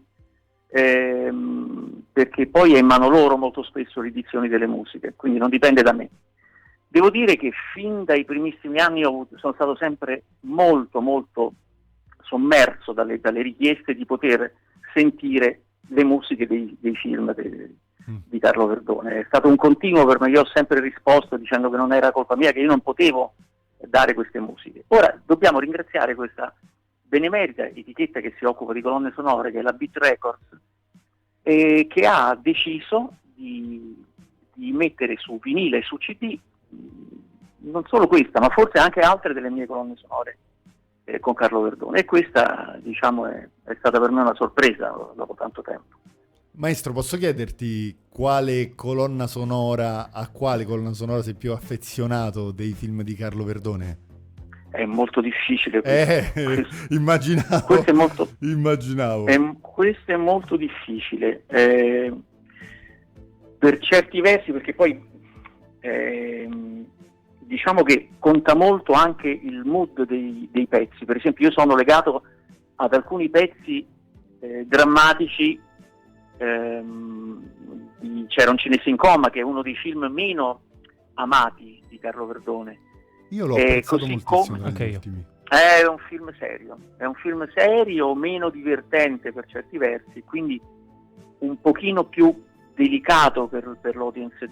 ehm, 0.67 2.03
perché 2.11 2.47
poi 2.47 2.75
è 2.75 2.79
in 2.79 2.85
mano 2.85 3.09
loro 3.09 3.37
molto 3.37 3.63
spesso 3.63 4.01
l'edizione 4.01 4.47
delle 4.47 4.67
musiche, 4.67 5.13
quindi 5.15 5.39
non 5.39 5.49
dipende 5.49 5.81
da 5.81 5.93
me. 5.93 6.09
Devo 6.87 7.09
dire 7.09 7.35
che 7.35 7.51
fin 7.73 8.03
dai 8.03 8.25
primissimi 8.25 8.79
anni 8.79 9.03
sono 9.03 9.53
stato 9.53 9.75
sempre 9.75 10.23
molto, 10.41 11.01
molto 11.01 11.53
sommerso 12.29 12.93
dalle, 12.93 13.19
dalle 13.19 13.41
richieste 13.41 13.95
di 13.95 14.05
poter 14.05 14.53
sentire 14.93 15.63
le 15.87 16.03
musiche 16.03 16.45
dei, 16.45 16.77
dei 16.79 16.95
film 16.95 17.33
de- 17.33 17.73
di 18.05 18.39
Carlo 18.39 18.67
Verdone. 18.67 19.19
È 19.19 19.23
stato 19.25 19.47
un 19.47 19.55
continuo 19.55 20.05
per 20.05 20.19
me, 20.21 20.29
io 20.29 20.41
ho 20.41 20.49
sempre 20.53 20.79
risposto 20.79 21.37
dicendo 21.37 21.69
che 21.69 21.77
non 21.77 21.91
era 21.91 22.11
colpa 22.11 22.35
mia, 22.35 22.51
che 22.51 22.59
io 22.59 22.67
non 22.67 22.81
potevo 22.81 23.33
dare 23.77 24.13
queste 24.13 24.39
musiche. 24.39 24.83
Ora 24.87 25.19
dobbiamo 25.25 25.59
ringraziare 25.59 26.15
questa 26.15 26.53
benemerita 27.01 27.65
etichetta 27.65 28.19
che 28.19 28.35
si 28.37 28.45
occupa 28.45 28.73
di 28.73 28.81
colonne 28.81 29.11
sonore, 29.15 29.51
che 29.51 29.59
è 29.59 29.61
la 29.61 29.73
Beat 29.73 29.97
Records, 29.97 30.57
eh, 31.41 31.87
che 31.89 32.05
ha 32.05 32.37
deciso 32.39 33.13
di, 33.21 34.03
di 34.53 34.71
mettere 34.71 35.15
su 35.17 35.39
vinile 35.41 35.79
e 35.79 35.83
su 35.83 35.97
CD 35.97 36.37
mh, 36.69 36.77
non 37.71 37.83
solo 37.87 38.07
questa, 38.07 38.39
ma 38.39 38.49
forse 38.49 38.77
anche 38.77 38.99
altre 38.99 39.33
delle 39.33 39.49
mie 39.49 39.65
colonne 39.65 39.95
sonore 39.95 40.37
eh, 41.11 41.19
con 41.19 41.33
Carlo 41.33 41.61
Verdone. 41.61 41.99
E 41.99 42.05
questa, 42.05 42.77
diciamo, 42.81 43.25
è, 43.27 43.47
è 43.63 43.75
stata 43.77 43.99
per 43.99 44.11
me 44.11 44.21
una 44.21 44.35
sorpresa 44.35 44.89
dopo 45.15 45.33
tanto 45.37 45.61
tempo. 45.61 45.97
Maestro, 46.51 46.91
posso 46.93 47.17
chiederti 47.17 47.95
quale 48.09 48.73
colonna 48.75 49.27
sonora, 49.27 50.11
a 50.11 50.27
quale 50.29 50.65
colonna 50.65 50.93
sonora 50.93 51.21
sei 51.21 51.35
più 51.35 51.53
affezionato 51.53 52.51
dei 52.51 52.73
film 52.73 53.01
di 53.03 53.13
Carlo 53.15 53.43
Verdone? 53.45 53.97
È 54.69 54.83
molto 54.85 55.21
difficile. 55.21 55.81
Eh, 55.81 56.31
questo. 56.33 56.75
immaginavo. 56.93 57.65
Questo 57.65 57.89
è 57.89 57.93
molto, 57.93 58.29
Immaginavo. 58.41 59.25
è- 59.27 59.39
questo 59.61 60.11
è 60.11 60.17
molto 60.17 60.57
difficile. 60.57 61.43
eh, 61.47 62.13
per 63.57 63.77
certi 63.79 64.21
versi, 64.21 64.51
perché 64.51 64.73
poi 64.73 65.01
ehm, 65.81 66.85
diciamo 67.49 67.81
che 67.81 68.09
conta 68.19 68.55
molto 68.55 68.93
anche 68.93 69.27
il 69.27 69.63
mood 69.65 70.03
dei, 70.05 70.47
dei 70.51 70.67
pezzi. 70.67 71.03
Per 71.03 71.15
esempio, 71.17 71.47
io 71.47 71.51
sono 71.51 71.75
legato 71.75 72.21
ad 72.75 72.93
alcuni 72.93 73.27
pezzi 73.29 73.85
eh, 74.39 74.65
drammatici. 74.67 75.59
ehm, 76.37 77.47
di 77.99 78.25
C'era 78.29 78.51
un 78.51 78.57
cinese 78.57 78.89
in 78.89 78.95
coma, 78.95 79.29
che 79.29 79.39
è 79.39 79.43
uno 79.43 79.61
dei 79.61 79.75
film 79.75 80.05
meno 80.05 80.61
amati 81.15 81.81
di 81.89 81.97
Carlo 81.99 82.27
Verdone. 82.27 82.77
Io 83.29 83.45
l'ho 83.47 83.57
Eh, 83.57 83.61
apprezzato 83.61 83.97
così 83.97 84.11
moltissimo 84.11 84.55
negli 84.57 84.65
Anche 84.67 84.85
io. 84.85 84.95
ultimi. 84.95 85.25
È 85.49 85.85
un 85.87 85.97
film 86.07 86.31
serio, 86.37 86.77
è 86.97 87.05
un 87.05 87.15
film 87.15 87.49
serio, 87.55 88.13
meno 88.13 88.49
divertente 88.51 89.33
per 89.33 89.47
certi 89.47 89.77
versi, 89.79 90.21
quindi 90.23 90.61
un 91.39 91.59
pochino 91.59 92.03
più 92.05 92.43
delicato 92.75 93.47
per, 93.47 93.75
per 93.81 93.95
l'audience 93.95 94.47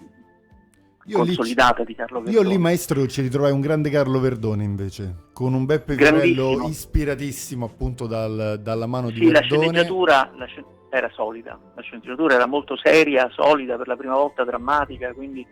Io 1.08 1.22
lì- 1.22 1.34
consolidata 1.34 1.84
di 1.84 1.94
Carlo 1.94 2.18
Io 2.18 2.24
Verdone. 2.24 2.48
lì, 2.48 2.58
maestro, 2.58 3.06
ci 3.06 3.22
ritrovai 3.22 3.50
un 3.52 3.60
grande 3.60 3.90
Carlo 3.90 4.20
Verdone 4.20 4.62
invece, 4.64 5.14
con 5.32 5.54
un 5.54 5.64
Beppe 5.64 5.94
Grandissimo. 5.94 6.68
ispiratissimo 6.68 7.64
appunto 7.66 8.06
dal- 8.06 8.60
dalla 8.62 8.86
mano 8.86 9.10
di 9.10 9.18
Sì, 9.18 9.30
la 9.30 9.40
Verdone. 9.40 9.62
sceneggiatura 9.62 10.32
la 10.36 10.44
scen- 10.46 10.64
era 10.90 11.10
solida, 11.14 11.58
la 11.74 11.82
sceneggiatura 11.82 12.34
era 12.34 12.46
molto 12.46 12.76
seria, 12.76 13.28
solida, 13.34 13.76
per 13.76 13.88
la 13.88 13.96
prima 13.96 14.14
volta 14.14 14.44
drammatica, 14.44 15.12
quindi 15.12 15.46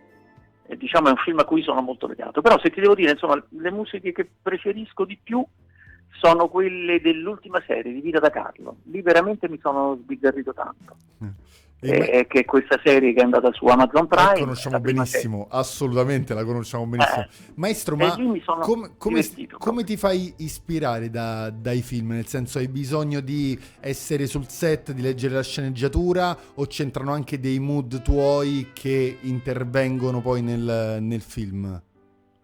eh, 0.68 0.76
diciamo 0.76 1.08
è 1.08 1.10
un 1.10 1.16
film 1.18 1.38
a 1.38 1.44
cui 1.44 1.62
sono 1.62 1.80
molto 1.80 2.06
legato. 2.06 2.40
Però 2.42 2.58
se 2.58 2.70
ti 2.70 2.80
devo 2.80 2.94
dire, 2.94 3.12
insomma, 3.12 3.40
le 3.50 3.70
musiche 3.70 4.12
che 4.12 4.28
preferisco 4.42 5.04
di 5.04 5.18
più 5.22 5.44
sono 6.20 6.48
quelle 6.48 7.00
dell'ultima 7.00 7.62
serie 7.66 7.92
di 7.92 8.00
Vita 8.00 8.18
da 8.18 8.30
Carlo. 8.30 8.78
Lì 8.84 9.00
veramente 9.02 9.48
mi 9.48 9.58
sono 9.62 9.96
sbizzarrito 10.02 10.52
tanto. 10.54 10.96
E 11.78 12.26
che 12.26 12.40
è 12.40 12.44
questa 12.46 12.80
serie 12.82 13.12
che 13.12 13.20
è 13.20 13.22
andata 13.24 13.52
su 13.52 13.66
Amazon 13.66 14.06
La 14.08 14.16
Prime. 14.16 14.40
conosciamo 14.40 14.76
la 14.76 14.80
prima 14.80 15.02
benissimo, 15.02 15.46
assolutamente 15.50 16.32
la 16.34 16.42
conosciamo 16.42 16.86
benissimo. 16.86 17.20
Eh, 17.20 17.28
Maestro, 17.56 17.96
ma 17.96 18.10
sono 18.42 18.58
come, 18.96 19.22
come 19.58 19.84
ti 19.84 19.96
fai 19.98 20.32
ispirare 20.38 21.10
da- 21.10 21.50
dai 21.50 21.82
film? 21.82 22.12
Nel 22.12 22.26
senso, 22.26 22.58
hai 22.58 22.68
bisogno 22.68 23.20
di 23.20 23.56
essere 23.80 24.26
sul 24.26 24.48
set, 24.48 24.92
di 24.92 25.02
leggere 25.02 25.34
la 25.34 25.42
sceneggiatura 25.42 26.36
o 26.54 26.64
c'entrano 26.66 27.12
anche 27.12 27.38
dei 27.38 27.58
mood 27.60 28.00
tuoi 28.02 28.70
che 28.72 29.18
intervengono 29.20 30.20
poi 30.22 30.40
nel, 30.42 30.98
nel 31.02 31.20
film? 31.20 31.80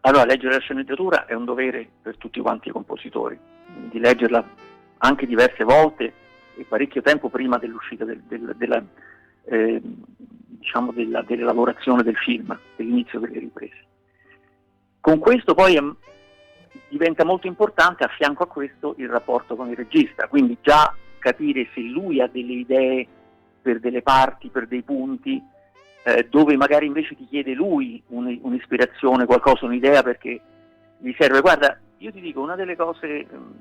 Allora, 0.03 0.25
leggere 0.27 0.55
la 0.55 0.61
sceneggiatura 0.61 1.25
è 1.25 1.33
un 1.33 1.47
dovere 1.47 1.89
per 2.03 2.17
tutti 2.19 2.39
quanti 2.41 2.69
i 2.69 2.73
compositori, 2.73 3.39
di 3.91 3.99
leggerla 3.99 4.45
anche 4.99 5.27
diverse 5.27 5.65
volte 5.65 6.13
e 6.57 6.65
parecchio 6.69 7.01
tempo 7.01 7.29
prima 7.31 7.57
dell'uscita 7.57 8.05
del- 8.05 8.23
del- 8.29 8.55
della, 8.59 8.85
eh, 9.45 9.81
diciamo 10.63 10.93
della, 10.93 11.23
dell'elaborazione 11.23 12.03
del 12.03 12.17
film, 12.17 12.57
dell'inizio 12.77 13.19
delle 13.19 13.39
riprese. 13.39 13.85
Con 15.01 15.19
questo 15.19 15.55
poi 15.55 15.75
è, 15.75 15.83
diventa 16.89 17.25
molto 17.25 17.47
importante 17.47 18.05
a 18.05 18.09
fianco 18.09 18.45
a 18.45 18.47
questo 18.47 18.95
il 18.99 19.09
rapporto 19.09 19.57
con 19.57 19.69
il 19.69 19.77
regista, 19.77 20.29
quindi 20.29 20.57
già 20.61 20.95
capire 21.19 21.69
se 21.75 21.81
lui 21.81 22.21
ha 22.21 22.29
delle 22.29 22.53
idee 22.53 23.07
per 23.63 23.81
delle 23.81 24.03
parti, 24.03 24.49
per 24.49 24.67
dei 24.67 24.83
punti, 24.83 25.43
eh, 26.05 26.27
dove 26.29 26.57
magari 26.57 26.87
invece 26.87 27.15
ti 27.15 27.27
chiede 27.29 27.55
lui 27.55 28.03
un- 28.09 28.39
un'ispirazione, 28.43 29.25
qualcosa, 29.25 29.67
un'idea 29.67 30.03
perché 30.03 30.41
gli 30.99 31.15
serve. 31.19 31.41
Guarda, 31.41 31.79
io 31.99 32.13
ti 32.13 32.21
dico, 32.21 32.41
una 32.41 32.57
delle 32.57 32.77
cose 32.77 33.21
ehm, 33.21 33.55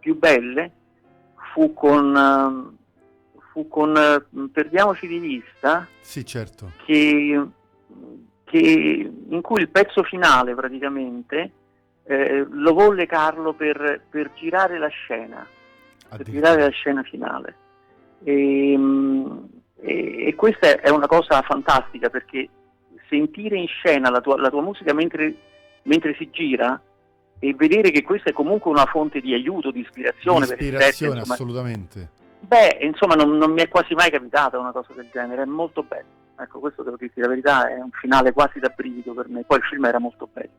più 0.00 0.18
belle 0.18 0.70
fu 1.52 1.74
con, 1.74 2.16
ehm, 2.16 2.76
fu 3.58 3.66
con 3.68 3.96
eh, 3.96 4.24
Perdiamoci 4.52 5.08
di 5.08 5.18
vista, 5.18 5.86
Sì, 6.00 6.24
certo. 6.24 6.70
che, 6.84 7.44
che- 8.44 9.12
in 9.28 9.40
cui 9.40 9.60
il 9.62 9.68
pezzo 9.68 10.02
finale 10.04 10.54
praticamente 10.54 11.50
eh, 12.04 12.46
lo 12.48 12.72
volle 12.72 13.06
Carlo 13.06 13.52
per, 13.52 14.00
per 14.08 14.30
girare 14.34 14.78
la 14.78 14.88
scena, 14.88 15.44
per 16.08 16.22
girare 16.22 16.62
la 16.62 16.70
scena 16.70 17.02
finale. 17.02 17.54
E, 18.22 18.74
mm, 18.76 19.26
e- 19.80 20.26
e 20.28 20.34
questa 20.34 20.80
è 20.80 20.88
una 20.90 21.06
cosa 21.06 21.42
fantastica 21.42 22.08
perché 22.08 22.48
sentire 23.08 23.58
in 23.58 23.66
scena 23.66 24.08
la 24.10 24.20
tua, 24.20 24.38
la 24.40 24.50
tua 24.50 24.62
musica 24.62 24.94
mentre, 24.94 25.34
mentre 25.82 26.14
si 26.16 26.30
gira 26.30 26.80
e 27.40 27.54
vedere 27.54 27.90
che 27.90 28.02
questa 28.02 28.30
è 28.30 28.32
comunque 28.32 28.70
una 28.70 28.86
fonte 28.86 29.20
di 29.20 29.32
aiuto, 29.34 29.70
di 29.70 29.80
ispirazione, 29.80 30.46
per 30.46 30.60
il 30.60 30.64
set, 30.64 30.72
Ispirazione, 30.72 31.18
insomma, 31.18 31.34
assolutamente. 31.34 32.10
Beh, 32.40 32.78
insomma, 32.82 33.14
non, 33.14 33.36
non 33.36 33.52
mi 33.52 33.60
è 33.62 33.68
quasi 33.68 33.94
mai 33.94 34.10
capitata 34.10 34.58
una 34.58 34.72
cosa 34.72 34.92
del 34.94 35.08
genere, 35.12 35.42
è 35.42 35.46
molto 35.46 35.82
bello. 35.82 36.16
Ecco, 36.38 36.60
questo 36.60 36.82
devo 36.82 36.96
dirti 36.96 37.20
la 37.20 37.28
verità, 37.28 37.68
è 37.68 37.80
un 37.80 37.90
finale 37.90 38.32
quasi 38.32 38.58
da 38.60 38.72
brivido 38.74 39.12
per 39.12 39.28
me. 39.28 39.44
Poi 39.44 39.58
il 39.58 39.64
film 39.64 39.84
era 39.84 39.98
molto 39.98 40.28
bello. 40.32 40.50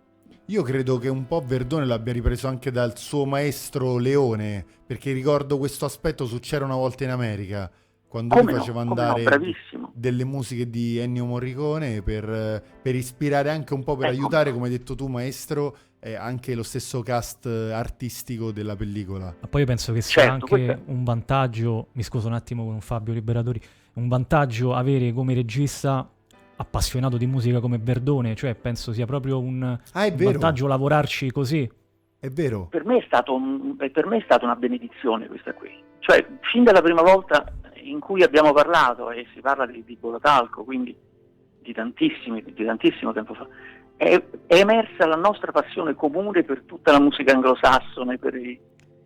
Io 0.45 0.63
credo 0.63 0.97
che 0.97 1.09
un 1.09 1.25
po' 1.27 1.41
Verdone 1.45 1.85
l'abbia 1.85 2.11
ripreso 2.11 2.47
anche 2.47 2.71
dal 2.71 2.97
suo 2.97 3.25
maestro 3.25 3.97
Leone, 3.97 4.65
perché 4.85 5.11
ricordo 5.13 5.57
questo 5.57 5.85
aspetto 5.85 6.25
su 6.25 6.39
C'era 6.39 6.65
una 6.65 6.75
volta 6.75 7.03
in 7.03 7.11
America, 7.11 7.69
quando 8.07 8.33
Come 8.35 8.45
lui 8.47 8.53
no, 8.53 8.59
faceva 8.59 8.83
no, 8.83 8.89
andare 8.89 9.23
bravissimo. 9.23 9.91
delle 9.93 10.25
musiche 10.25 10.67
di 10.67 10.97
Ennio 10.97 11.25
Morricone 11.25 12.01
per, 12.01 12.63
per 12.81 12.95
ispirare 12.95 13.51
anche 13.51 13.75
un 13.75 13.83
po', 13.83 13.95
per 13.95 14.07
Ecco. 14.09 14.17
aiutare, 14.19 14.51
come 14.51 14.65
hai 14.65 14.71
detto 14.71 14.95
tu 14.95 15.05
maestro, 15.05 15.77
eh, 15.99 16.15
anche 16.15 16.55
lo 16.55 16.63
stesso 16.63 17.01
cast 17.01 17.45
eh, 17.45 17.71
artistico 17.71 18.51
della 18.51 18.75
pellicola. 18.75 19.35
Ma 19.39 19.47
poi 19.47 19.61
io 19.61 19.67
penso 19.67 19.93
che 19.93 20.01
sia 20.01 20.21
Certo, 20.23 20.33
anche 20.33 20.47
questo 20.47 20.83
un 20.85 21.03
vantaggio, 21.03 21.87
mi 21.93 22.03
scuso 22.03 22.27
un 22.27 22.33
attimo 22.33 22.65
con 22.65 22.79
Fabio 22.81 23.13
Liberatori, 23.13 23.59
un 23.93 24.07
vantaggio 24.07 24.73
avere 24.73 25.11
come 25.11 25.33
regista 25.33 26.09
appassionato 26.55 27.17
di 27.17 27.25
musica 27.25 27.59
come 27.59 27.77
Verdone, 27.77 28.35
cioè 28.35 28.53
penso 28.55 28.91
sia 28.91 29.05
proprio 29.05 29.39
un, 29.39 29.77
Ah, 29.93 30.05
è 30.05 30.11
un 30.11 30.23
vantaggio 30.23 30.67
lavorarci 30.67 31.31
così. 31.31 31.69
È 32.19 32.27
vero. 32.27 32.67
Per 32.69 32.83
me 32.85 32.97
è, 32.97 33.03
stato 33.05 33.33
un- 33.33 33.77
per 33.77 34.05
me 34.05 34.17
è 34.17 34.21
stata 34.25 34.43
una 34.43 34.55
benedizione 34.55 35.27
questa 35.27 35.53
qui. 35.53 35.71
Cioè, 35.99 36.25
fin 36.51 36.63
dalla 36.63 36.81
prima 36.81 37.01
volta 37.01 37.53
in 37.83 37.99
cui 37.99 38.23
abbiamo 38.23 38.51
parlato, 38.51 39.09
e 39.11 39.25
si 39.33 39.39
parla 39.39 39.65
di, 39.65 39.83
di 39.85 39.95
Bolotalco, 39.97 40.63
quindi 40.63 40.95
di, 41.61 41.73
tantissimi, 41.73 42.43
di 42.43 42.65
tantissimo 42.65 43.13
tempo 43.13 43.33
fa, 43.33 43.47
è, 43.99 44.23
emersa 44.47 45.05
la 45.05 45.17
nostra 45.17 45.51
passione 45.51 45.93
comune 45.93 46.43
per 46.43 46.63
tutta 46.65 46.93
la 46.93 47.01
musica 47.01 47.33
anglosassone, 47.33 48.17
per, 48.17 48.33
i- 48.35 48.57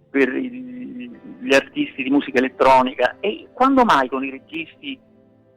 per 0.10 0.30
i- 0.36 1.10
gli 1.42 1.54
artisti 1.56 2.04
di 2.04 2.12
musica 2.12 2.38
elettronica. 2.38 3.18
E 3.20 3.48
quando 3.54 3.84
mai 3.86 4.08
con 4.08 4.24
i 4.24 4.30
registi 4.30 4.98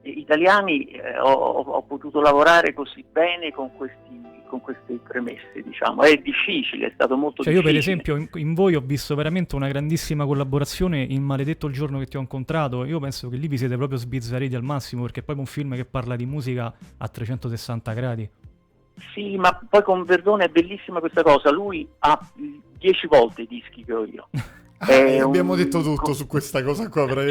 italiani 0.03 0.84
eh, 0.87 1.18
ho, 1.18 1.30
ho- 1.32 1.82
potuto 1.82 2.20
lavorare 2.20 2.72
così 2.72 3.05
bene 3.12 3.53
con, 3.53 3.70
questi, 3.76 4.20
con 4.49 4.61
queste 4.62 4.99
premesse, 5.07 5.62
diciamo. 5.62 6.03
È 6.03 6.16
difficile, 6.16 6.87
è 6.87 6.91
stato 6.95 7.16
molto 7.16 7.43
Cioè 7.43 7.53
io 7.53 7.61
per 7.61 7.72
difficile. 7.72 8.01
esempio 8.01 8.16
in, 8.41 8.47
in 8.49 8.55
voi 8.55 8.74
ho 8.74 8.80
visto 8.80 9.14
veramente 9.14 9.55
una 9.55 9.68
grandissima 9.68 10.24
collaborazione 10.24 11.03
in 11.03 11.22
Maledetto 11.22 11.66
il 11.66 11.74
giorno 11.74 11.99
che 11.99 12.07
ti 12.07 12.16
ho 12.16 12.20
incontrato, 12.20 12.84
io 12.84 12.99
penso 13.01 13.28
che 13.28 13.37
lì 13.37 13.49
vi 13.49 13.59
siete 13.59 13.76
proprio 13.76 13.99
sbizzarriti 13.99 14.55
al 14.55 14.62
massimo 14.62 15.03
perché 15.03 15.20
è 15.20 15.22
proprio 15.24 15.45
un 15.45 15.51
film 15.53 15.74
che 15.74 15.84
parla 15.84 16.16
di 16.16 16.24
musica 16.24 16.72
a 16.99 17.09
360 17.09 17.93
gradi. 17.93 18.30
Sì, 19.13 19.37
ma 19.37 19.59
poi 19.69 19.83
con 19.83 20.05
Verdone 20.05 20.45
è 20.45 20.49
bellissima 20.49 21.01
questa 21.01 21.23
cosa. 21.23 21.51
Lui 21.51 21.87
ha 22.01 22.19
dieci 22.79 23.07
volte 23.07 23.43
i 23.43 23.47
dischi 23.47 23.85
che 23.85 23.93
ho 23.93 24.05
io. 24.05 24.29
Ah, 24.79 24.89
È 24.89 25.21
abbiamo 25.21 25.53
un- 25.53 25.57
detto 25.57 25.81
tutto 25.81 26.13
su 26.13 26.27
questa 26.27 26.63
cosa 26.63 26.91
qua, 26.91 27.07
Cioè, 27.09 27.31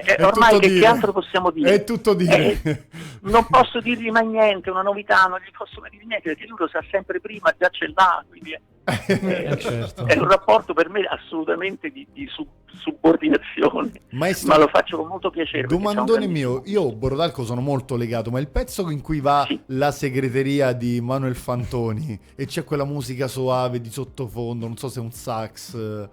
è- 0.00 0.14
È 0.14 0.24
ormai 0.24 0.60
che, 0.60 0.78
che 0.78 0.86
altro 0.86 1.10
possiamo 1.12 1.50
dire? 1.50 1.74
È 1.74 1.82
tutto 1.82 2.14
dire. 2.14 2.60
Eh, 2.62 2.82
non 3.22 3.44
posso 3.48 3.80
dirgli 3.80 4.10
mai 4.12 4.28
niente, 4.28 4.70
una 4.70 4.82
novità, 4.82 5.24
non 5.24 5.40
gli 5.40 5.50
posso 5.58 5.80
mai 5.80 5.90
dire 5.90 6.04
niente 6.06 6.28
perché 6.28 6.46
lui 6.46 6.56
lo 6.56 6.68
sa 6.68 6.80
sempre 6.92 7.18
prima, 7.20 7.52
già 7.58 7.68
ce 7.70 7.90
l'ha, 7.92 8.24
quindi 8.28 8.52
è, 8.52 8.60
Eh, 8.84 9.56
certo. 9.58 10.06
è 10.06 10.16
un 10.18 10.28
rapporto 10.28 10.74
per 10.74 10.90
me 10.90 11.00
assolutamente 11.04 11.90
di, 11.90 12.06
di 12.12 12.26
sub- 12.28 12.48
subordinazione. 12.66 13.92
Maestro, 14.10 14.48
ma 14.52 14.58
lo 14.58 14.68
faccio 14.68 14.98
con 14.98 15.06
molto 15.06 15.30
piacere. 15.30 15.66
Domandone 15.66 16.26
mio, 16.26 16.62
io 16.66 16.92
Borodalco 16.92 17.44
sono 17.44 17.60
molto 17.60 17.96
legato, 17.96 18.30
ma 18.30 18.40
il 18.40 18.48
pezzo 18.48 18.90
in 18.90 19.00
cui 19.00 19.20
va 19.20 19.46
la 19.66 19.90
segreteria 19.90 20.72
di 20.72 21.00
Manuel 21.00 21.34
Fantoni 21.34 22.18
e 22.34 22.46
c'è 22.46 22.64
quella 22.64 22.84
musica 22.84 23.26
soave 23.26 23.80
di 23.80 23.90
sottofondo, 23.90 24.66
non 24.66 24.76
so 24.76 24.88
se 24.88 25.00
è 25.00 25.02
un 25.02 25.12
sax. 25.12 26.08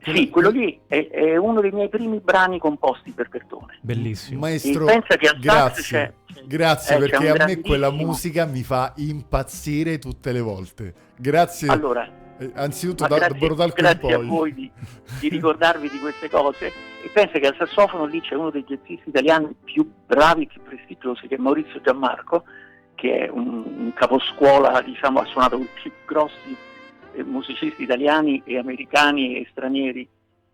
Che- 0.00 0.12
Sì, 0.14 0.28
quello 0.28 0.50
lì 0.50 0.80
è, 0.86 1.08
è 1.08 1.36
uno 1.36 1.60
dei 1.60 1.70
miei 1.70 1.88
primi 1.88 2.18
brani 2.20 2.58
composti 2.58 3.10
per 3.12 3.28
Verdone. 3.28 3.78
Bellissimo. 3.80 4.40
Maestro, 4.40 4.88
E 4.88 4.92
pensa 4.92 5.16
che 5.16 5.28
al 5.28 5.34
sax 5.34 5.40
grazie, 5.40 5.82
c'è- 5.82 6.12
grazie 6.46 6.96
eh, 6.96 6.98
perché 6.98 7.28
a 7.28 7.44
me 7.46 7.60
quella 7.60 7.90
musica 7.90 8.44
mi 8.46 8.62
fa 8.62 8.92
impazzire 8.96 9.98
tutte 9.98 10.32
le 10.32 10.40
volte. 10.40 10.94
Grazie. 11.16 11.68
Allora, 11.68 12.08
eh, 12.38 12.50
anzitutto 12.54 13.06
da, 13.06 13.16
grazie, 13.16 13.46
in 13.46 13.54
grazie 13.74 14.14
a 14.14 14.16
poi. 14.18 14.26
voi 14.26 14.54
di, 14.54 14.70
di 15.20 15.28
ricordarvi 15.28 15.88
di 15.90 15.98
queste 15.98 16.30
cose 16.30 16.66
e 16.66 17.08
pensa 17.12 17.38
che 17.38 17.46
al 17.46 17.54
sassofono 17.56 18.06
lì 18.06 18.20
c'è 18.22 18.34
uno 18.34 18.50
dei 18.50 18.64
jazzisti 18.64 19.08
italiani 19.08 19.54
più 19.64 19.90
bravi 20.06 20.44
e 20.44 20.46
più 20.46 20.62
prestigiosi 20.62 21.26
che 21.28 21.34
è 21.34 21.38
Maurizio 21.38 21.80
Gianmarco 21.82 22.44
che 22.94 23.26
è 23.26 23.28
un, 23.30 23.46
un 23.64 23.92
caposcuola 23.94 24.80
diciamo 24.82 25.20
ha 25.20 25.24
suonato 25.26 25.56
con 25.56 25.64
i 25.66 25.80
più 25.82 25.92
grossi 26.06 26.56
musicisti 27.24 27.82
italiani 27.82 28.42
e 28.44 28.58
americani 28.58 29.36
e 29.36 29.46
stranieri 29.50 30.08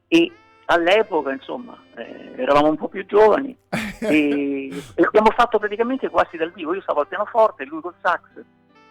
e 0.09 0.33
all'epoca 0.67 1.33
insomma 1.33 1.77
eh, 1.95 2.33
eravamo 2.37 2.69
un 2.69 2.77
po' 2.77 2.89
più 2.89 3.05
giovani 3.07 3.57
e, 4.01 4.69
e 4.95 5.03
abbiamo 5.05 5.31
fatto 5.31 5.59
praticamente 5.59 6.09
quasi 6.09 6.37
dal 6.37 6.53
vivo 6.53 6.75
io 6.75 6.83
stavo 6.83 7.01
al 7.01 7.09
pianoforte 7.09 7.63
e 7.63 7.67
lui 7.67 7.81
col 7.81 7.95
sax 8.01 8.21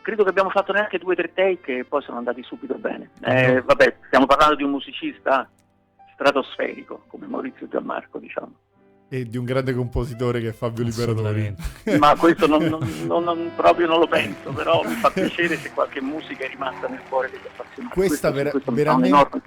credo 0.06 0.22
che 0.24 0.30
abbiamo 0.30 0.52
fatto 0.52 0.72
neanche 0.72 1.00
due 1.00 1.14
o 1.14 1.16
tre 1.16 1.34
take 1.34 1.80
e 1.80 1.84
poi 1.84 2.04
sono 2.04 2.20
andati 2.20 2.44
subito 2.44 2.76
bene. 2.76 3.10
Eh, 3.22 3.60
vabbè, 3.64 3.96
stiamo 4.06 4.28
parlando 4.28 4.54
di 4.54 4.62
un 4.62 4.70
musicista 4.70 5.50
stratosferico 6.14 7.06
come 7.08 7.26
Maurizio 7.26 7.68
Gianmarco, 7.68 8.20
diciamo. 8.20 8.54
E 9.08 9.28
di 9.30 9.38
un 9.38 9.46
grande 9.46 9.74
compositore 9.76 10.42
che 10.42 10.50
è 10.50 10.52
Fabio 10.52 10.84
Liberatori. 10.84 11.56
Ma 12.00 12.16
questo 12.16 12.48
non, 12.48 12.64
non- 12.66 12.80
non- 13.06 13.24
non- 13.24 13.52
proprio 13.56 13.86
non 13.86 14.00
lo 14.00 14.08
penso, 14.08 14.52
però 14.52 14.82
mi 14.84 14.96
fa 14.96 15.12
piacere 15.12 15.58
se 15.58 15.72
qualche 15.72 16.02
musica 16.02 16.44
è 16.46 16.50
rimasta 16.50 16.88
nel 16.88 17.02
cuore 17.08 17.30
degli 17.30 17.42
appassionati. 17.46 17.94
Questa 17.94 18.32
Questo- 18.32 18.32
vera- 18.32 18.50
questo 18.50 18.72
veramente, 18.72 19.42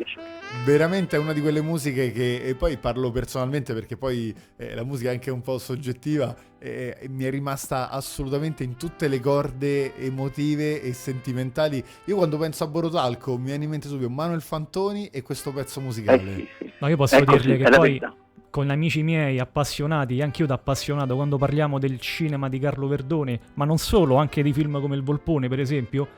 veramente 0.64 1.16
è 1.16 1.18
una 1.18 1.32
di 1.32 1.40
quelle 1.40 1.60
musiche 1.60 2.12
che, 2.12 2.40
e 2.44 2.54
poi 2.54 2.76
parlo 2.76 3.10
personalmente 3.10 3.74
perché 3.74 3.96
poi 3.96 4.32
eh, 4.56 4.74
la 4.76 4.84
musica 4.84 5.10
è 5.10 5.12
anche 5.14 5.30
un 5.32 5.42
po' 5.42 5.58
soggettiva, 5.58 6.34
eh, 6.60 7.06
mi 7.10 7.24
è 7.24 7.30
rimasta 7.30 7.90
assolutamente 7.90 8.62
in 8.62 8.76
tutte 8.76 9.08
le 9.08 9.18
corde 9.20 9.96
emotive 9.96 10.80
e 10.82 10.92
sentimentali. 10.92 11.82
Io 12.04 12.14
quando 12.16 12.38
penso 12.38 12.62
a 12.62 12.68
Borotalco 12.68 13.36
mi 13.36 13.46
viene 13.46 13.64
in 13.64 13.70
mente 13.70 13.88
subito 13.88 14.08
Manuel 14.08 14.40
Fantoni 14.40 15.08
e 15.08 15.22
questo 15.22 15.52
pezzo 15.52 15.80
musicale. 15.80 16.46
No, 16.78 16.88
io 16.88 16.96
posso 16.96 17.22
così, 17.24 17.38
dirle 17.48 17.54
è 17.54 17.70
che 17.70 17.76
poi 17.76 17.88
verità. 17.88 18.14
Con 18.50 18.70
amici 18.70 19.02
miei 19.02 19.38
appassionati, 19.38 20.20
anche 20.22 20.42
io 20.42 20.46
da 20.46 20.54
appassionato, 20.54 21.14
quando 21.14 21.36
parliamo 21.36 21.78
del 21.78 22.00
cinema 22.00 22.48
di 22.48 22.58
Carlo 22.58 22.86
Verdone, 22.86 23.40
ma 23.54 23.64
non 23.64 23.78
solo, 23.78 24.16
anche 24.16 24.42
di 24.42 24.52
film 24.52 24.80
come 24.80 24.96
Il 24.96 25.02
Volpone, 25.02 25.48
per 25.48 25.60
esempio, 25.60 26.08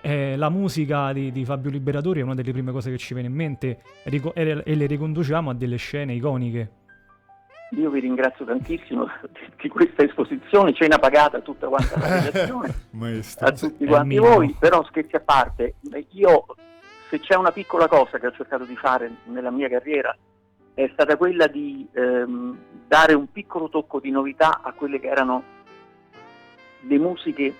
eh, 0.00 0.36
la 0.36 0.48
musica 0.48 1.12
di, 1.12 1.30
di 1.30 1.44
Fabio 1.44 1.70
Liberatori 1.70 2.20
è 2.20 2.22
una 2.22 2.34
delle 2.34 2.52
prime 2.52 2.72
cose 2.72 2.90
che 2.90 2.98
ci 2.98 3.12
viene 3.12 3.28
in 3.28 3.34
mente 3.34 3.82
rico- 4.04 4.34
e, 4.34 4.62
e 4.64 4.74
le 4.74 4.86
riconduciamo 4.86 5.50
a 5.50 5.54
delle 5.54 5.76
scene 5.76 6.14
iconiche. 6.14 6.70
Io 7.72 7.88
vi 7.90 8.00
ringrazio 8.00 8.44
tantissimo 8.44 9.06
di 9.60 9.68
questa 9.68 10.02
esposizione, 10.02 10.74
cena 10.74 10.98
pagata 10.98 11.40
tutta 11.40 11.68
quanta 11.68 11.98
la 11.98 12.20
redazione. 12.24 12.74
A 13.38 13.52
tutti 13.52 13.86
quanti 13.86 14.16
voi, 14.16 14.56
però 14.58 14.84
scherzi 14.84 15.16
a 15.16 15.20
parte, 15.20 15.74
io 16.10 16.46
se 17.08 17.20
c'è 17.20 17.34
una 17.34 17.50
piccola 17.52 17.88
cosa 17.88 18.18
che 18.18 18.26
ho 18.28 18.32
cercato 18.32 18.64
di 18.64 18.76
fare 18.76 19.10
nella 19.24 19.50
mia 19.50 19.68
carriera 19.68 20.16
è 20.84 20.90
stata 20.92 21.16
quella 21.16 21.46
di 21.46 21.86
ehm, 21.92 22.56
dare 22.86 23.14
un 23.14 23.30
piccolo 23.30 23.68
tocco 23.68 24.00
di 24.00 24.10
novità 24.10 24.60
a 24.62 24.72
quelle 24.72 24.98
che 24.98 25.08
erano 25.08 25.42
le 26.80 26.98
musiche 26.98 27.54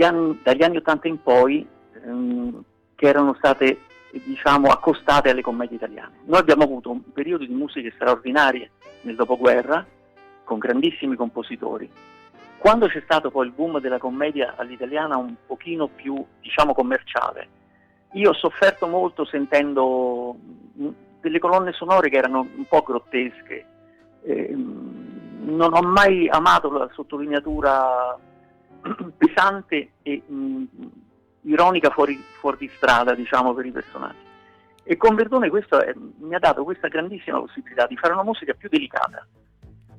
anni, 0.00 0.40
dagli 0.42 0.62
anni 0.62 0.76
80 0.78 1.08
in 1.08 1.22
poi 1.22 1.66
ehm, 2.04 2.64
che 2.96 3.06
erano 3.06 3.34
state 3.34 3.80
diciamo 4.24 4.68
accostate 4.68 5.30
alle 5.30 5.42
commedie 5.42 5.76
italiane. 5.76 6.18
Noi 6.24 6.40
abbiamo 6.40 6.64
avuto 6.64 6.90
un 6.90 7.12
periodo 7.12 7.44
di 7.44 7.54
musiche 7.54 7.92
straordinarie 7.94 8.70
nel 9.02 9.14
dopoguerra 9.14 9.86
con 10.42 10.58
grandissimi 10.58 11.14
compositori. 11.14 11.88
Quando 12.58 12.88
c'è 12.88 13.00
stato 13.04 13.30
poi 13.30 13.46
il 13.46 13.52
boom 13.52 13.78
della 13.78 13.98
commedia 13.98 14.54
all'italiana 14.56 15.16
un 15.16 15.34
pochino 15.46 15.86
più, 15.86 16.22
diciamo, 16.40 16.74
commerciale, 16.74 17.48
io 18.14 18.30
ho 18.30 18.34
sofferto 18.34 18.86
molto 18.86 19.24
sentendo 19.24 20.36
delle 21.20 21.38
colonne 21.38 21.72
sonore 21.72 22.08
che 22.08 22.16
erano 22.16 22.46
un 22.56 22.64
po' 22.66 22.82
grottesche. 22.82 23.66
Ehm, 24.22 25.18
non 25.42 25.74
ho 25.74 25.82
mai 25.82 26.28
amato 26.28 26.70
la 26.70 26.88
sottolineatura 26.92 28.18
pesante 29.16 29.92
e 30.02 30.22
mh, 30.26 30.64
ironica 31.42 31.90
fuori, 31.90 32.16
fuori 32.38 32.56
di 32.58 32.70
strada, 32.76 33.14
diciamo, 33.14 33.54
per 33.54 33.66
i 33.66 33.72
personaggi. 33.72 34.28
E 34.82 34.96
con 34.96 35.14
Verdone 35.14 35.48
questo 35.50 35.80
è- 35.80 35.94
mi 35.94 36.34
ha 36.34 36.38
dato 36.38 36.64
questa 36.64 36.88
grandissima 36.88 37.38
possibilità 37.38 37.86
di 37.86 37.96
fare 37.96 38.12
una 38.12 38.24
musica 38.24 38.54
più 38.54 38.68
delicata. 38.68 39.26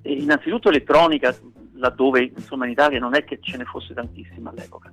E 0.01 0.13
innanzitutto 0.13 0.69
elettronica, 0.69 1.35
laddove 1.75 2.23
insomma 2.35 2.65
in 2.65 2.71
Italia 2.71 2.99
non 2.99 3.15
è 3.15 3.23
che 3.23 3.39
ce 3.41 3.57
ne 3.57 3.65
fosse 3.65 3.93
tantissima 3.93 4.49
all'epoca, 4.49 4.91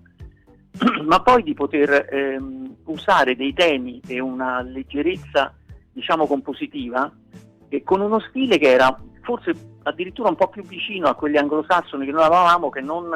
ma 1.04 1.22
poi 1.22 1.42
di 1.42 1.54
poter 1.54 2.06
ehm, 2.10 2.76
usare 2.84 3.34
dei 3.36 3.52
temi 3.54 4.00
e 4.06 4.20
una 4.20 4.60
leggerezza, 4.60 5.54
diciamo, 5.98 6.26
compositiva, 6.26 7.10
e 7.68 7.82
con 7.82 8.00
uno 8.00 8.20
stile 8.20 8.56
che 8.58 8.70
era 8.70 8.98
forse 9.22 9.52
addirittura 9.82 10.28
un 10.28 10.36
po' 10.36 10.48
più 10.48 10.62
vicino 10.62 11.08
a 11.08 11.14
quelli 11.14 11.36
anglosassoni 11.36 12.06
che 12.06 12.12
noi 12.12 12.22
avevamo 12.22 12.70
che 12.70 12.80
non 12.80 13.12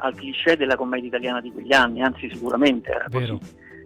al 0.00 0.14
cliché 0.14 0.56
della 0.56 0.76
commedia 0.76 1.08
italiana 1.08 1.40
di 1.40 1.52
quegli 1.52 1.72
anni, 1.72 2.02
anzi 2.02 2.28
sicuramente 2.30 2.90
era 2.90 3.06
così. 3.10 3.24
Vero. 3.24 3.38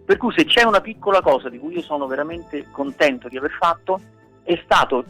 Per 0.05 0.17
cui 0.17 0.33
se 0.33 0.45
c'è 0.45 0.63
una 0.63 0.81
piccola 0.81 1.21
cosa 1.21 1.49
di 1.49 1.57
cui 1.57 1.75
io 1.75 1.81
sono 1.81 2.07
veramente 2.07 2.67
contento 2.71 3.29
di 3.29 3.37
aver 3.37 3.51
fatto, 3.51 3.99
è 4.43 4.59
stato 4.63 5.05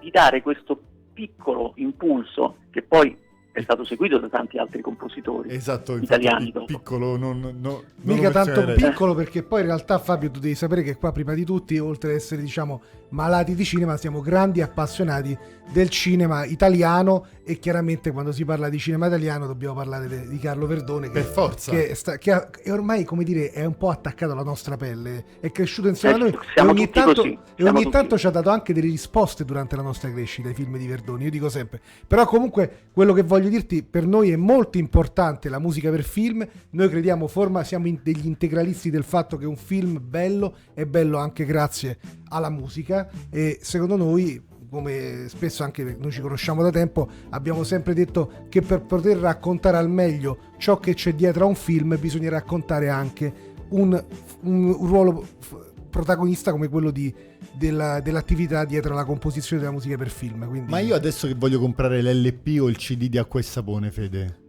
di 0.00 0.10
dare 0.10 0.40
questo 0.40 0.80
piccolo 1.12 1.72
impulso 1.76 2.56
che 2.70 2.82
poi 2.82 3.16
è 3.56 3.62
stato 3.62 3.84
seguito 3.84 4.18
da 4.18 4.28
tanti 4.28 4.58
altri 4.58 4.82
compositori 4.82 5.50
Esatto, 5.54 5.96
italiani 5.96 6.52
piccolo 6.66 7.16
non, 7.16 7.40
no- 7.40 7.52
non 7.58 7.82
Mica 8.02 8.30
tanto 8.30 8.74
piccolo 8.74 9.14
perché 9.14 9.42
poi 9.42 9.60
in 9.60 9.66
realtà 9.66 9.98
Fabio 9.98 10.30
tu 10.30 10.40
devi 10.40 10.54
sapere 10.54 10.82
che 10.82 10.96
qua 10.96 11.10
prima 11.10 11.32
di 11.32 11.42
tutti 11.42 11.78
oltre 11.78 12.10
ad 12.10 12.16
essere 12.16 12.42
diciamo 12.42 12.82
malati 13.10 13.54
di 13.54 13.64
cinema 13.64 13.96
siamo 13.96 14.20
grandi 14.20 14.60
appassionati 14.60 15.36
del 15.72 15.88
cinema 15.88 16.44
italiano 16.44 17.28
e 17.48 17.60
chiaramente 17.60 18.10
quando 18.10 18.32
si 18.32 18.44
parla 18.44 18.68
di 18.68 18.76
cinema 18.78 19.06
italiano 19.06 19.46
dobbiamo 19.46 19.74
parlare 19.74 20.08
de- 20.08 20.26
di 20.26 20.36
Carlo 20.40 20.66
Verdone 20.66 21.06
che, 21.06 21.12
Per 21.12 21.24
forza. 21.24 21.70
che, 21.70 21.94
sta- 21.94 22.18
che 22.18 22.32
ha- 22.32 22.50
è 22.50 22.72
ormai 22.72 23.04
come 23.04 23.22
dire 23.22 23.52
è 23.52 23.64
un 23.64 23.76
po' 23.76 23.88
attaccato 23.90 24.32
alla 24.32 24.42
nostra 24.42 24.76
pelle. 24.76 25.24
È 25.38 25.52
cresciuto 25.52 25.86
insieme 25.86 26.14
a 26.14 26.18
Eh, 26.18 26.20
noi 26.22 26.38
e 26.56 26.60
ogni, 26.60 26.90
tanto, 26.90 27.22
e 27.24 27.38
ogni 27.62 27.82
tutti. 27.84 27.90
tanto 27.90 28.18
ci 28.18 28.26
ha 28.26 28.30
dato 28.30 28.50
anche 28.50 28.72
delle 28.72 28.88
risposte 28.88 29.44
durante 29.44 29.76
la 29.76 29.82
nostra 29.82 30.10
crescita 30.10 30.48
ai 30.48 30.54
film 30.54 30.76
di 30.76 30.88
Verdone 30.88 31.22
io 31.22 31.30
dico 31.30 31.48
sempre. 31.48 31.80
Però 32.04 32.26
comunque 32.26 32.88
quello 32.92 33.12
che 33.12 33.22
voglio 33.22 33.48
dirti 33.48 33.84
per 33.84 34.06
noi 34.08 34.30
è 34.32 34.36
molto 34.36 34.78
importante 34.78 35.48
la 35.48 35.60
musica 35.60 35.88
per 35.90 36.02
film. 36.02 36.44
Noi 36.70 36.88
crediamo 36.88 37.28
forma 37.28 37.62
siamo 37.62 37.86
in- 37.86 38.00
degli 38.02 38.26
integralisti 38.26 38.90
del 38.90 39.04
fatto 39.04 39.36
che 39.36 39.46
un 39.46 39.56
film 39.56 40.00
bello 40.02 40.56
è 40.74 40.84
bello 40.84 41.18
anche 41.18 41.44
grazie 41.44 41.96
alla 42.30 42.50
musica. 42.50 43.08
E 43.30 43.58
secondo 43.62 43.94
noi 43.96 44.42
come 44.70 45.26
spesso 45.28 45.62
anche 45.62 45.96
noi 45.98 46.10
ci 46.10 46.20
conosciamo 46.20 46.62
da 46.62 46.70
tempo 46.70 47.08
abbiamo 47.30 47.62
sempre 47.64 47.94
detto 47.94 48.46
che 48.48 48.62
per 48.62 48.82
poter 48.82 49.16
raccontare 49.18 49.76
al 49.76 49.88
meglio 49.88 50.38
ciò 50.58 50.78
che 50.78 50.94
c'è 50.94 51.14
dietro 51.14 51.44
a 51.44 51.48
un 51.48 51.54
film 51.54 51.98
bisogna 51.98 52.30
raccontare 52.30 52.88
anche 52.88 53.32
un, 53.70 54.02
un 54.42 54.72
ruolo 54.80 55.22
f- 55.38 55.72
protagonista 55.88 56.50
come 56.50 56.68
quello 56.68 56.90
di- 56.90 57.14
della- 57.52 58.00
dell'attività 58.00 58.64
dietro 58.64 58.92
alla 58.92 59.04
composizione 59.04 59.62
della 59.62 59.74
musica 59.74 59.96
per 59.96 60.10
film 60.10 60.46
quindi 60.48 60.70
Ma 60.70 60.80
io 60.80 60.94
adesso 60.94 61.26
che 61.26 61.34
voglio 61.34 61.58
comprare 61.58 62.02
l'LP 62.02 62.60
o 62.60 62.68
il 62.68 62.76
CD 62.76 63.08
di 63.08 63.18
Acqua 63.18 63.40
e 63.40 63.44
Sapone, 63.44 63.90
Fede, 63.90 64.44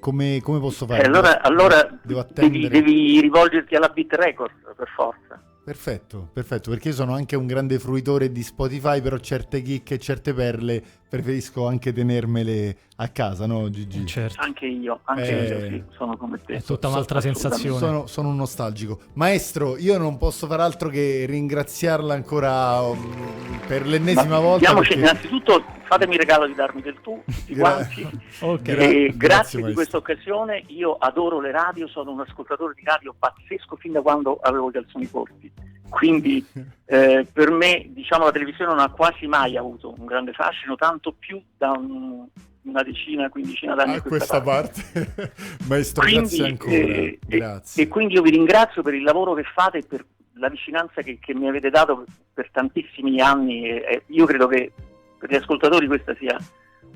come, 0.00 0.40
come 0.42 0.58
posso 0.58 0.86
fare? 0.86 1.02
Eh, 1.02 1.06
allora, 1.06 1.42
allora 1.42 2.00
devo 2.02 2.26
devi, 2.32 2.68
devi 2.68 3.20
rivolgerti 3.20 3.74
alla 3.74 3.88
Beat 3.88 4.14
Records 4.14 4.54
per 4.76 4.88
forza. 4.94 5.40
Perfetto, 5.64 6.28
perfetto, 6.32 6.70
perché 6.70 6.88
io 6.88 6.94
sono 6.94 7.14
anche 7.14 7.36
un 7.36 7.46
grande 7.46 7.78
fruitore 7.78 8.32
di 8.32 8.42
Spotify, 8.42 9.00
però 9.00 9.16
certe 9.18 9.62
chicche 9.62 9.94
e 9.94 9.98
certe 9.98 10.34
perle 10.34 10.82
preferisco 11.16 11.66
anche 11.66 11.92
tenermele 11.92 12.74
a 12.96 13.08
casa, 13.08 13.44
no 13.46 13.68
Gigi? 13.68 14.06
Certo. 14.06 14.40
Anche 14.40 14.64
io, 14.64 15.00
anche 15.04 15.28
Eh, 15.28 15.46
io 15.46 15.68
sì, 15.68 15.82
sono 15.94 16.16
come 16.16 16.40
te. 16.42 16.54
È 16.54 16.62
tutta 16.62 16.88
un'altra 16.88 17.18
Assolutamente. 17.18 17.38
sensazione. 17.58 17.78
Sono, 17.78 18.06
sono 18.06 18.28
un 18.30 18.36
nostalgico. 18.36 18.98
Maestro, 19.14 19.76
io 19.76 19.98
non 19.98 20.16
posso 20.16 20.46
far 20.46 20.60
altro 20.60 20.88
che 20.88 21.26
ringraziarla 21.28 22.14
ancora 22.14 22.80
um, 22.80 23.60
per 23.66 23.86
l'ennesima 23.86 24.36
Ma 24.36 24.38
volta. 24.40 24.64
diamoci, 24.64 24.88
perché- 24.94 25.02
innanzitutto 25.04 25.64
fatemi 25.84 26.14
il 26.14 26.20
regalo 26.20 26.46
di 26.46 26.54
darmi 26.54 26.80
del 26.80 26.96
tu, 27.02 27.22
tutti 27.26 27.52
Gra- 27.52 27.74
quanti. 27.74 28.08
Ok. 28.40 28.62
Gra- 28.62 28.82
E 28.84 28.88
grazie, 28.88 29.16
grazie 29.16 29.62
di 29.66 29.72
questa 29.74 29.98
occasione, 29.98 30.64
io 30.68 30.96
adoro 30.98 31.40
le 31.40 31.50
radio, 31.50 31.86
sono 31.88 32.10
un 32.12 32.20
ascoltatore 32.20 32.72
di 32.74 32.82
radio 32.84 33.14
pazzesco 33.18 33.76
fin 33.76 33.92
da 33.92 34.00
quando 34.00 34.38
avevo 34.40 34.70
i 34.70 34.72
calzoni 34.72 35.10
corti. 35.10 35.52
Quindi 35.92 36.44
eh, 36.86 37.26
per 37.30 37.50
me 37.50 37.86
diciamo, 37.90 38.24
la 38.24 38.32
televisione 38.32 38.70
non 38.72 38.80
ha 38.80 38.90
quasi 38.90 39.26
mai 39.26 39.56
avuto 39.56 39.94
un 39.96 40.06
grande 40.06 40.32
fascino, 40.32 40.74
tanto 40.74 41.12
più 41.16 41.40
da 41.56 41.70
un- 41.70 42.26
una 42.64 42.82
decina, 42.82 43.28
quindicina 43.28 43.74
d'anni 43.74 43.96
a 43.96 44.00
questa 44.02 44.40
questa 44.40 44.40
parte. 44.40 45.32
Maestro, 45.68 46.02
Quindi, 46.02 46.36
grazie 46.36 46.46
ancora. 46.46 46.72
eh, 46.72 47.18
e- 47.28 47.36
grazie. 47.38 47.82
E, 47.82 47.88
quindi 47.88 48.14
io 48.14 48.22
vi 48.22 48.30
ringrazio 48.30 48.82
per 48.82 48.94
il 48.94 49.02
lavoro 49.02 49.34
che 49.34 49.42
fate 49.52 49.78
e 49.78 49.82
per 49.86 50.04
la 50.34 50.48
vicinanza 50.48 51.02
che, 51.02 51.18
che 51.20 51.34
mi 51.34 51.48
avete 51.48 51.70
dato 51.70 52.04
per 52.32 52.50
tantissimi 52.52 53.20
anni. 53.20 53.64
E, 53.68 53.74
e 53.86 54.02
io 54.06 54.26
credo 54.26 54.46
che 54.46 54.72
per 55.18 55.30
gli 55.30 55.34
ascoltatori 55.34 55.86
questa 55.88 56.14
sia 56.14 56.36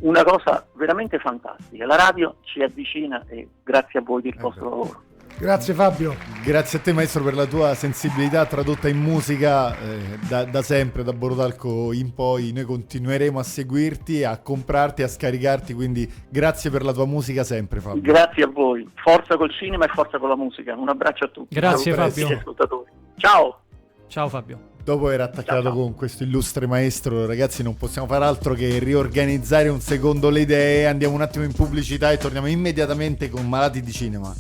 una 0.01 0.22
cosa 0.24 0.64
veramente 0.74 1.18
fantastica. 1.18 1.84
La 1.84 1.97
radio 1.97 2.36
ci 2.42 2.62
avvicina 2.62 3.24
e 3.28 3.49
grazie 3.64 3.99
a 3.99 4.03
voi 4.03 4.22
del 4.22 4.36
vostro 4.38 4.68
lavoro. 4.68 5.03
Grazie 5.39 5.74
Fabio 5.74 6.34
Grazie 6.47 6.78
a 6.78 6.80
te 6.80 6.93
maestro 6.93 7.24
per 7.24 7.34
la 7.34 7.47
tua 7.47 7.74
sensibilità 7.74 8.47
tradotta 8.47 8.89
in 8.89 8.99
musica 8.99 9.76
eh, 9.76 10.16
da, 10.28 10.45
da 10.45 10.62
sempre, 10.62 11.03
da 11.03 11.12
Borodalco 11.12 11.93
in 11.93 12.14
poi. 12.14 12.53
Noi 12.53 12.62
continueremo 12.62 13.41
a 13.41 13.43
seguirti, 13.43 14.22
a 14.22 14.39
comprarti, 14.39 15.03
a 15.03 15.09
scaricarti, 15.09 15.74
quindi 15.74 16.09
grazie 16.28 16.70
per 16.70 16.84
la 16.84 16.93
tua 16.93 17.05
musica 17.05 17.43
sempre 17.43 17.80
Fabio. 17.80 18.01
Grazie 18.01 18.45
a 18.45 18.47
voi. 18.47 18.89
Forza 18.95 19.37
col 19.37 19.51
cinema 19.51 19.87
e 19.87 19.89
forza 19.89 20.18
con 20.18 20.28
la 20.28 20.37
musica. 20.37 20.72
Un 20.76 20.89
abbraccio 20.89 21.24
a 21.24 21.28
tutti. 21.28 21.53
Grazie, 21.53 21.95
Fabio. 21.95 22.28
Ciao. 23.16 23.59
Ciao 24.07 24.28
Fabio. 24.28 24.61
Dopo 24.84 25.07
aver 25.07 25.22
attaccato 25.22 25.72
con 25.72 25.97
questo 25.97 26.22
illustre 26.22 26.68
maestro, 26.68 27.26
ragazzi, 27.26 27.64
non 27.64 27.76
possiamo 27.76 28.07
fare 28.07 28.24
altro 28.24 28.55
che 28.55 28.78
riorganizzare 28.78 29.68
un 29.68 29.80
secondo 29.80 30.30
le 30.30 30.43
idee. 30.43 30.87
Andiamo 30.87 31.16
un 31.16 31.22
attimo 31.22 31.45
in 31.45 31.53
pubblicità 31.53 32.12
e 32.12 32.18
torniamo 32.18 32.47
immediatamente 32.47 33.28
con 33.28 33.49
Malati 33.49 33.80
di 33.80 33.91
Cinema. 33.91 34.32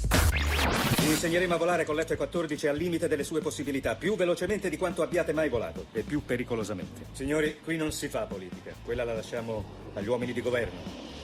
Insegneremo 1.16 1.54
a 1.54 1.56
volare 1.56 1.86
con 1.86 1.96
l'F-14 1.96 2.68
al 2.68 2.76
limite 2.76 3.08
delle 3.08 3.24
sue 3.24 3.40
possibilità, 3.40 3.94
più 3.94 4.16
velocemente 4.16 4.68
di 4.68 4.76
quanto 4.76 5.00
abbiate 5.00 5.32
mai 5.32 5.48
volato 5.48 5.86
e 5.92 6.02
più 6.02 6.22
pericolosamente. 6.22 7.06
Signori, 7.12 7.58
qui 7.64 7.78
non 7.78 7.90
si 7.90 8.08
fa 8.08 8.26
politica, 8.26 8.74
quella 8.84 9.02
la 9.02 9.14
lasciamo 9.14 9.64
agli 9.94 10.08
uomini 10.08 10.34
di 10.34 10.42
governo, 10.42 10.78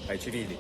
ai 0.06 0.18
civili. 0.18 0.58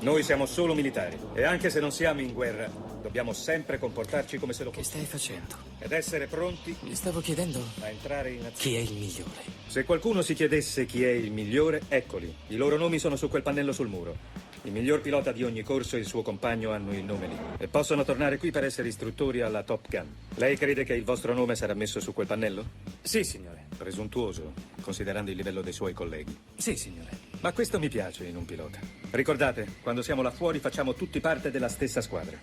Noi 0.00 0.24
siamo 0.24 0.46
solo 0.46 0.74
militari 0.74 1.16
e 1.32 1.44
anche 1.44 1.70
se 1.70 1.78
non 1.78 1.92
siamo 1.92 2.22
in 2.22 2.32
guerra, 2.32 2.68
dobbiamo 3.00 3.32
sempre 3.32 3.78
comportarci 3.78 4.38
come 4.38 4.52
se 4.52 4.64
lo 4.64 4.70
fossimo. 4.72 5.02
Che 5.02 5.06
stai 5.06 5.18
facendo? 5.18 5.54
Ed 5.78 5.92
essere 5.92 6.26
pronti 6.26 6.76
Mi 6.82 6.94
stavo 6.94 7.20
chiedendo 7.20 7.62
a 7.80 7.88
entrare 7.88 8.30
in 8.30 8.44
azione. 8.44 8.54
chi 8.56 8.74
è 8.76 8.78
il 8.78 8.92
migliore. 8.92 9.58
Se 9.66 9.84
qualcuno 9.84 10.22
si 10.22 10.34
chiedesse 10.34 10.86
chi 10.86 11.02
è 11.04 11.10
il 11.10 11.30
migliore, 11.32 11.82
eccoli. 11.88 12.34
I 12.48 12.56
loro 12.56 12.76
nomi 12.76 12.98
sono 12.98 13.16
su 13.16 13.28
quel 13.28 13.42
pannello 13.42 13.72
sul 13.72 13.88
muro. 13.88 14.48
Il 14.64 14.72
miglior 14.72 15.00
pilota 15.00 15.32
di 15.32 15.42
ogni 15.42 15.62
corso 15.62 15.96
e 15.96 16.00
il 16.00 16.06
suo 16.06 16.20
compagno 16.20 16.70
hanno 16.72 16.92
il 16.92 17.02
nome 17.02 17.26
lì. 17.28 17.36
E 17.56 17.66
possono 17.68 18.04
tornare 18.04 18.36
qui 18.36 18.50
per 18.50 18.62
essere 18.64 18.88
istruttori 18.88 19.40
alla 19.40 19.62
Top 19.62 19.88
Gun. 19.88 20.06
Lei 20.34 20.56
crede 20.58 20.84
che 20.84 20.92
il 20.92 21.02
vostro 21.04 21.32
nome 21.32 21.54
sarà 21.54 21.72
messo 21.72 21.98
su 21.98 22.12
quel 22.12 22.26
pannello? 22.26 22.66
Sì, 23.00 23.24
signore. 23.24 23.68
Presuntuoso, 23.74 24.52
considerando 24.82 25.30
il 25.30 25.38
livello 25.38 25.62
dei 25.62 25.72
suoi 25.72 25.94
colleghi. 25.94 26.36
Sì, 26.58 26.76
signore. 26.76 27.08
Ma 27.40 27.52
questo 27.52 27.78
mi 27.78 27.88
piace 27.88 28.24
in 28.26 28.36
un 28.36 28.44
pilota. 28.44 28.78
Ricordate, 29.12 29.66
quando 29.82 30.02
siamo 30.02 30.20
là 30.20 30.30
fuori 30.30 30.58
facciamo 30.58 30.92
tutti 30.92 31.20
parte 31.20 31.50
della 31.50 31.68
stessa 31.68 32.02
squadra. 32.02 32.38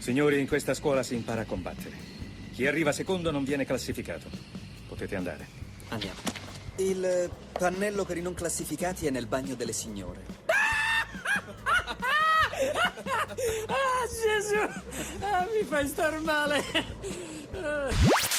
Signori, 0.00 0.40
in 0.40 0.48
questa 0.48 0.72
scuola 0.72 1.02
si 1.02 1.14
impara 1.14 1.42
a 1.42 1.44
combattere. 1.44 1.94
Chi 2.54 2.66
arriva 2.66 2.90
secondo 2.90 3.30
non 3.30 3.44
viene 3.44 3.66
classificato. 3.66 4.30
Potete 4.88 5.14
andare. 5.14 5.46
Andiamo. 5.88 6.18
Il 6.76 7.30
pannello 7.52 8.06
per 8.06 8.16
i 8.16 8.22
non 8.22 8.32
classificati 8.32 9.06
è 9.06 9.10
nel 9.10 9.26
bagno 9.26 9.54
delle 9.54 9.74
signore. 9.74 10.24
Ah, 13.66 14.06
Gesù! 14.08 14.58
Ah, 15.20 15.46
mi 15.54 15.64
fai 15.64 15.86
star 15.86 16.18
male! 16.20 16.64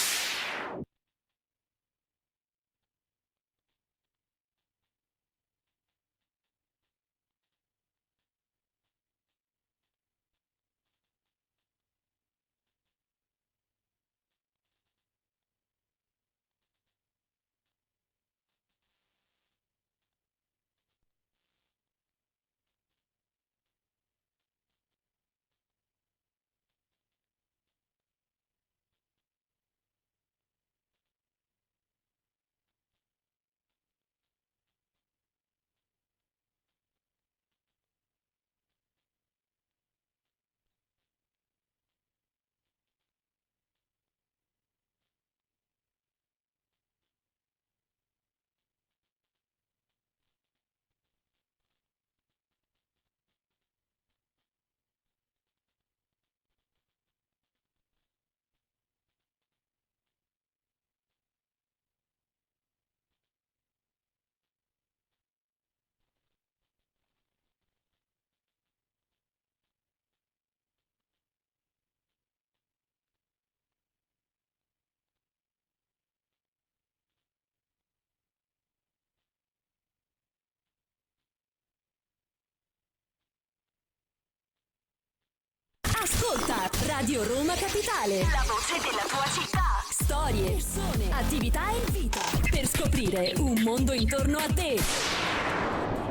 Radio 86.86 87.24
Roma 87.24 87.56
Capitale. 87.56 88.20
La 88.20 88.46
voce 88.46 88.80
della 88.84 89.02
tua 89.08 89.26
città. 89.34 89.84
Storie, 89.90 90.52
persone, 90.52 91.10
attività 91.12 91.72
e 91.72 91.92
vita. 91.92 92.20
Per 92.52 92.68
scoprire 92.68 93.34
un 93.38 93.60
mondo 93.64 93.94
intorno 93.94 94.38
a 94.38 94.46
te. 94.54 95.41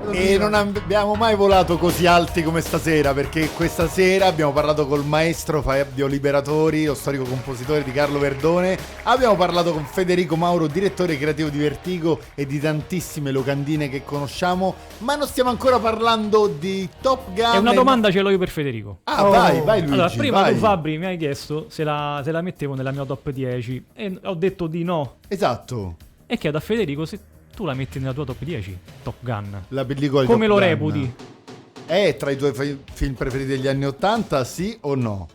E 0.08 0.38
non 0.38 0.54
abbiamo 0.54 1.14
mai 1.14 1.36
volato 1.36 1.78
così 1.78 2.04
alti 2.06 2.42
come 2.42 2.60
stasera 2.62 3.14
perché 3.14 3.50
questa 3.50 3.86
sera 3.86 4.26
abbiamo 4.26 4.52
parlato 4.52 4.86
col 4.86 5.04
maestro 5.04 5.62
Fabio 5.62 6.08
Liberatori, 6.08 6.84
lo 6.84 6.94
storico 6.94 7.22
compositore 7.24 7.84
di 7.84 7.92
Carlo 7.92 8.18
Verdone, 8.18 8.76
abbiamo 9.04 9.36
parlato 9.36 9.72
con 9.72 9.84
Federico 9.84 10.34
Mauro, 10.36 10.66
direttore 10.66 11.16
creativo 11.16 11.48
di 11.48 11.58
Vertigo 11.58 12.18
e 12.34 12.44
di 12.44 12.58
tantissime 12.58 13.30
locandine 13.30 13.88
che 13.88 14.02
conosciamo, 14.02 14.74
ma 14.98 15.14
non 15.14 15.28
stiamo 15.28 15.50
ancora 15.50 15.78
parlando 15.78 16.48
di 16.48 16.88
Top 17.00 17.32
Gun. 17.32 17.54
E 17.54 17.58
una 17.58 17.72
domanda 17.72 18.10
ce 18.10 18.20
l'ho 18.20 18.30
io 18.30 18.38
per 18.38 18.48
Federico. 18.48 18.98
Ah, 19.04 19.22
vai, 19.24 19.60
vai 19.60 19.80
Luigi, 19.80 19.94
Allora, 19.94 20.10
prima 20.10 20.40
vai. 20.40 20.54
tu 20.54 20.58
Fabri 20.58 20.98
mi 20.98 21.06
hai 21.06 21.16
chiesto 21.18 21.66
se 21.68 21.84
la, 21.84 22.20
se 22.24 22.32
la 22.32 22.40
mettevo 22.40 22.74
nella 22.74 22.90
mia 22.90 23.04
top 23.04 23.30
10 23.30 23.84
e 23.94 24.18
ho 24.24 24.34
detto 24.34 24.66
di 24.66 24.82
no. 24.82 25.16
Esatto. 25.28 25.96
E 26.26 26.36
chiedo 26.36 26.58
a 26.58 26.60
Federico 26.60 27.04
se 27.04 27.18
tu 27.60 27.66
la 27.66 27.74
metti 27.74 27.98
nella 27.98 28.14
tua 28.14 28.24
top 28.24 28.42
10, 28.42 28.78
Top 29.02 29.16
Gun. 29.20 29.64
La 29.68 29.84
pellicola 29.84 30.24
Come 30.24 30.46
Top 30.46 30.48
lo 30.48 30.60
Gun. 30.60 30.68
reputi? 30.70 31.12
È 31.84 32.16
tra 32.18 32.30
i 32.30 32.36
tuoi 32.38 32.54
fi- 32.54 32.78
film 32.94 33.12
preferiti 33.12 33.50
degli 33.50 33.66
anni 33.68 33.84
80, 33.84 34.44
sì 34.44 34.78
o 34.80 34.94
no? 34.94 35.28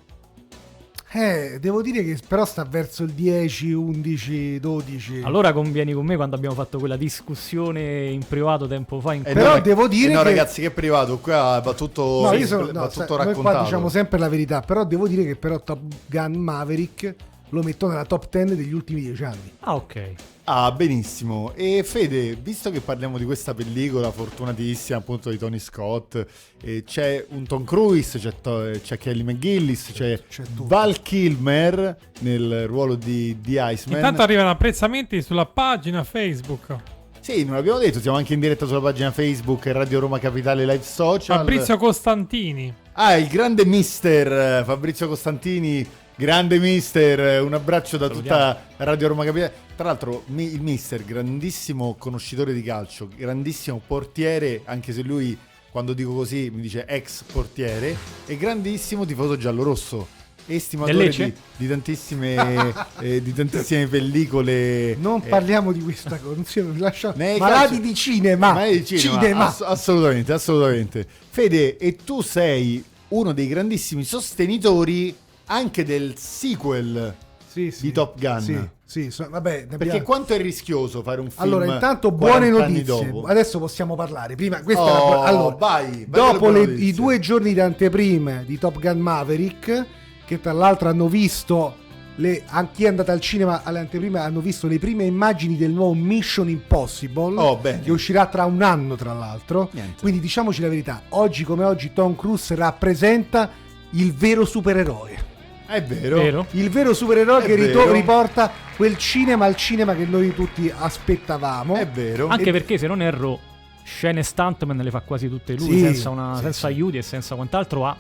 Eh, 1.11 1.59
devo 1.61 1.83
dire 1.83 2.03
che 2.03 2.17
però 2.27 2.43
sta 2.45 2.65
verso 2.65 3.03
il 3.03 3.11
10, 3.11 3.71
11, 3.73 4.59
12. 4.59 5.21
Allora 5.23 5.53
convieni 5.53 5.93
con 5.93 6.03
me 6.03 6.15
quando 6.15 6.35
abbiamo 6.35 6.55
fatto 6.55 6.79
quella 6.79 6.97
discussione 6.97 8.07
in 8.07 8.25
privato 8.27 8.65
tempo 8.65 8.99
fa 8.99 9.13
in 9.13 9.21
cui... 9.21 9.31
Eh, 9.31 9.35
Però 9.35 9.53
no, 9.53 9.61
devo 9.61 9.87
dire 9.87 10.11
eh, 10.11 10.15
no, 10.15 10.23
che- 10.23 10.29
ragazzi, 10.29 10.61
che 10.61 10.71
privato, 10.71 11.19
qua 11.19 11.61
va 11.63 11.73
tutto, 11.73 12.21
No, 12.23 12.33
io 12.33 12.47
sono, 12.47 12.65
va 12.65 12.71
no, 12.71 12.87
tutto 12.87 12.89
sai, 12.89 13.07
noi 13.07 13.15
qua 13.17 13.25
raccontato. 13.25 13.63
diciamo 13.65 13.89
sempre 13.89 14.17
la 14.17 14.29
verità, 14.29 14.61
però 14.61 14.83
devo 14.83 15.07
dire 15.07 15.23
che 15.25 15.35
però 15.35 15.61
Top 15.61 15.79
Gun 16.07 16.33
Maverick 16.33 17.15
lo 17.49 17.61
metto 17.63 17.87
nella 17.87 18.05
top 18.05 18.29
10 18.29 18.55
degli 18.55 18.73
ultimi 18.73 19.01
10 19.01 19.23
anni. 19.23 19.51
Ah, 19.61 19.75
ok. 19.75 20.13
Ah, 20.47 20.71
benissimo. 20.71 21.53
E 21.55 21.83
Fede, 21.83 22.35
visto 22.35 22.69
che 22.69 22.79
parliamo 22.79 23.17
di 23.17 23.25
questa 23.25 23.55
pellicola 23.55 24.11
fortunatissima 24.11 24.99
appunto 24.99 25.31
di 25.31 25.37
Tony 25.37 25.57
Scott, 25.57 26.23
eh, 26.61 26.83
c'è 26.85 27.25
un 27.29 27.47
Tom 27.47 27.63
Cruise, 27.63 28.19
c'è, 28.19 28.31
To- 28.41 28.69
c'è 28.81 28.97
Kelly 28.97 29.23
McGillis, 29.23 29.91
c'è, 29.91 30.21
Val 30.53 31.01
Kilmer 31.01 31.97
nel 32.19 32.67
ruolo 32.67 32.93
di, 32.95 33.37
di 33.41 33.57
Iceman. 33.59 33.97
Intanto 33.97 34.21
arrivano 34.21 34.51
apprezzamenti 34.51 35.21
sulla 35.23 35.47
pagina 35.47 36.03
Facebook. 36.03 36.75
Sì, 37.19 37.43
non 37.43 37.55
l'abbiamo 37.55 37.79
detto, 37.79 37.99
siamo 37.99 38.17
anche 38.17 38.35
in 38.35 38.39
diretta 38.39 38.67
sulla 38.67 38.81
pagina 38.81 39.09
Facebook 39.09 39.65
Radio 39.65 39.99
Roma 39.99 40.19
Capitale 40.19 40.63
Live 40.63 40.83
Social. 40.83 41.39
Fabrizio 41.39 41.75
Costantini. 41.77 42.71
Ah, 42.91 43.15
il 43.15 43.27
grande 43.27 43.65
mister 43.65 44.31
eh, 44.31 44.63
Fabrizio 44.63 45.07
Costantini, 45.07 45.83
grande 46.15 46.59
mister, 46.59 47.41
un 47.41 47.53
abbraccio 47.53 47.97
da 47.97 48.09
tutta 48.09 48.65
Radio 48.77 49.07
Roma 49.09 49.23
Capitale. 49.25 49.53
Tra 49.75 49.85
l'altro 49.85 50.23
mi- 50.27 50.53
il 50.53 50.61
mister, 50.61 51.03
grandissimo 51.03 51.95
conoscitore 51.97 52.53
di 52.53 52.61
calcio, 52.61 53.09
grandissimo 53.15 53.81
portiere, 53.85 54.61
anche 54.65 54.93
se 54.93 55.01
lui 55.01 55.37
quando 55.69 55.91
dico 55.93 56.13
così 56.13 56.49
mi 56.53 56.61
dice 56.61 56.85
ex 56.87 57.23
portiere, 57.23 57.95
e 58.25 58.37
grandissimo 58.37 59.05
tifoso 59.05 59.35
giallorosso. 59.37 60.23
Estimatore 60.47 61.09
di, 61.09 61.33
di 61.57 61.67
tantissime, 61.67 62.71
eh, 63.01 63.19
di 63.21 63.33
tantissime 63.33 63.87
pellicole. 63.87 64.95
Non 64.95 65.19
eh, 65.25 65.27
parliamo 65.27 65.71
di 65.71 65.81
questa 65.81 66.17
cosa, 66.19 66.35
non 66.35 66.45
si- 66.45 66.77
lascia- 66.77 67.13
nei 67.17 67.39
malati 67.39 67.81
di 67.81 67.95
cinema. 67.95 68.53
Ma 68.53 68.67
di 68.67 68.85
cinema, 68.85 69.19
Cinema. 69.19 69.45
ass- 69.47 69.61
assolutamente, 69.61 70.31
assolutamente. 70.31 71.05
Fede, 71.31 71.77
e 71.77 71.95
tu 71.95 72.21
sei 72.21 72.81
uno 73.07 73.33
dei 73.33 73.47
grandissimi 73.47 74.03
sostenitori 74.03 75.15
anche 75.47 75.83
del 75.83 76.13
sequel 76.17 77.15
di 77.53 77.91
Top 77.93 78.19
Gun. 78.19 78.41
Sì, 78.41 78.59
sì, 78.83 79.11
so- 79.11 79.27
vabbè, 79.29 79.67
Perché 79.67 79.75
abbiamo- 79.75 80.03
quanto 80.03 80.33
è 80.33 80.37
rischioso 80.41 81.01
fare 81.01 81.21
un 81.21 81.29
film 81.29 81.41
Allora, 81.41 81.65
intanto 81.73 82.11
buone 82.11 82.49
40 82.51 82.63
anni 82.65 82.83
notizie. 82.85 83.21
Adesso 83.25 83.59
possiamo 83.59 83.95
parlare. 83.95 84.35
Prima, 84.35 84.61
questa 84.61 84.83
Oh, 84.83 85.07
è 85.11 85.15
la 85.15 85.23
allora, 85.23 85.55
vai, 85.55 86.05
dopo 86.09 86.49
le 86.49 86.63
i 86.63 86.91
due 86.93 87.19
giorni 87.19 87.53
di 87.53 87.59
anteprime 87.61 88.43
di 88.45 88.57
Top 88.57 88.77
Gun 88.79 88.99
Maverick, 88.99 89.85
che 90.25 90.41
tra 90.41 90.51
l'altro 90.51 90.89
hanno 90.89 91.07
visto 91.07 91.75
le, 92.17 92.43
a 92.45 92.67
chi 92.67 92.85
è 92.85 92.87
andato 92.87 93.11
al 93.11 93.19
cinema 93.19 93.61
alle 93.63 93.79
anteprime 93.79 94.19
hanno 94.19 94.39
visto 94.39 94.67
le 94.67 94.79
prime 94.79 95.03
immagini 95.03 95.57
del 95.57 95.71
nuovo 95.71 95.93
Mission 95.93 96.47
Impossible 96.49 97.37
Oh, 97.37 97.59
che 97.61 97.91
uscirà 97.91 98.25
tra 98.27 98.45
un 98.45 98.61
anno 98.61 98.95
tra 98.95 99.11
l'altro 99.13 99.67
Niente. 99.73 99.99
quindi 100.01 100.21
diciamoci 100.21 100.61
la 100.61 100.69
verità 100.69 101.01
oggi 101.09 101.43
come 101.43 101.65
oggi 101.65 101.91
Tom 101.91 102.15
Cruise 102.15 102.55
rappresenta 102.55 103.49
il 103.91 104.13
vero 104.13 104.45
supereroe 104.45 105.33
È 105.67 105.81
vero. 105.83 106.17
Vero? 106.17 106.47
il 106.51 106.69
vero 106.69 106.93
supereroe 106.93 107.41
È 107.43 107.45
che 107.45 107.55
vero. 107.55 107.91
riporta 107.91 108.51
quel 108.75 108.97
cinema 108.97 109.45
al 109.45 109.55
cinema 109.55 109.95
che 109.95 110.05
noi 110.05 110.33
tutti 110.33 110.71
aspettavamo 110.75 111.75
È 111.75 111.87
vero. 111.87 112.27
Anche 112.27 112.49
E- 112.49 112.51
perché 112.51 112.77
se 112.77 112.87
non 112.87 113.01
erro, 113.01 113.39
scene 113.83 114.23
stuntman 114.23 114.77
le 114.77 114.89
fa 114.91 115.01
quasi 115.01 115.29
tutte 115.29 115.53
lui, 115.55 115.71
Sì, 115.71 115.79
senza, 115.79 116.09
una- 116.09 116.35
sì, 116.35 116.41
senza 116.43 116.59
sì. 116.59 116.73
aiuti 116.73 116.97
e 116.97 117.01
senza 117.01 117.35
quant'altro 117.35 117.85
ha 117.85 117.95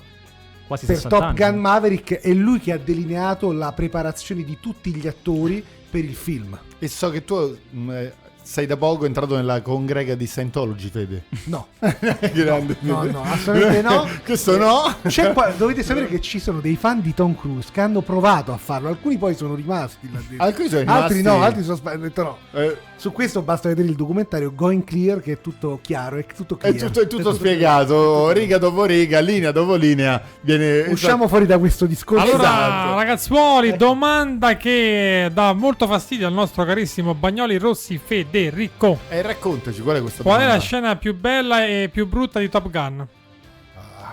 quasi 0.67 0.85
per 0.85 0.95
60 0.95 1.15
Top 1.17 1.27
anni. 1.27 1.37
Gun 1.37 1.59
Maverick 1.61 2.13
è 2.19 2.33
lui 2.33 2.59
che 2.59 2.71
ha 2.71 2.77
delineato 2.77 3.51
la 3.51 3.71
preparazione 3.71 4.43
di 4.43 4.57
tutti 4.59 4.93
gli 4.95 5.07
attori 5.07 5.63
per 5.89 6.03
il 6.03 6.15
film. 6.15 6.57
E 6.79 6.87
so 6.87 7.09
che 7.09 7.23
tu 7.23 7.57
mh, 7.69 7.91
eh, 7.91 8.13
sei 8.45 8.67
da 8.67 8.77
poco 8.77 9.05
entrato 9.05 9.35
nella 9.35 9.61
congrega 9.61 10.13
di 10.13 10.27
Scientology, 10.27 10.89
Fede. 10.89 11.23
No. 11.45 11.67
Grande. 12.31 12.75
No, 12.81 13.03
no, 13.03 13.23
assolutamente 13.23 13.81
no. 13.81 14.07
Questo 14.23 14.55
no. 14.57 14.95
C'è 15.07 15.33
qua- 15.33 15.51
dovete 15.57 15.81
sapere 15.83 16.07
che 16.07 16.21
ci 16.21 16.39
sono 16.39 16.59
dei 16.59 16.75
fan 16.75 17.01
di 17.01 17.13
Tom 17.13 17.35
Cruise 17.35 17.69
che 17.71 17.81
hanno 17.81 18.01
provato 18.01 18.53
a 18.53 18.57
farlo, 18.57 18.87
alcuni 18.89 19.17
poi 19.17 19.35
sono 19.35 19.55
rimasti 19.55 20.07
là 20.13 20.19
dentro. 20.27 20.45
Alcuni 20.45 20.69
sono 20.69 20.81
Altri 20.91 21.17
rimasti- 21.17 21.37
no, 21.39 21.43
altri 21.43 21.63
sono 21.63 21.75
spa- 21.75 21.91
hanno 21.91 22.03
detto 22.03 22.23
no. 22.23 22.37
Eh, 22.53 22.77
Su 22.97 23.11
questo 23.11 23.41
basta 23.41 23.67
vedere 23.67 23.87
il 23.89 23.95
documentario 23.95 24.53
Going 24.53 24.83
Clear 24.83 25.19
che 25.21 25.33
è 25.33 25.41
tutto 25.41 25.79
chiaro, 25.81 26.17
è 26.17 26.25
tutto 26.25 26.55
È 26.55 26.69
clear. 26.71 26.85
tutto, 26.85 27.01
è 27.01 27.07
tutto 27.07 27.33
spiegato, 27.33 28.29
riga 28.31 28.57
dopo 28.57 28.85
riga, 28.85 29.19
linea 29.19 29.51
dopo 29.51 29.75
linea. 29.75 30.21
Viene 30.41 30.81
Usciamo 30.87 31.27
fuori 31.27 31.45
da 31.45 31.57
questo 31.57 31.85
discorso. 31.87 32.23
Allora, 32.23 32.43
Esatto. 32.43 32.95
ragazzuoli, 32.95 33.75
domanda 33.75 34.55
che 34.57 35.29
dà 35.33 35.53
molto 35.53 35.87
fastidio 35.87 36.27
al 36.27 36.33
nostro 36.33 36.63
carissimo 36.63 37.13
Bagnoli 37.15 37.57
Rossi 37.57 37.99
Federico. 38.39 38.99
E 39.09 39.21
raccontaci 39.21 39.81
qual 39.81 39.97
è 39.97 40.01
questa 40.01 40.21
Qual 40.23 40.35
è 40.35 40.39
la 40.39 40.43
domanda? 40.45 40.63
scena 40.65 40.95
più 40.97 41.15
bella 41.15 41.65
e 41.65 41.89
più 41.91 42.05
brutta 42.05 42.39
di 42.39 42.49
Top 42.49 42.69
Gun? 42.69 43.07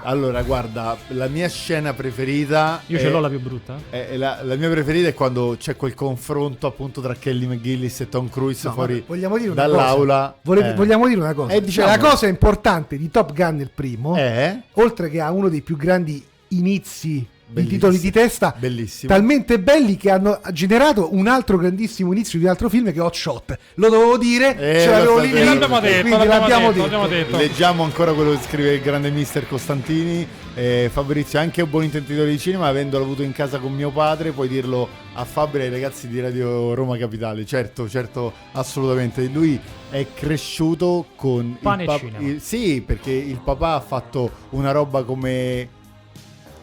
Allora, 0.05 0.43
guarda, 0.43 0.97
la 1.09 1.29
mia 1.29 1.49
scena 1.49 1.93
preferita. 1.95 2.83
Io 2.87 2.99
è- 2.99 3.01
ce 3.01 3.09
l'ho 3.09 3.21
la 3.21 3.29
più 3.29 3.39
brutta. 3.41 3.77
è- 3.89 4.09
è 4.11 4.17
la, 4.17 4.41
la 4.43 4.57
mia 4.57 4.69
preferita 4.69 5.07
è 5.09 5.15
quando 5.15 5.55
c'è 5.59 5.77
quel 5.77 5.95
confronto 5.95 6.67
appunto 6.67 7.01
tra 7.01 7.15
Kelly 7.15 7.47
McGillis 7.47 8.01
e 8.01 8.09
Tom 8.09 8.29
Cruise 8.29 8.67
No, 8.67 8.75
fuori 8.75 8.95
vabbè, 8.95 9.07
vogliamo 9.07 9.37
dire 9.39 9.51
una 9.51 9.61
dall'aula. 9.63 10.17
cosa. 10.17 10.37
Vole- 10.43 10.71
Eh. 10.71 10.75
Vogliamo 10.75 11.07
dire 11.07 11.21
una 11.21 11.35
cosa. 11.35 11.53
Eh, 11.53 11.57
Cioè, 11.59 11.65
diciamo. 11.65 11.87
la 11.89 11.99
cosa 11.99 12.27
importante 12.27 12.97
di 12.99 13.11
Top 13.13 13.33
Gun 13.33 13.61
il 13.61 13.71
primo, 13.73 14.17
Eh? 14.17 14.61
oltre 14.73 15.09
che 15.09 15.21
ha 15.21 15.31
uno 15.31 15.49
dei 15.49 15.61
più 15.63 15.77
grandi 15.77 16.25
inizi 16.49 17.25
di 17.53 17.63
Bellissimo. 17.67 17.79
titoli 17.91 17.99
di 17.99 18.11
testa, 18.11 18.55
Bellissimo. 18.59 19.13
talmente 19.13 19.59
belli 19.61 19.97
che 19.97 20.11
hanno 20.11 20.41
generato 20.53 21.15
un 21.15 21.27
altro 21.29 21.57
grandissimo 21.59 22.13
inizio 22.13 22.39
di 22.39 22.45
un 22.47 22.51
altro 22.51 22.69
film 22.69 22.87
che 22.93 22.99
è 22.99 23.01
Hot 23.03 23.15
Shot. 23.15 23.59
Lo 23.75 23.89
dovevo 23.91 24.17
dire, 24.17 24.57
Eh, 24.57 24.81
ce 24.81 24.91
l'avevo 24.91 25.19
lì, 25.19 25.33
lì, 25.33 25.45
L'abbiamo 25.45 25.81
detto, 25.81 26.01
quindi 26.01 26.11
l'abbiamo 26.11 26.41
l'abbiamo 26.41 26.73
detto, 26.73 26.73
detto. 26.73 26.83
l'abbiamo 26.83 27.07
detto. 27.09 27.37
Leggiamo 27.37 27.83
ancora 27.85 28.13
quello 28.15 28.31
che 28.33 28.39
scrive 28.47 28.75
il 28.75 28.81
grande 28.81 29.11
mister 29.11 29.47
Costantini. 29.47 30.27
Eh, 30.55 30.91
Fabrizio, 30.93 31.39
anche 31.39 31.63
un 31.63 31.71
buon 31.71 31.85
intenditore 31.85 32.31
di 32.31 32.39
cinema, 32.39 32.67
avendolo 32.67 33.05
avuto 33.05 33.23
in 33.23 33.33
casa 33.33 33.59
con 33.59 33.73
mio 33.73 33.91
padre, 33.91 34.33
puoi 34.33 34.49
dirlo 34.49 34.87
a 35.15 35.25
Fabri 35.25 35.61
e 35.61 35.65
ai 35.65 35.71
ragazzi 35.71 36.09
di 36.09 36.21
Radio 36.21 36.75
Roma 36.75 36.97
Capitale. 36.99 37.45
Certo, 37.47 37.89
certo, 37.89 38.33
assolutamente. 38.53 39.27
Lui 39.33 39.59
è 39.91 40.07
cresciuto 40.15 41.07
con 41.17 41.57
Pane 41.61 41.85
il 41.85 41.89
e 41.89 41.93
pap- 41.93 42.01
cinema. 42.05 42.29
il- 42.29 42.41
Sì, 42.41 42.83
perché 42.85 43.11
il 43.13 43.41
papà 43.43 43.75
ha 43.75 43.81
fatto 43.81 44.31
una 44.51 44.73
roba 44.73 45.03
come 45.05 45.69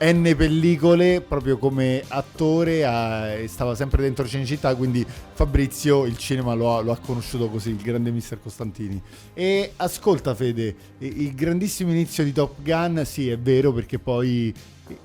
N 0.02 0.34
pellicole 0.38 1.20
proprio 1.20 1.58
come 1.58 2.02
attore 2.08 3.42
e 3.44 3.48
stava 3.50 3.76
sempre 3.76 4.02
dentro 4.02 4.26
Cinecittà 4.26 4.74
quindi 4.76 5.06
Fabrizio 5.34 6.06
il 6.06 6.18
cinema 6.18 6.54
lo 6.54 6.78
ha, 6.78 6.82
lo 6.82 6.94
ha 6.94 6.98
conosciuto 6.98 7.50
così 7.50 7.72
il 7.72 7.76
grande 7.82 8.10
mister 8.12 8.40
Costantini 8.42 9.02
e 9.34 9.74
ascolta 9.76 10.34
Fede 10.36 10.74
il 11.00 11.34
grandissimo 11.36 11.92
inizio 11.92 12.24
di 12.24 12.32
Top 12.32 12.62
Gun 12.64 13.02
sì 13.06 13.30
è 13.30 13.38
vero 13.38 13.74
perché 13.74 14.00
poi 14.00 14.54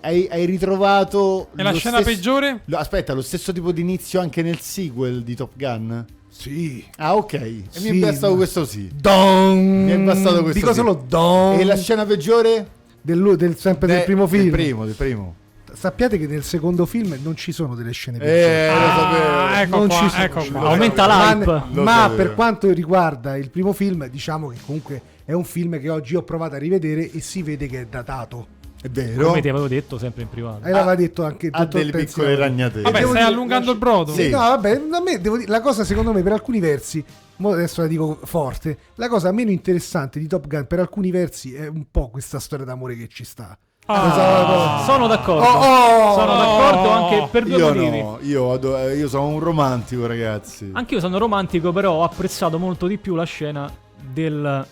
hai, 0.02 0.28
hai 0.30 0.44
ritrovato 0.44 1.48
E 1.56 1.62
la 1.64 1.72
scena 1.72 2.00
stesso- 2.00 2.14
peggiore? 2.16 2.60
lo- 2.66 2.76
aspetta 2.78 3.12
lo 3.14 3.22
stesso 3.22 3.52
tipo 3.52 3.72
di 3.72 3.80
inizio 3.80 4.20
anche 4.20 4.42
nel 4.42 4.60
sequel 4.60 5.24
di 5.24 5.34
Top 5.34 5.50
Gun? 5.56 6.04
Sì. 6.28 6.84
Ah 6.98 7.16
ok 7.16 7.32
e 7.34 7.40
mi 7.50 7.62
Sì, 7.80 7.88
è 7.88 7.94
bastato 8.00 8.30
ma- 8.32 8.36
questo 8.38 8.64
sì 8.64 8.88
Don. 8.94 9.84
mi 9.84 9.90
è 9.90 9.98
bastato 9.98 10.42
questo 10.42 10.58
Dico 10.60 10.72
sì. 10.72 10.78
solo 10.78 11.04
Don. 11.08 11.58
e 11.58 11.64
la 11.64 11.76
scena 11.76 12.04
peggiore? 12.06 12.82
Del, 13.04 13.34
del- 13.36 13.56
sempre 13.58 13.86
del 13.86 13.98
Eh, 13.98 14.04
primo 14.04 14.26
film. 14.26 14.42
del 14.44 14.50
primo 14.52 14.84
del 14.86 14.94
primo 14.94 15.34
Sappiate 15.74 16.18
che 16.18 16.26
nel 16.28 16.44
secondo 16.44 16.86
film 16.86 17.18
non 17.22 17.34
ci 17.36 17.50
sono 17.50 17.74
delle 17.74 17.90
scene 17.90 18.18
Eh. 18.20 18.68
Ah, 18.68 19.60
ecco 19.62 19.76
non 19.78 19.88
qua, 19.88 19.96
ci 19.98 20.08
sono 20.08 20.22
ecco 20.22 20.40
peggiori. 20.40 20.66
Aumenta 20.66 21.06
Ma- 21.08 21.34
l'hype. 21.34 21.80
Ma 21.80 21.92
sapevo. 21.96 22.14
per 22.16 22.34
quanto 22.34 22.70
riguarda 22.72 23.36
il 23.36 23.50
primo 23.50 23.72
film, 23.72 24.06
diciamo 24.06 24.48
che 24.48 24.58
comunque 24.64 25.02
è 25.24 25.32
un 25.32 25.42
film 25.44 25.80
che 25.80 25.88
oggi 25.90 26.14
ho 26.14 26.22
provato 26.22 26.54
a 26.54 26.58
rivedere 26.58 27.10
e 27.10 27.20
si 27.20 27.42
vede 27.42 27.66
che 27.66 27.80
è 27.80 27.86
datato. 27.86 28.46
È 28.84 28.88
vero. 28.90 29.28
Come 29.28 29.40
ti 29.40 29.48
avevo 29.48 29.66
detto 29.66 29.96
sempre 29.96 30.20
in 30.24 30.28
privato. 30.28 30.66
E 30.66 30.70
l'aveva 30.70 30.94
detto 30.94 31.24
anche 31.24 31.48
ha 31.50 31.64
dottor 31.64 31.80
delle 31.80 32.04
piccole 32.04 32.36
ragnatele. 32.36 32.82
Vabbè, 32.82 32.98
stai 32.98 33.12
dire- 33.12 33.20
allungando 33.22 33.72
il 33.72 33.78
brodo. 33.78 34.12
Sì. 34.12 34.28
No, 34.28 34.36
vabbè, 34.40 34.82
a 34.92 35.00
me 35.00 35.20
devo 35.22 35.38
dire, 35.38 35.50
la 35.50 35.62
cosa 35.62 35.84
secondo 35.84 36.12
me 36.12 36.22
per 36.22 36.32
alcuni 36.32 36.60
versi, 36.60 37.02
mo 37.36 37.52
adesso 37.52 37.80
la 37.80 37.86
dico 37.86 38.18
forte, 38.24 38.76
la 38.96 39.08
cosa 39.08 39.32
meno 39.32 39.50
interessante 39.50 40.18
di 40.18 40.26
Top 40.26 40.46
Gun 40.46 40.66
per 40.66 40.80
alcuni 40.80 41.10
versi 41.10 41.54
è 41.54 41.66
un 41.66 41.86
po' 41.90 42.10
questa 42.10 42.38
storia 42.38 42.66
d'amore 42.66 42.94
che 42.94 43.08
ci 43.08 43.24
sta. 43.24 43.56
Ah, 43.86 44.82
sono 44.86 45.06
d'accordo. 45.06 45.46
Oh, 45.46 46.10
oh! 46.10 46.12
sono 46.18 46.36
d'accordo 46.36 46.88
anche 46.90 47.28
per 47.30 47.44
due 47.44 47.56
Io 47.56 47.66
motivi. 47.72 48.02
no, 48.02 48.18
io, 48.20 48.52
ado- 48.52 48.78
eh, 48.78 48.96
io 48.98 49.08
sono 49.08 49.28
un 49.28 49.40
romantico, 49.40 50.06
ragazzi. 50.06 50.68
Anch'io 50.74 51.00
sono 51.00 51.16
romantico, 51.16 51.72
però 51.72 51.92
ho 51.92 52.02
apprezzato 52.04 52.58
molto 52.58 52.86
di 52.86 52.98
più 52.98 53.14
la 53.14 53.24
scena 53.24 53.66
del, 53.98 54.66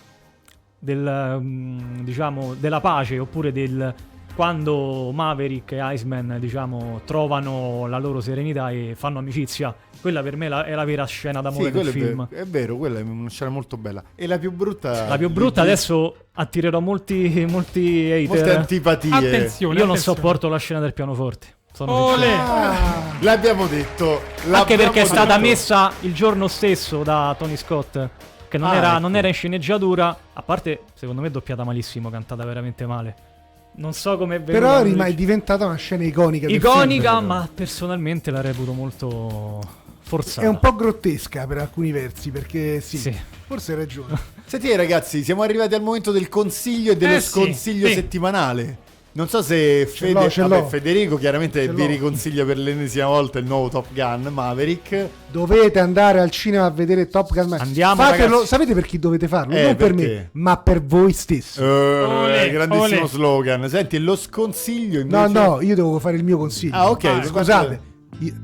del 0.83 1.37
mm, 1.41 1.99
diciamo 2.01 2.55
della 2.59 2.81
pace 2.81 3.17
oppure 3.19 3.51
del 3.51 3.93
quando 4.35 5.11
Maverick 5.11 5.73
e 5.73 5.77
Iceman 5.93 6.37
diciamo 6.39 7.01
trovano 7.05 7.85
la 7.87 7.99
loro 7.99 8.19
serenità 8.19 8.71
e 8.71 8.93
fanno 8.97 9.19
amicizia. 9.19 9.73
Quella 10.01 10.23
per 10.23 10.35
me 10.35 10.49
la- 10.49 10.65
è 10.65 10.73
la 10.73 10.83
vera 10.85 11.05
scena 11.05 11.39
d'amore 11.39 11.65
Sì, 11.65 11.71
del 11.71 11.81
quello 11.83 11.89
è, 11.89 11.93
film. 12.07 12.27
vero, 12.29 12.41
è 12.43 12.47
vero, 12.47 12.77
quella 12.77 12.97
è 12.99 13.01
una 13.03 13.29
scena 13.29 13.51
molto 13.51 13.77
bella. 13.77 14.03
E 14.15 14.25
la 14.25 14.39
più 14.39 14.51
brutta... 14.51 15.07
La 15.07 15.17
più 15.17 15.29
brutta 15.29 15.61
Luigi? 15.61 15.71
adesso 15.71 16.15
attirerò 16.33 16.79
molti 16.79 17.45
molti 17.47 18.09
hater. 18.11 18.27
Molte 18.27 18.55
antipatie. 18.55 19.13
Attenzione, 19.13 19.73
Io 19.75 19.85
non 19.85 19.91
attenzione. 19.91 20.17
sopporto 20.17 20.49
la 20.49 20.57
scena 20.57 20.79
del 20.79 20.93
pianoforte. 20.93 21.47
Sincero. 21.71 22.15
L'abbiamo 23.21 23.67
detto. 23.67 24.13
Anche 24.17 24.49
l'abbiamo 24.49 24.75
perché 24.83 25.01
è 25.01 25.05
stata 25.05 25.35
detto. 25.37 25.47
messa 25.47 25.91
il 26.01 26.13
giorno 26.13 26.47
stesso 26.47 27.03
da 27.03 27.35
Tony 27.37 27.55
Scott. 27.55 28.09
Che 28.53 28.59
non, 28.59 28.69
Ah, 28.69 28.75
era, 28.75 28.91
ecco. 28.91 28.99
non 28.99 29.15
era 29.15 29.27
in 29.27 29.33
sceneggiatura. 29.33 30.15
A 30.33 30.41
parte, 30.43 30.81
secondo 30.93 31.21
me, 31.23 31.31
doppiata 31.31 31.63
malissimo, 31.63 32.11
cantata 32.11 32.45
veramente 32.45 32.85
male. 32.85 33.15
Non 33.77 33.93
so 33.93 34.15
come 34.15 34.35
è 34.35 34.41
venuta. 34.43 34.63
Però 34.67 34.83
rima- 34.83 35.05
è 35.05 35.13
diventata 35.15 35.65
una 35.65 35.73
scena 35.73 36.03
iconica. 36.03 36.45
Iconica, 36.47 37.15
film. 37.15 37.25
ma 37.25 37.49
personalmente 37.51 38.29
la 38.29 38.41
reputo 38.41 38.73
molto 38.73 39.59
forzata. 40.01 40.45
È 40.45 40.47
un 40.47 40.59
po' 40.59 40.75
grottesca 40.75 41.47
per 41.47 41.57
alcuni 41.57 41.91
versi, 41.91 42.29
perché 42.29 42.79
sì, 42.79 42.99
Sì. 42.99 43.17
forse 43.47 43.71
hai 43.71 43.77
ragione. 43.79 44.15
Senti 44.45 44.75
ragazzi, 44.75 45.23
siamo 45.23 45.41
arrivati 45.41 45.73
al 45.73 45.81
momento 45.81 46.11
del 46.11 46.29
consiglio 46.29 46.91
e 46.91 46.95
dello 46.95 47.15
Eh 47.15 47.21
sì, 47.21 47.29
sconsiglio 47.29 47.87
sì. 47.87 47.93
settimanale. 47.95 48.77
Non 49.15 49.27
so 49.27 49.43
se 49.43 49.87
Ce 49.93 50.07
Fede- 50.07 50.13
l'ho, 50.13 50.29
ce 50.29 50.41
vabbè, 50.41 50.57
l'ho. 50.61 50.65
Federico 50.67 51.17
chiaramente 51.17 51.61
Ce 51.65 51.71
vi 51.71 51.81
l'ho. 51.81 51.87
riconsiglia 51.87 52.43
per 52.45 52.57
l'ennesima 52.57 53.05
volta 53.05 53.37
il 53.37 53.45
nuovo 53.45 53.69
Top 53.69 53.85
Gun 53.93 54.27
Maverick. 54.33 55.07
Dovete 55.31 55.79
andare 55.79 56.19
al 56.19 56.31
cinema 56.31 56.65
a 56.65 56.71
vedere 56.71 57.07
Top 57.07 57.31
Gun. 57.31 57.53
Andiamo, 57.53 58.01
Fatelo, 58.01 58.25
ragazzi. 58.31 58.47
sapete 58.47 58.73
per 58.73 58.85
chi 58.85 58.97
dovete 58.97 59.27
farlo? 59.27 59.53
Eh, 59.53 59.63
non 59.65 59.75
per 59.75 59.93
perché? 59.93 60.07
me, 60.13 60.29
ma 60.41 60.57
per 60.57 60.83
voi 60.83 61.13
stessi. 61.13 61.61
Olè, 61.61 62.49
grandissimo 62.51 62.99
olè. 63.01 63.07
slogan. 63.07 63.69
Senti, 63.69 63.99
lo 63.99 64.15
sconsiglio 64.15 65.03
No, 65.05 65.25
invece... 65.27 65.45
no, 65.47 65.61
io 65.61 65.75
devo 65.75 65.99
fare 65.99 66.15
il 66.15 66.23
mio 66.23 66.37
consiglio. 66.37 66.75
Ah, 66.75 66.89
ok, 66.89 67.03
Ah, 67.05 67.09
quanto- 67.11 67.27
scusate. 67.27 67.73
io- 67.73 67.91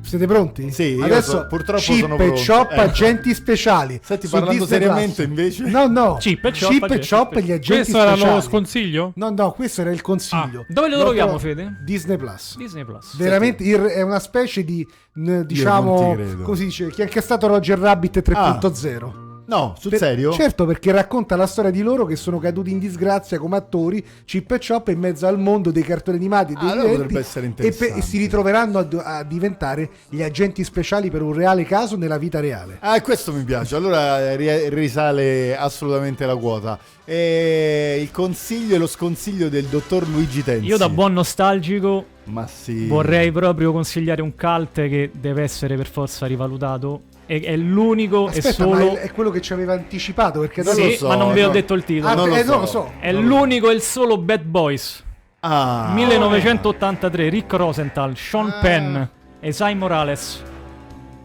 Siete 0.02 0.26
pronti? 0.26 0.72
Sì, 0.72 0.96
io 0.96 1.04
Adesso 1.06 1.32
so- 1.32 1.48
purtroppo 1.48 1.82
chip 1.82 2.00
sono 2.00 2.14
e 2.16 2.18
pronto. 2.18 2.42
chop 2.46 2.72
Ecco. 2.72 2.82
agenti 2.82 3.34
speciali. 3.34 4.00
Senti, 4.04 4.26
su 4.28 4.32
parlando 4.34 4.64
Disney 4.64 4.80
seriamente 4.80 5.14
Plus. 5.28 5.28
invece. 5.28 5.64
No, 5.70 5.88
no. 5.88 6.18
Chip 6.20 6.46
e 6.46 6.52
chop, 6.52 6.70
Chip 6.72 6.82
e 6.84 6.86
agenti 6.86 7.08
chop 7.10 7.36
e 7.36 7.42
gli 7.42 7.52
agenti 7.52 7.68
Questo 7.68 7.98
era 8.00 8.10
speciali. 8.12 8.36
lo 8.36 8.42
sconsiglio? 8.42 9.12
No, 9.16 9.30
no, 9.30 9.52
questo 9.52 9.82
era 9.82 9.92
il 9.92 10.02
consiglio. 10.02 10.66
Dove 10.68 10.90
lo 10.90 11.00
troviamo, 11.00 11.38
Fede? 11.38 11.78
Disney 11.86 12.18
Plus. 12.18 12.58
Disney 12.58 12.84
Plus. 12.86 13.16
Veramente 13.18 13.64
ir- 13.64 13.86
è 13.86 14.02
una 14.02 14.20
specie 14.20 14.64
di 14.64 14.86
diciamo 15.14 16.16
si 16.54 16.64
dice 16.66 16.90
chi 16.92 17.02
è 17.02 17.22
stato 17.22 17.48
Roger 17.48 17.78
Rabbit 17.78 18.22
3.0 18.22 19.28
No, 19.50 19.74
sul 19.80 19.90
Per- 19.90 20.00
serio? 20.00 20.32
Certo, 20.32 20.66
perché 20.68 20.92
racconta 20.92 21.36
la 21.36 21.48
storia 21.48 21.72
di 21.72 21.82
loro 21.82 22.06
che 22.06 22.16
sono 22.16 22.38
caduti 22.38 22.70
in 22.70 22.78
disgrazia 22.78 23.40
come 23.40 23.58
attori, 23.58 24.06
Chip 24.24 24.52
e 24.52 24.60
Chop 24.66 24.90
in 24.90 25.00
mezzo 25.00 25.26
al 25.26 25.40
mondo 25.40 25.72
dei 25.72 25.82
cartoni 25.82 26.18
animati 26.18 26.54
e 26.54 26.56
dei 26.60 26.68
Ah, 26.68 26.72
allora 26.72 26.82
diretti, 26.90 27.02
potrebbe 27.02 27.20
essere 27.26 27.46
e, 27.46 27.50
interessante. 27.50 27.96
e 27.96 28.02
si 28.04 28.18
ritroveranno 28.20 28.78
a, 28.78 29.18
a 29.18 29.24
diventare 29.24 29.90
gli 30.10 30.22
agenti 30.22 30.64
speciali 30.64 31.10
per 31.10 31.24
un 31.24 31.34
reale 31.34 31.64
caso 31.66 31.98
nella 31.98 32.20
vita 32.20 32.40
reale. 32.40 32.78
Ah, 32.80 33.02
questo 33.02 33.34
mi 33.34 33.44
piace. 33.44 33.76
Allora 33.76 34.20
eh, 34.22 34.36
ri- 34.36 34.70
risale 34.70 35.58
assolutamente 35.58 36.28
la 36.28 36.36
quota. 36.36 36.78
E 37.06 37.98
il 38.02 38.12
consiglio 38.12 38.76
e 38.76 38.78
lo 38.78 38.86
sconsiglio 38.86 39.50
del 39.50 39.66
dottor 39.66 40.08
Luigi 40.08 40.44
Tenzi. 40.44 40.68
Io 40.68 40.78
da 40.78 40.90
buon 40.90 41.14
nostalgico 41.14 42.06
Ma 42.26 42.46
sì. 42.46 42.86
vorrei 42.86 43.32
proprio 43.32 43.72
consigliare 43.72 44.22
un 44.22 44.36
cult 44.36 44.74
che 44.88 45.10
deve 45.12 45.42
essere 45.42 45.76
per 45.76 45.88
forza 45.88 46.28
rivalutato. 46.28 47.02
E 47.32 47.42
è 47.42 47.56
l'unico 47.56 48.26
e 48.26 48.40
Aspetta, 48.40 48.64
solo. 48.64 48.70
ma 48.72 48.80
è, 48.94 49.02
è 49.02 49.12
quello 49.12 49.30
che 49.30 49.40
ci 49.40 49.54
aveva 49.54 49.74
anticipato 49.74 50.40
perché 50.40 50.64
Non 50.64 50.74
Sì, 50.74 50.84
lo 50.84 50.90
so, 50.90 51.08
ma 51.10 51.16
non 51.16 51.32
vi 51.32 51.44
ho 51.44 51.50
detto 51.50 51.76
il 51.76 51.84
titolo. 51.84 52.12
Ah, 52.12 52.16
non 52.16 52.28
lo 52.28 52.36
eh, 52.36 52.44
so. 52.44 52.50
non 52.50 52.60
lo 52.62 52.66
so. 52.66 52.92
È 53.00 53.12
l'unico 53.14 53.70
e 53.70 53.76
il 53.76 53.82
solo 53.84 54.18
Bad 54.18 54.42
Boys. 54.42 55.04
Ah. 55.42 55.92
1983, 55.94 57.30
Rick 57.30 57.54
Rosenthal, 57.54 58.18
Sean 58.18 58.52
Penn 58.60 59.00
e 59.40 59.52
Sai 59.52 59.76
Morales. 59.76 60.42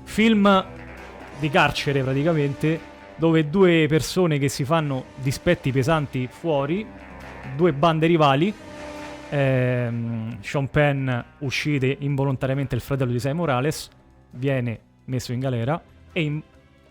Film 0.02 0.66
di 1.38 1.48
carcere 1.48 2.02
praticamente, 2.02 2.78
dove 3.16 3.48
due 3.48 3.86
persone 3.88 4.38
che 4.38 4.50
si 4.50 4.64
fanno 4.64 5.05
dispetti 5.14 5.72
pesanti 5.72 6.28
fuori, 6.30 6.86
due 7.57 7.72
bande 7.72 8.07
rivali. 8.07 8.52
Ehm, 9.30 10.36
Sean 10.42 10.68
Penn 10.68 11.11
uccide 11.38 11.96
involontariamente 12.00 12.74
il 12.74 12.82
fratello 12.82 13.11
di 13.11 13.18
Sai 13.18 13.32
Morales, 13.32 13.88
viene 14.32 14.78
messo 15.07 15.32
in 15.32 15.40
galera 15.40 15.80
e 16.15 16.23
in- 16.23 16.41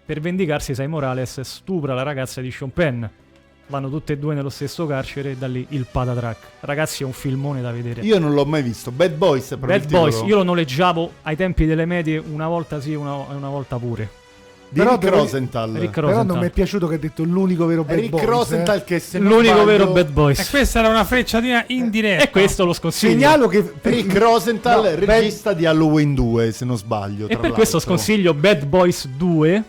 per 0.06 0.20
vendicarsi 0.20 0.76
Sai 0.76 0.88
Morales 0.88 1.40
stupra 1.42 1.96
la 1.96 2.04
ragazza 2.04 2.42
di 2.42 2.52
Sean 2.52 2.72
Penn. 2.72 3.04
Vanno 3.68 3.90
tutte 3.90 4.14
e 4.14 4.18
due 4.18 4.36
nello 4.36 4.50
stesso 4.50 4.86
carcere 4.86 5.32
e 5.32 5.38
da 5.38 5.48
lì 5.48 5.66
il 5.70 5.88
patatrack. 5.90 6.38
Ragazzi, 6.60 7.04
è 7.04 7.06
un 7.06 7.14
filmone 7.14 7.62
da 7.62 7.72
vedere. 7.72 8.02
Io 8.02 8.20
non 8.20 8.34
l'ho 8.34 8.46
mai 8.46 8.62
visto. 8.62 8.92
Bad 8.92 9.14
Boys 9.14 9.48
proprio 9.48 9.80
Bad. 9.80 9.90
Boys, 9.90 10.22
io 10.26 10.36
lo 10.36 10.44
noleggiavo 10.44 11.12
ai 11.24 11.38
tempi 11.38 11.66
delle 11.66 11.86
medie 11.86 12.18
una 12.20 12.48
volta 12.48 12.82
sì, 12.82 12.94
una, 12.94 13.16
una 13.16 13.50
volta 13.50 13.78
pure. 13.78 14.22
Di 14.74 14.80
Però 14.80 14.92
Rick 14.94 15.10
Rosenthal. 15.10 15.72
Rick 15.74 15.94
Però 15.94 16.08
Rosenthal. 16.08 16.26
non 16.36 16.40
mi 16.44 16.48
è 16.48 16.50
piaciuto 16.50 16.88
che 16.88 16.96
ha 16.96 16.98
detto 16.98 17.24
l'unico 17.24 17.66
vero 17.68 17.84
Bad 17.84 17.96
Rick 18.00 18.10
Boys, 18.10 18.24
eh. 18.24 18.26
Rosenthal 18.26 18.84
che 18.84 19.00
se 19.00 19.20
L'unico 19.20 19.44
sbaglio- 19.54 19.64
vero 19.66 19.88
Bad 19.92 20.08
E 20.08 20.12
Boys. 20.12 20.50
questa 20.50 20.80
era 20.80 20.88
una 20.90 21.04
frecciatina 21.04 21.64
indiretta. 21.68 22.24
E 22.24 22.30
questo 22.32 22.66
lo 22.66 22.74
sconsiglio. 22.74 23.12
Segnalo 23.14 23.48
che 23.48 23.62
per- 23.62 23.94
Rick 23.94 24.18
Rosenthal, 24.18 24.76
No, 24.78 24.82
Bad- 24.82 25.04
regista 25.04 25.54
di 25.54 25.66
Halloween 25.68 26.16
2, 26.16 26.52
se 26.52 26.66
non 26.66 26.78
sbaglio. 26.78 27.28
E 27.28 27.38
per 27.38 27.52
questo 27.52 27.80
sconsiglio 27.80 28.34
Bad 28.34 28.66
Boys 28.66 29.06
2 29.08 29.64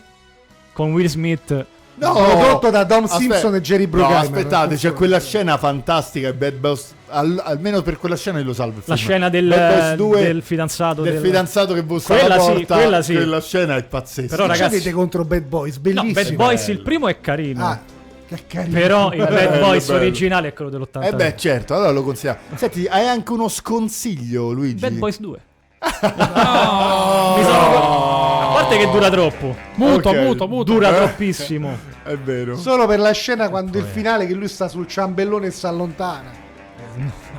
con 0.73 0.91
Will 0.93 1.05
Smith. 1.07 1.65
No, 1.97 2.11
Prodotto 2.13 2.69
da 2.71 2.83
Dom 2.83 3.03
Aspe- 3.05 3.19
Simpson 3.21 3.55
e 3.55 3.61
Jerry 3.61 3.83
No, 3.83 3.89
Bruckheimer. 3.91 4.21
aspettate, 4.23 4.75
c'è 4.75 4.91
quella 4.91 5.19
scena 5.19 5.57
fantastica. 5.57 6.33
Bad 6.33 6.55
Boys. 6.55 6.93
Al- 7.07 7.41
almeno 7.43 7.81
per 7.81 7.97
quella 7.97 8.15
scena 8.15 8.39
io 8.39 8.45
lo 8.45 8.53
salvo. 8.53 8.77
il 8.79 8.83
La 8.85 8.95
scena 8.95 9.29
del, 9.29 9.47
Bad 9.47 9.95
Boys 9.95 9.95
2, 9.95 10.21
del 10.23 10.41
fidanzato. 10.41 11.01
del 11.01 11.19
fidanzato 11.21 11.73
che 11.73 11.83
bussa 11.83 12.13
Quella 12.17 12.35
alla 12.35 12.43
sì, 12.43 12.51
porta. 12.51 12.75
quella 12.75 13.01
sì. 13.01 13.13
Quella 13.13 13.41
scena 13.41 13.75
è 13.75 13.83
pazzesca. 13.83 14.35
Però, 14.35 14.47
ragazzi- 14.47 14.75
avete 14.75 14.91
contro 14.91 15.23
Bad 15.25 15.43
Boys? 15.43 15.75
No, 15.75 15.81
Bellissimo. 15.81 16.13
Bad 16.13 16.33
Boys 16.35 16.65
bello. 16.65 16.77
il 16.77 16.83
primo 16.83 17.07
è 17.07 17.21
carino. 17.21 17.65
Ah, 17.65 17.79
che 18.27 18.39
carino. 18.47 18.73
Però 18.79 19.11
il 19.13 19.17
Bad 19.19 19.29
Bello, 19.33 19.65
Boys 19.65 19.85
bello. 19.87 19.99
originale 19.99 20.47
è 20.49 20.53
quello 20.53 20.69
dell'80. 20.71 21.03
Eh 21.07 21.13
beh, 21.13 21.35
certo, 21.37 21.75
allora 21.75 21.91
lo 21.91 22.03
consigliamo. 22.03 22.39
Senti, 22.55 22.85
hai 22.87 23.07
anche 23.07 23.31
uno 23.31 23.47
sconsiglio, 23.47 24.51
Luigi. 24.51 24.79
Bad 24.79 24.93
Boys 24.93 25.19
2. 25.19 25.39
No. 25.79 25.85
Mi 27.37 27.43
sono- 27.43 28.49
A 28.49 28.53
parte 28.53 28.77
che 28.77 28.89
dura 28.89 29.09
troppo. 29.09 29.55
Muto, 29.75 30.09
Ok. 30.09 30.15
muto, 30.17 30.47
muto. 30.47 30.71
Dura 30.73 30.89
Eh. 30.89 30.95
troppissimo. 30.95 31.77
È 32.03 32.15
vero. 32.17 32.55
Solo 32.57 32.85
per 32.87 32.99
la 32.99 33.11
scena 33.11 33.49
quando 33.49 33.77
il 33.77 33.83
finale 33.85 34.25
che 34.25 34.33
lui 34.33 34.47
sta 34.47 34.67
sul 34.67 34.87
ciambellone 34.87 35.47
e 35.47 35.51
si 35.51 35.65
allontana. 35.67 36.43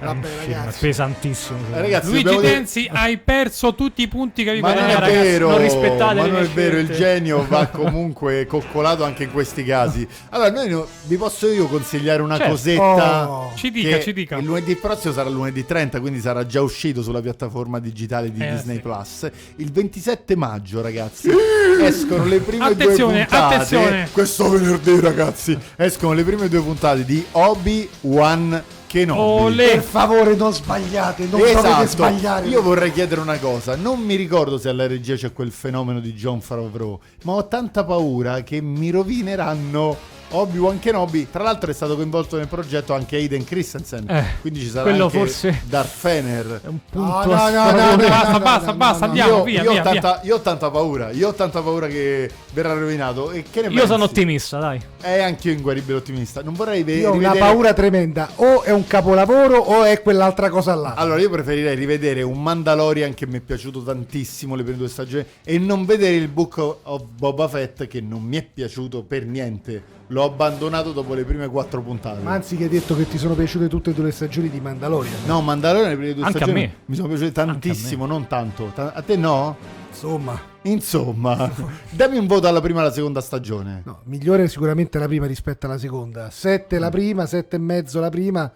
Vabbè, 0.03 0.27
Film 0.27 0.53
ragazzi. 0.55 0.79
pesantissimo. 0.81 1.59
Eh, 1.75 1.81
ragazzi, 1.81 2.07
Luigi 2.09 2.23
dobbiamo 2.25 2.41
dire- 2.43 2.53
Tenzi, 2.55 2.89
hai 2.93 3.17
perso 3.17 3.75
tutti 3.75 4.03
i 4.03 4.09
punti 4.09 4.43
che 4.45 4.51
avevi 4.51 4.63
Ma 4.65 4.75
non 4.75 4.85
Eh, 4.85 4.89
è 4.91 4.95
ragazzi, 4.99 5.13
vero, 5.15 5.49
non 5.51 5.59
rispettate 5.61 6.15
ma 6.21 6.27
non 6.27 6.43
è 6.43 6.47
vero, 6.49 6.79
il 6.79 6.89
genio 6.91 7.47
va 7.49 7.67
comunque 7.73 8.47
coccolato 8.47 9.05
anche 9.05 9.25
in 9.25 9.33
questi 9.33 9.65
casi. 9.65 10.07
Allora, 10.31 10.51
noi 10.51 10.69
no- 10.69 10.87
vi 11.05 11.17
posso 11.17 11.47
io 11.49 11.67
consigliare 11.67 12.21
una 12.23 12.37
Certo. 12.37 12.51
cosetta. 12.53 13.31
Oh. 13.31 13.53
Ci 13.55 13.71
dica, 13.71 14.01
ci 14.01 14.13
dica. 14.13 14.37
Il 14.37 14.45
lunedì 14.45 14.75
prossimo 14.77 15.13
sarà 15.15 15.29
lunedì 15.31 15.65
30, 15.65 16.01
quindi 16.01 16.21
sarà 16.21 16.45
già 16.47 16.61
uscito 16.61 17.03
sulla 17.03 17.21
piattaforma 17.23 17.79
digitale 17.81 18.31
di 18.31 18.41
Eh, 18.43 18.51
Disney 18.51 18.77
sì. 18.77 18.83
Plus. 18.83 19.31
Il 19.57 19.73
27 19.73 20.37
maggio, 20.37 20.83
ragazzi, 20.83 21.31
escono 21.81 22.25
le 22.27 22.39
prime 22.41 22.65
Attenzione, 22.65 23.13
due 23.15 23.25
puntate. 23.27 23.55
attenzione. 23.55 24.09
Questo 24.13 24.49
venerdì, 24.51 25.01
ragazzi, 25.01 25.59
escono 25.77 26.13
le 26.13 26.23
prime 26.25 26.49
due 26.49 26.61
puntate 26.61 27.05
di 27.05 27.25
Obi-Wan 27.33 28.63
Kenobi. 28.97 29.21
Olè. 29.21 29.71
Per 29.73 29.83
favore, 29.83 30.35
non 30.37 30.55
sbagliate, 30.55 31.23
non 31.25 31.31
dovete 31.41 31.59
Esatto, 31.59 31.87
sbagliare. 31.87 32.47
io 32.47 32.63
vorrei 32.63 32.91
chiedere 32.93 33.21
una 33.21 33.39
cosa, 33.39 33.77
non 33.77 34.01
mi 34.01 34.15
ricordo 34.15 34.57
se 34.57 34.71
alla 34.71 34.87
regia 34.87 35.17
c'è 35.17 35.35
quel 35.35 35.51
fenomeno 35.51 36.01
di 36.01 36.15
John 36.15 36.41
Favreau, 36.41 36.99
ma 37.25 37.33
ho 37.33 37.47
tanta 37.47 37.85
paura 37.85 38.43
che 38.43 38.63
mi 38.63 38.89
rovineranno 38.89 40.15
Obi-Wan 40.31 40.79
Kenobi. 40.79 41.29
Tra 41.31 41.43
l'altro 41.43 41.71
è 41.71 41.75
stato 41.75 41.95
coinvolto 41.97 42.37
nel 42.37 42.49
progetto 42.49 42.93
anche 42.95 43.17
Aiden 43.17 43.45
Christensen. 43.45 44.09
Eh, 44.09 44.25
quindi 44.41 44.61
ci 44.61 44.69
sarà 44.69 44.83
quello 44.89 45.05
anche 45.05 45.19
forse 45.19 45.63
Darth 45.65 45.89
Fener. 45.89 46.61
È 46.65 46.69
un 46.69 46.79
punto 46.91 47.09
no, 47.35 47.49
no, 47.49 47.71
no, 47.71 47.97
no, 47.97 47.97
basta, 47.97 48.31
no, 48.33 48.39
basta, 48.41 48.71
no, 48.73 48.77
basta, 48.77 48.99
no, 49.05 49.11
andiamo, 49.13 49.37
io, 49.39 49.43
via, 49.45 49.63
io 49.63 49.71
via, 49.71 49.81
ho 49.81 49.85
tanta, 49.85 50.13
via. 50.21 50.21
io 50.31 50.35
ho 50.37 50.41
tanta 50.41 50.71
paura. 50.71 51.11
Io 51.11 51.29
ho 51.29 51.35
tanta 51.35 51.61
paura 51.63 51.87
che 51.87 52.31
verrà 52.53 52.73
rovinato. 52.75 53.31
E 53.31 53.45
che 53.51 53.61
ne 53.63 53.67
Io 53.69 53.73
pensi? 53.75 53.87
sono 53.87 54.05
ottimista, 54.05 54.59
dai. 54.59 54.81
È 55.01 55.21
anche 55.21 55.49
io 55.49 55.55
inguaribile 55.55 55.97
ottimista. 55.99 56.43
Non 56.43 56.55
vorrei 56.55 56.83
ve- 56.83 56.95
Io 56.95 57.09
ho 57.11 57.13
una 57.15 57.29
rivedere- 57.33 57.39
paura 57.53 57.73
tremenda. 57.73 58.29
O 58.37 58.63
è 58.63 58.71
un 58.73 58.87
capolavoro 58.87 59.57
o 59.59 59.85
è 59.85 60.03
quell'altra 60.03 60.51
cosa 60.51 60.75
là. 60.75 60.95
Allora, 60.95 61.21
io 61.21 61.31
preferirei 61.31 61.75
rivedere 61.77 62.23
un 62.23 62.43
Mandalorian 62.43 63.15
che 63.15 63.27
mi 63.27 63.39
è 63.39 63.41
piaciuto 63.41 63.83
tantissimo 63.83 64.55
le 64.55 64.63
prime 64.65 64.79
due 64.79 64.89
stagioni 64.89 65.25
e 65.45 65.59
non 65.59 65.85
vedere 65.85 66.17
il 66.17 66.29
Book 66.29 66.59
of 66.83 67.03
Boba 67.17 67.49
Fett 67.49 67.87
che 67.87 68.01
non 68.01 68.23
mi 68.23 68.37
è 68.37 68.43
piaciuto 68.43 69.03
per 69.03 69.25
niente. 69.25 69.95
L'ho 70.09 70.23
abbandonato 70.25 70.93
dopo 70.93 71.15
le 71.15 71.25
prime 71.25 71.49
quattro 71.49 71.83
puntate. 71.83 72.23
Ma 72.23 72.33
anzi 72.33 72.57
che 72.57 72.65
hai 72.65 72.69
detto 72.69 72.95
che 72.95 73.09
ti 73.09 73.19
sono 73.19 73.35
piaciute 73.35 73.67
tutte 73.69 73.91
e 73.91 73.93
due 73.93 74.05
le 74.05 74.13
stagioni 74.13 74.49
di 74.49 74.61
Mandalorian. 74.61 75.13
No, 75.27 75.41
Mandalorian 75.41 75.91
le 75.91 75.97
prime 75.97 76.15
due 76.15 76.25
Anche 76.25 76.37
a 76.39 76.41
stagioni 76.43 76.61
me. 76.67 76.75
mi 76.87 76.95
sono 76.95 77.09
piaciute 77.09 77.33
tantissimo, 77.33 78.07
non 78.07 78.27
tanto. 78.29 78.71
Ta- 78.75 78.93
a 78.95 79.03
te 79.03 79.17
no? 79.17 79.57
Insomma, 79.91 80.39
Insomma, 80.63 81.51
dammi 81.91 82.19
un 82.19 82.27
voto 82.27 82.47
alla 82.47 82.61
prima 82.61 82.81
e 82.81 82.83
alla 82.83 82.93
seconda 82.93 83.21
stagione. 83.21 83.81
no, 83.85 84.01
migliore 84.05 84.47
sicuramente 84.49 84.99
la 84.99 85.07
prima 85.07 85.27
rispetto 85.27 85.67
alla 85.67 85.79
seconda. 85.79 86.31
7 86.31 86.79
la 86.79 86.91
prima, 86.91 87.25
7 87.27 87.57
e 87.57 87.59
mezzo 87.59 87.99
la 87.99 88.11
prima, 88.11 88.53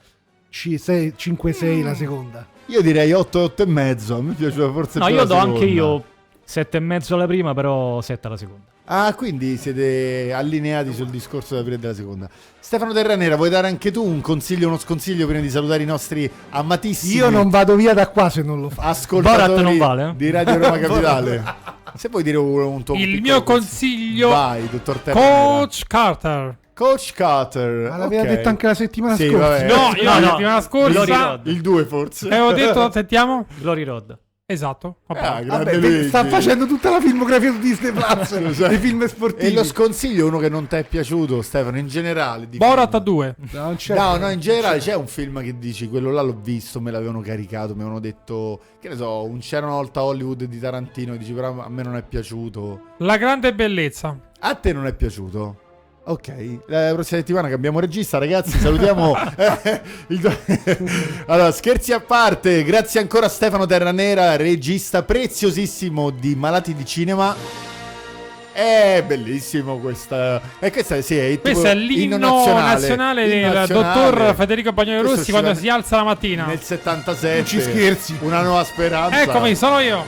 5-6 0.52 1.82
la 1.82 1.94
seconda. 1.94 2.46
Io 2.66 2.80
direi 2.82 3.12
8, 3.12 3.38
8 3.40 3.62
e 3.62 3.66
mezzo. 3.66 4.16
A 4.16 4.22
me 4.22 4.32
è 4.32 4.34
piaciuta 4.34 4.70
forse 4.70 4.98
No, 4.98 5.06
più 5.06 5.14
io 5.14 5.20
la 5.20 5.26
do 5.26 5.34
anche 5.36 5.64
io 5.64 6.04
sette 6.44 6.76
e 6.76 6.80
mezzo 6.80 7.14
alla 7.14 7.26
prima, 7.26 7.54
però 7.54 8.00
7 8.00 8.26
alla 8.26 8.36
seconda. 8.36 8.64
Ah, 8.92 9.14
quindi 9.14 9.56
siete 9.56 10.32
allineati 10.32 10.92
sul 10.92 11.06
discorso 11.10 11.50
della 11.54 11.62
prima 11.62 11.76
e 11.76 11.80
della 11.80 11.94
seconda. 11.94 12.28
Stefano 12.58 12.92
Terranera, 12.92 13.36
vuoi 13.36 13.48
dare 13.48 13.68
anche 13.68 13.92
tu 13.92 14.04
un 14.04 14.20
consiglio, 14.20 14.66
uno 14.66 14.78
sconsiglio 14.78 15.26
prima 15.26 15.40
di 15.40 15.48
salutare 15.48 15.84
i 15.84 15.86
nostri 15.86 16.28
amatissimi 16.50 17.14
Io 17.14 17.30
non 17.30 17.50
vado 17.50 17.76
via 17.76 17.94
da 17.94 18.08
qua 18.08 18.28
se 18.30 18.42
non 18.42 18.60
lo 18.60 18.68
fa. 18.68 18.82
ascoltatori 18.82 19.62
non 19.62 19.78
vale, 19.78 20.08
eh? 20.08 20.16
di 20.16 20.30
Radio 20.30 20.58
Roma 20.58 20.78
Capitale? 20.82 21.44
Se 21.94 22.08
vuoi 22.08 22.24
dire 22.24 22.36
un, 22.38 22.58
un 22.60 22.82
tuo 22.82 22.96
Il 22.96 23.20
mio 23.20 23.44
consiglio, 23.44 24.30
Vai, 24.30 24.68
dottor 24.68 24.98
Terranera. 24.98 25.36
Coach 25.36 25.82
Carter. 25.86 26.56
Coach 26.74 27.12
Carter. 27.12 27.90
Ma 27.90 27.96
l'aveva 27.96 28.22
ok. 28.22 28.28
detto 28.28 28.48
anche 28.48 28.66
la 28.66 28.74
settimana 28.74 29.14
Sì, 29.14 29.28
scorsa. 29.28 29.48
vabbè. 29.48 29.66
No, 29.68 29.74
io 29.96 30.02
No, 30.02 30.10
la 30.10 30.18
no. 30.18 30.26
settimana 30.30 30.66
Glory 30.68 30.92
scorsa 30.94 31.24
Road. 31.26 31.46
Il 31.46 31.60
2 31.60 31.84
forse. 31.84 32.28
e 32.28 32.38
ho 32.40 32.52
detto, 32.52 32.90
sentiamo? 32.92 33.46
Glory 33.58 33.84
Road. 33.84 34.18
Esatto. 34.52 34.96
vabbè. 35.06 35.20
Ah, 35.20 35.42
Vabbè, 35.44 36.08
sta 36.08 36.24
facendo 36.24 36.66
tutta 36.66 36.90
la 36.90 37.00
filmografia 37.00 37.52
su 37.52 37.60
Disney 37.60 37.92
Plus, 37.92 38.58
dei 38.66 38.78
film 38.78 39.06
sportivi. 39.06 39.52
E 39.52 39.54
lo 39.54 39.62
sconsiglio 39.62 40.26
uno 40.26 40.38
che 40.38 40.48
non 40.48 40.66
ti 40.66 40.74
è 40.74 40.82
piaciuto, 40.82 41.40
Stefano, 41.40 41.78
in 41.78 41.86
generale. 41.86 42.48
Di 42.48 42.58
Borat 42.58 42.88
film. 42.90 42.96
a 42.96 42.98
2. 42.98 43.34
No, 43.52 43.74
c'è. 43.76 43.94
No, 43.94 44.16
no, 44.16 44.28
in 44.28 44.40
generale 44.40 44.78
c'è 44.78 44.94
un 44.94 45.06
film 45.06 45.40
che 45.40 45.56
dici, 45.56 45.88
quello 45.88 46.10
là 46.10 46.22
l'ho 46.22 46.36
visto, 46.42 46.80
me 46.80 46.90
l'avevano 46.90 47.20
caricato, 47.20 47.74
mi 47.74 47.82
avevano 47.82 48.00
detto, 48.00 48.60
che 48.80 48.88
ne 48.88 48.96
so, 48.96 49.22
un 49.22 49.38
c'era 49.38 49.66
una 49.66 49.76
volta 49.76 50.02
Hollywood 50.02 50.42
di 50.42 50.58
Tarantino, 50.58 51.14
e 51.14 51.18
dici 51.18 51.32
però 51.32 51.60
a 51.60 51.68
me 51.68 51.82
non 51.84 51.94
è 51.94 52.02
piaciuto. 52.02 52.80
La 52.98 53.16
grande 53.18 53.54
bellezza. 53.54 54.18
A 54.40 54.54
te 54.56 54.72
non 54.72 54.86
è 54.86 54.94
piaciuto? 54.94 55.68
Ok, 56.10 56.32
la 56.66 56.90
prossima 56.92 57.20
settimana 57.20 57.48
cambiamo 57.48 57.78
regista, 57.78 58.18
ragazzi. 58.18 58.58
Salutiamo. 58.58 59.16
eh, 59.36 59.80
il- 60.08 60.36
allora, 61.26 61.52
scherzi 61.52 61.92
a 61.92 62.00
parte, 62.00 62.64
grazie 62.64 62.98
ancora 62.98 63.26
a 63.26 63.28
Stefano 63.28 63.64
Terranera, 63.64 64.34
regista 64.34 65.04
preziosissimo 65.04 66.10
di 66.10 66.34
Malati 66.34 66.74
di 66.74 66.84
Cinema. 66.84 67.36
È 68.50 69.04
bellissimo 69.06 69.78
questa. 69.78 70.40
E 70.58 70.72
questa 70.72 71.00
sì, 71.00 71.16
è 71.16 71.28
tipo 71.28 71.42
Questo 71.42 71.68
è 71.68 71.74
inno 71.74 71.86
l'inno 71.86 72.18
nazionale, 72.18 73.22
Inno 73.32 73.52
del 73.52 73.52
nazionale. 73.52 74.10
dottor 74.10 74.34
Federico 74.34 74.72
Bagnoli 74.72 74.98
Questo 74.98 75.16
Rossi 75.16 75.30
quando 75.30 75.54
si 75.54 75.68
alza 75.68 75.96
la 75.96 76.02
mattina. 76.02 76.46
Nel 76.46 76.60
77. 76.60 77.36
Non 77.36 77.46
ci 77.46 77.60
scherzi. 77.60 78.16
Una 78.22 78.42
nuova 78.42 78.64
speranza. 78.64 79.22
Eccomi, 79.22 79.54
sono 79.54 79.78
io. 79.78 80.04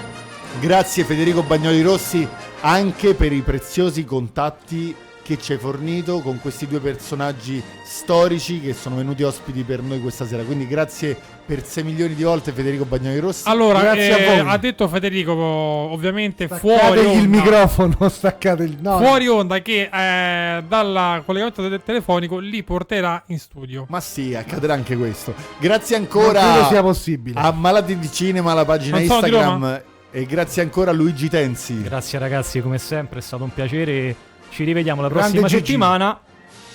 Grazie 0.59 1.05
Federico 1.05 1.45
Bagnoli 1.45 1.81
Rossi 1.81 2.27
anche 2.63 3.15
per 3.15 3.33
i 3.33 3.41
preziosi 3.43 4.05
contatti 4.05 4.95
che 5.23 5.39
ci 5.39 5.53
hai 5.53 5.59
fornito 5.59 6.21
con 6.21 6.41
questi 6.41 6.67
due 6.67 6.81
personaggi 6.81 7.63
storici 7.85 8.61
che 8.61 8.75
sono 8.75 8.97
venuti 8.97 9.23
ospiti 9.23 9.63
per 9.63 9.83
noi 9.83 10.01
questa 10.01 10.27
sera. 10.27 10.43
Quindi 10.43 10.67
grazie 10.67 11.17
per 11.45 11.65
6 11.65 11.85
milioni 11.85 12.15
di 12.15 12.23
volte 12.23 12.53
Federico 12.53 12.85
Bagnoli 12.85 13.19
Rossi. 13.19 13.49
Allora, 13.49 13.81
grazie 13.81 14.19
eh, 14.19 14.25
a 14.25 14.43
voi. 14.43 14.53
ha 14.53 14.57
detto 14.57 14.89
Federico, 14.89 15.33
ovviamente 15.33 16.49
fuori 16.49 16.77
Staccategli 16.79 17.07
onda, 17.07 17.21
il 17.21 17.29
microfono, 17.29 18.09
staccate 18.11 18.63
il 18.65 18.77
no. 18.81 18.99
fuori 18.99 19.29
onda 19.29 19.61
che 19.61 19.89
eh, 19.93 20.63
dal 20.67 21.23
collegamento 21.25 21.69
te- 21.69 21.83
telefonico 21.83 22.39
li 22.39 22.63
porterà 22.63 23.23
in 23.27 23.39
studio. 23.39 23.87
Ma 23.89 24.01
sì, 24.01 24.35
accadrà 24.35 24.75
anche 24.75 24.97
questo. 24.97 25.35
Grazie 25.59 25.97
ancora 25.97 26.67
sia 26.69 26.83
possibile. 26.83 27.39
a 27.39 27.53
Malati 27.53 27.99
di 27.99 28.11
Cinema, 28.11 28.55
la 28.55 28.65
pagina 28.65 28.97
Non 28.97 29.05
Instagram. 29.05 29.83
E 30.15 30.27
grazie 30.27 30.61
ancora 30.61 30.91
a 30.91 30.95
Luigi 30.95 31.31
Tensi. 31.31 31.81
Grazie 31.83 32.19
ragazzi, 32.19 32.61
come 32.61 32.77
sempre 32.77 33.21
è 33.21 33.23
stato 33.23 33.45
un 33.45 33.55
piacere. 33.55 34.15
Ci 34.53 34.65
rivediamo 34.65 35.01
la 35.01 35.09
Grande 35.09 35.29
prossima 35.31 35.49
Gigi. 35.49 35.65
settimana. 35.65 36.21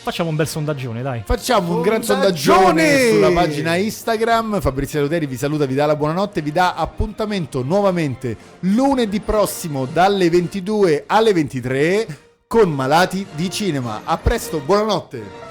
Facciamo 0.01 0.29
un 0.29 0.35
bel 0.35 0.47
sondaggione, 0.47 1.01
dai. 1.03 1.21
Facciamo 1.23 1.75
un 1.75 1.81
gran 1.81 2.01
Sondaggione! 2.01 3.09
sulla 3.11 3.29
pagina 3.31 3.75
Instagram. 3.75 4.61
Fabrizio 4.61 5.01
Luteri 5.01 5.27
vi 5.27 5.37
saluta, 5.37 5.65
vi 5.65 5.75
dà 5.75 5.85
la 5.85 5.95
buonanotte, 5.95 6.41
vi 6.41 6.51
dà 6.51 6.73
appuntamento 6.75 7.61
nuovamente 7.61 8.35
lunedì 8.61 9.19
prossimo 9.19 9.85
dalle 9.85 10.29
22 10.29 11.03
alle 11.05 11.33
23 11.33 12.07
con 12.47 12.71
Malati 12.71 13.27
di 13.35 13.51
Cinema. 13.51 14.01
A 14.05 14.17
presto, 14.17 14.59
buonanotte. 14.59 15.46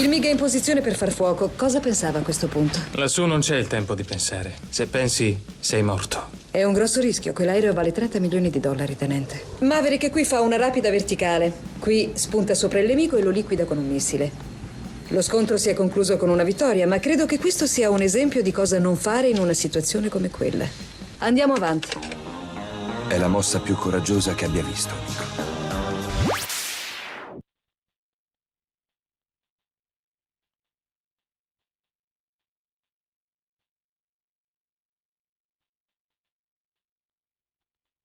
Il 0.00 0.08
MiG 0.08 0.24
è 0.24 0.30
in 0.30 0.38
posizione 0.38 0.80
per 0.80 0.96
far 0.96 1.12
fuoco. 1.12 1.50
Cosa 1.54 1.78
pensava 1.78 2.20
a 2.20 2.22
questo 2.22 2.46
punto? 2.46 2.78
Lassù 2.92 3.26
non 3.26 3.40
c'è 3.40 3.56
il 3.56 3.66
tempo 3.66 3.94
di 3.94 4.02
pensare. 4.02 4.54
Se 4.70 4.86
pensi, 4.86 5.38
sei 5.58 5.82
morto. 5.82 6.30
È 6.50 6.64
un 6.64 6.72
grosso 6.72 7.02
rischio. 7.02 7.34
Quell'aereo 7.34 7.74
vale 7.74 7.92
30 7.92 8.18
milioni 8.18 8.48
di 8.48 8.60
dollari, 8.60 8.96
tenente. 8.96 9.44
Maverick 9.58 10.10
qui 10.10 10.24
fa 10.24 10.40
una 10.40 10.56
rapida 10.56 10.88
verticale. 10.88 11.52
Qui 11.78 12.12
spunta 12.14 12.54
sopra 12.54 12.78
il 12.78 12.86
nemico 12.86 13.18
e 13.18 13.22
lo 13.22 13.28
liquida 13.28 13.66
con 13.66 13.76
un 13.76 13.86
missile. 13.86 14.30
Lo 15.08 15.20
scontro 15.20 15.58
si 15.58 15.68
è 15.68 15.74
concluso 15.74 16.16
con 16.16 16.30
una 16.30 16.44
vittoria, 16.44 16.86
ma 16.86 16.98
credo 16.98 17.26
che 17.26 17.38
questo 17.38 17.66
sia 17.66 17.90
un 17.90 18.00
esempio 18.00 18.40
di 18.40 18.52
cosa 18.52 18.78
non 18.78 18.96
fare 18.96 19.28
in 19.28 19.38
una 19.38 19.52
situazione 19.52 20.08
come 20.08 20.30
quella. 20.30 20.64
Andiamo 21.18 21.52
avanti. 21.52 21.88
È 23.06 23.18
la 23.18 23.28
mossa 23.28 23.60
più 23.60 23.74
coraggiosa 23.74 24.34
che 24.34 24.46
abbia 24.46 24.62
visto. 24.62 24.94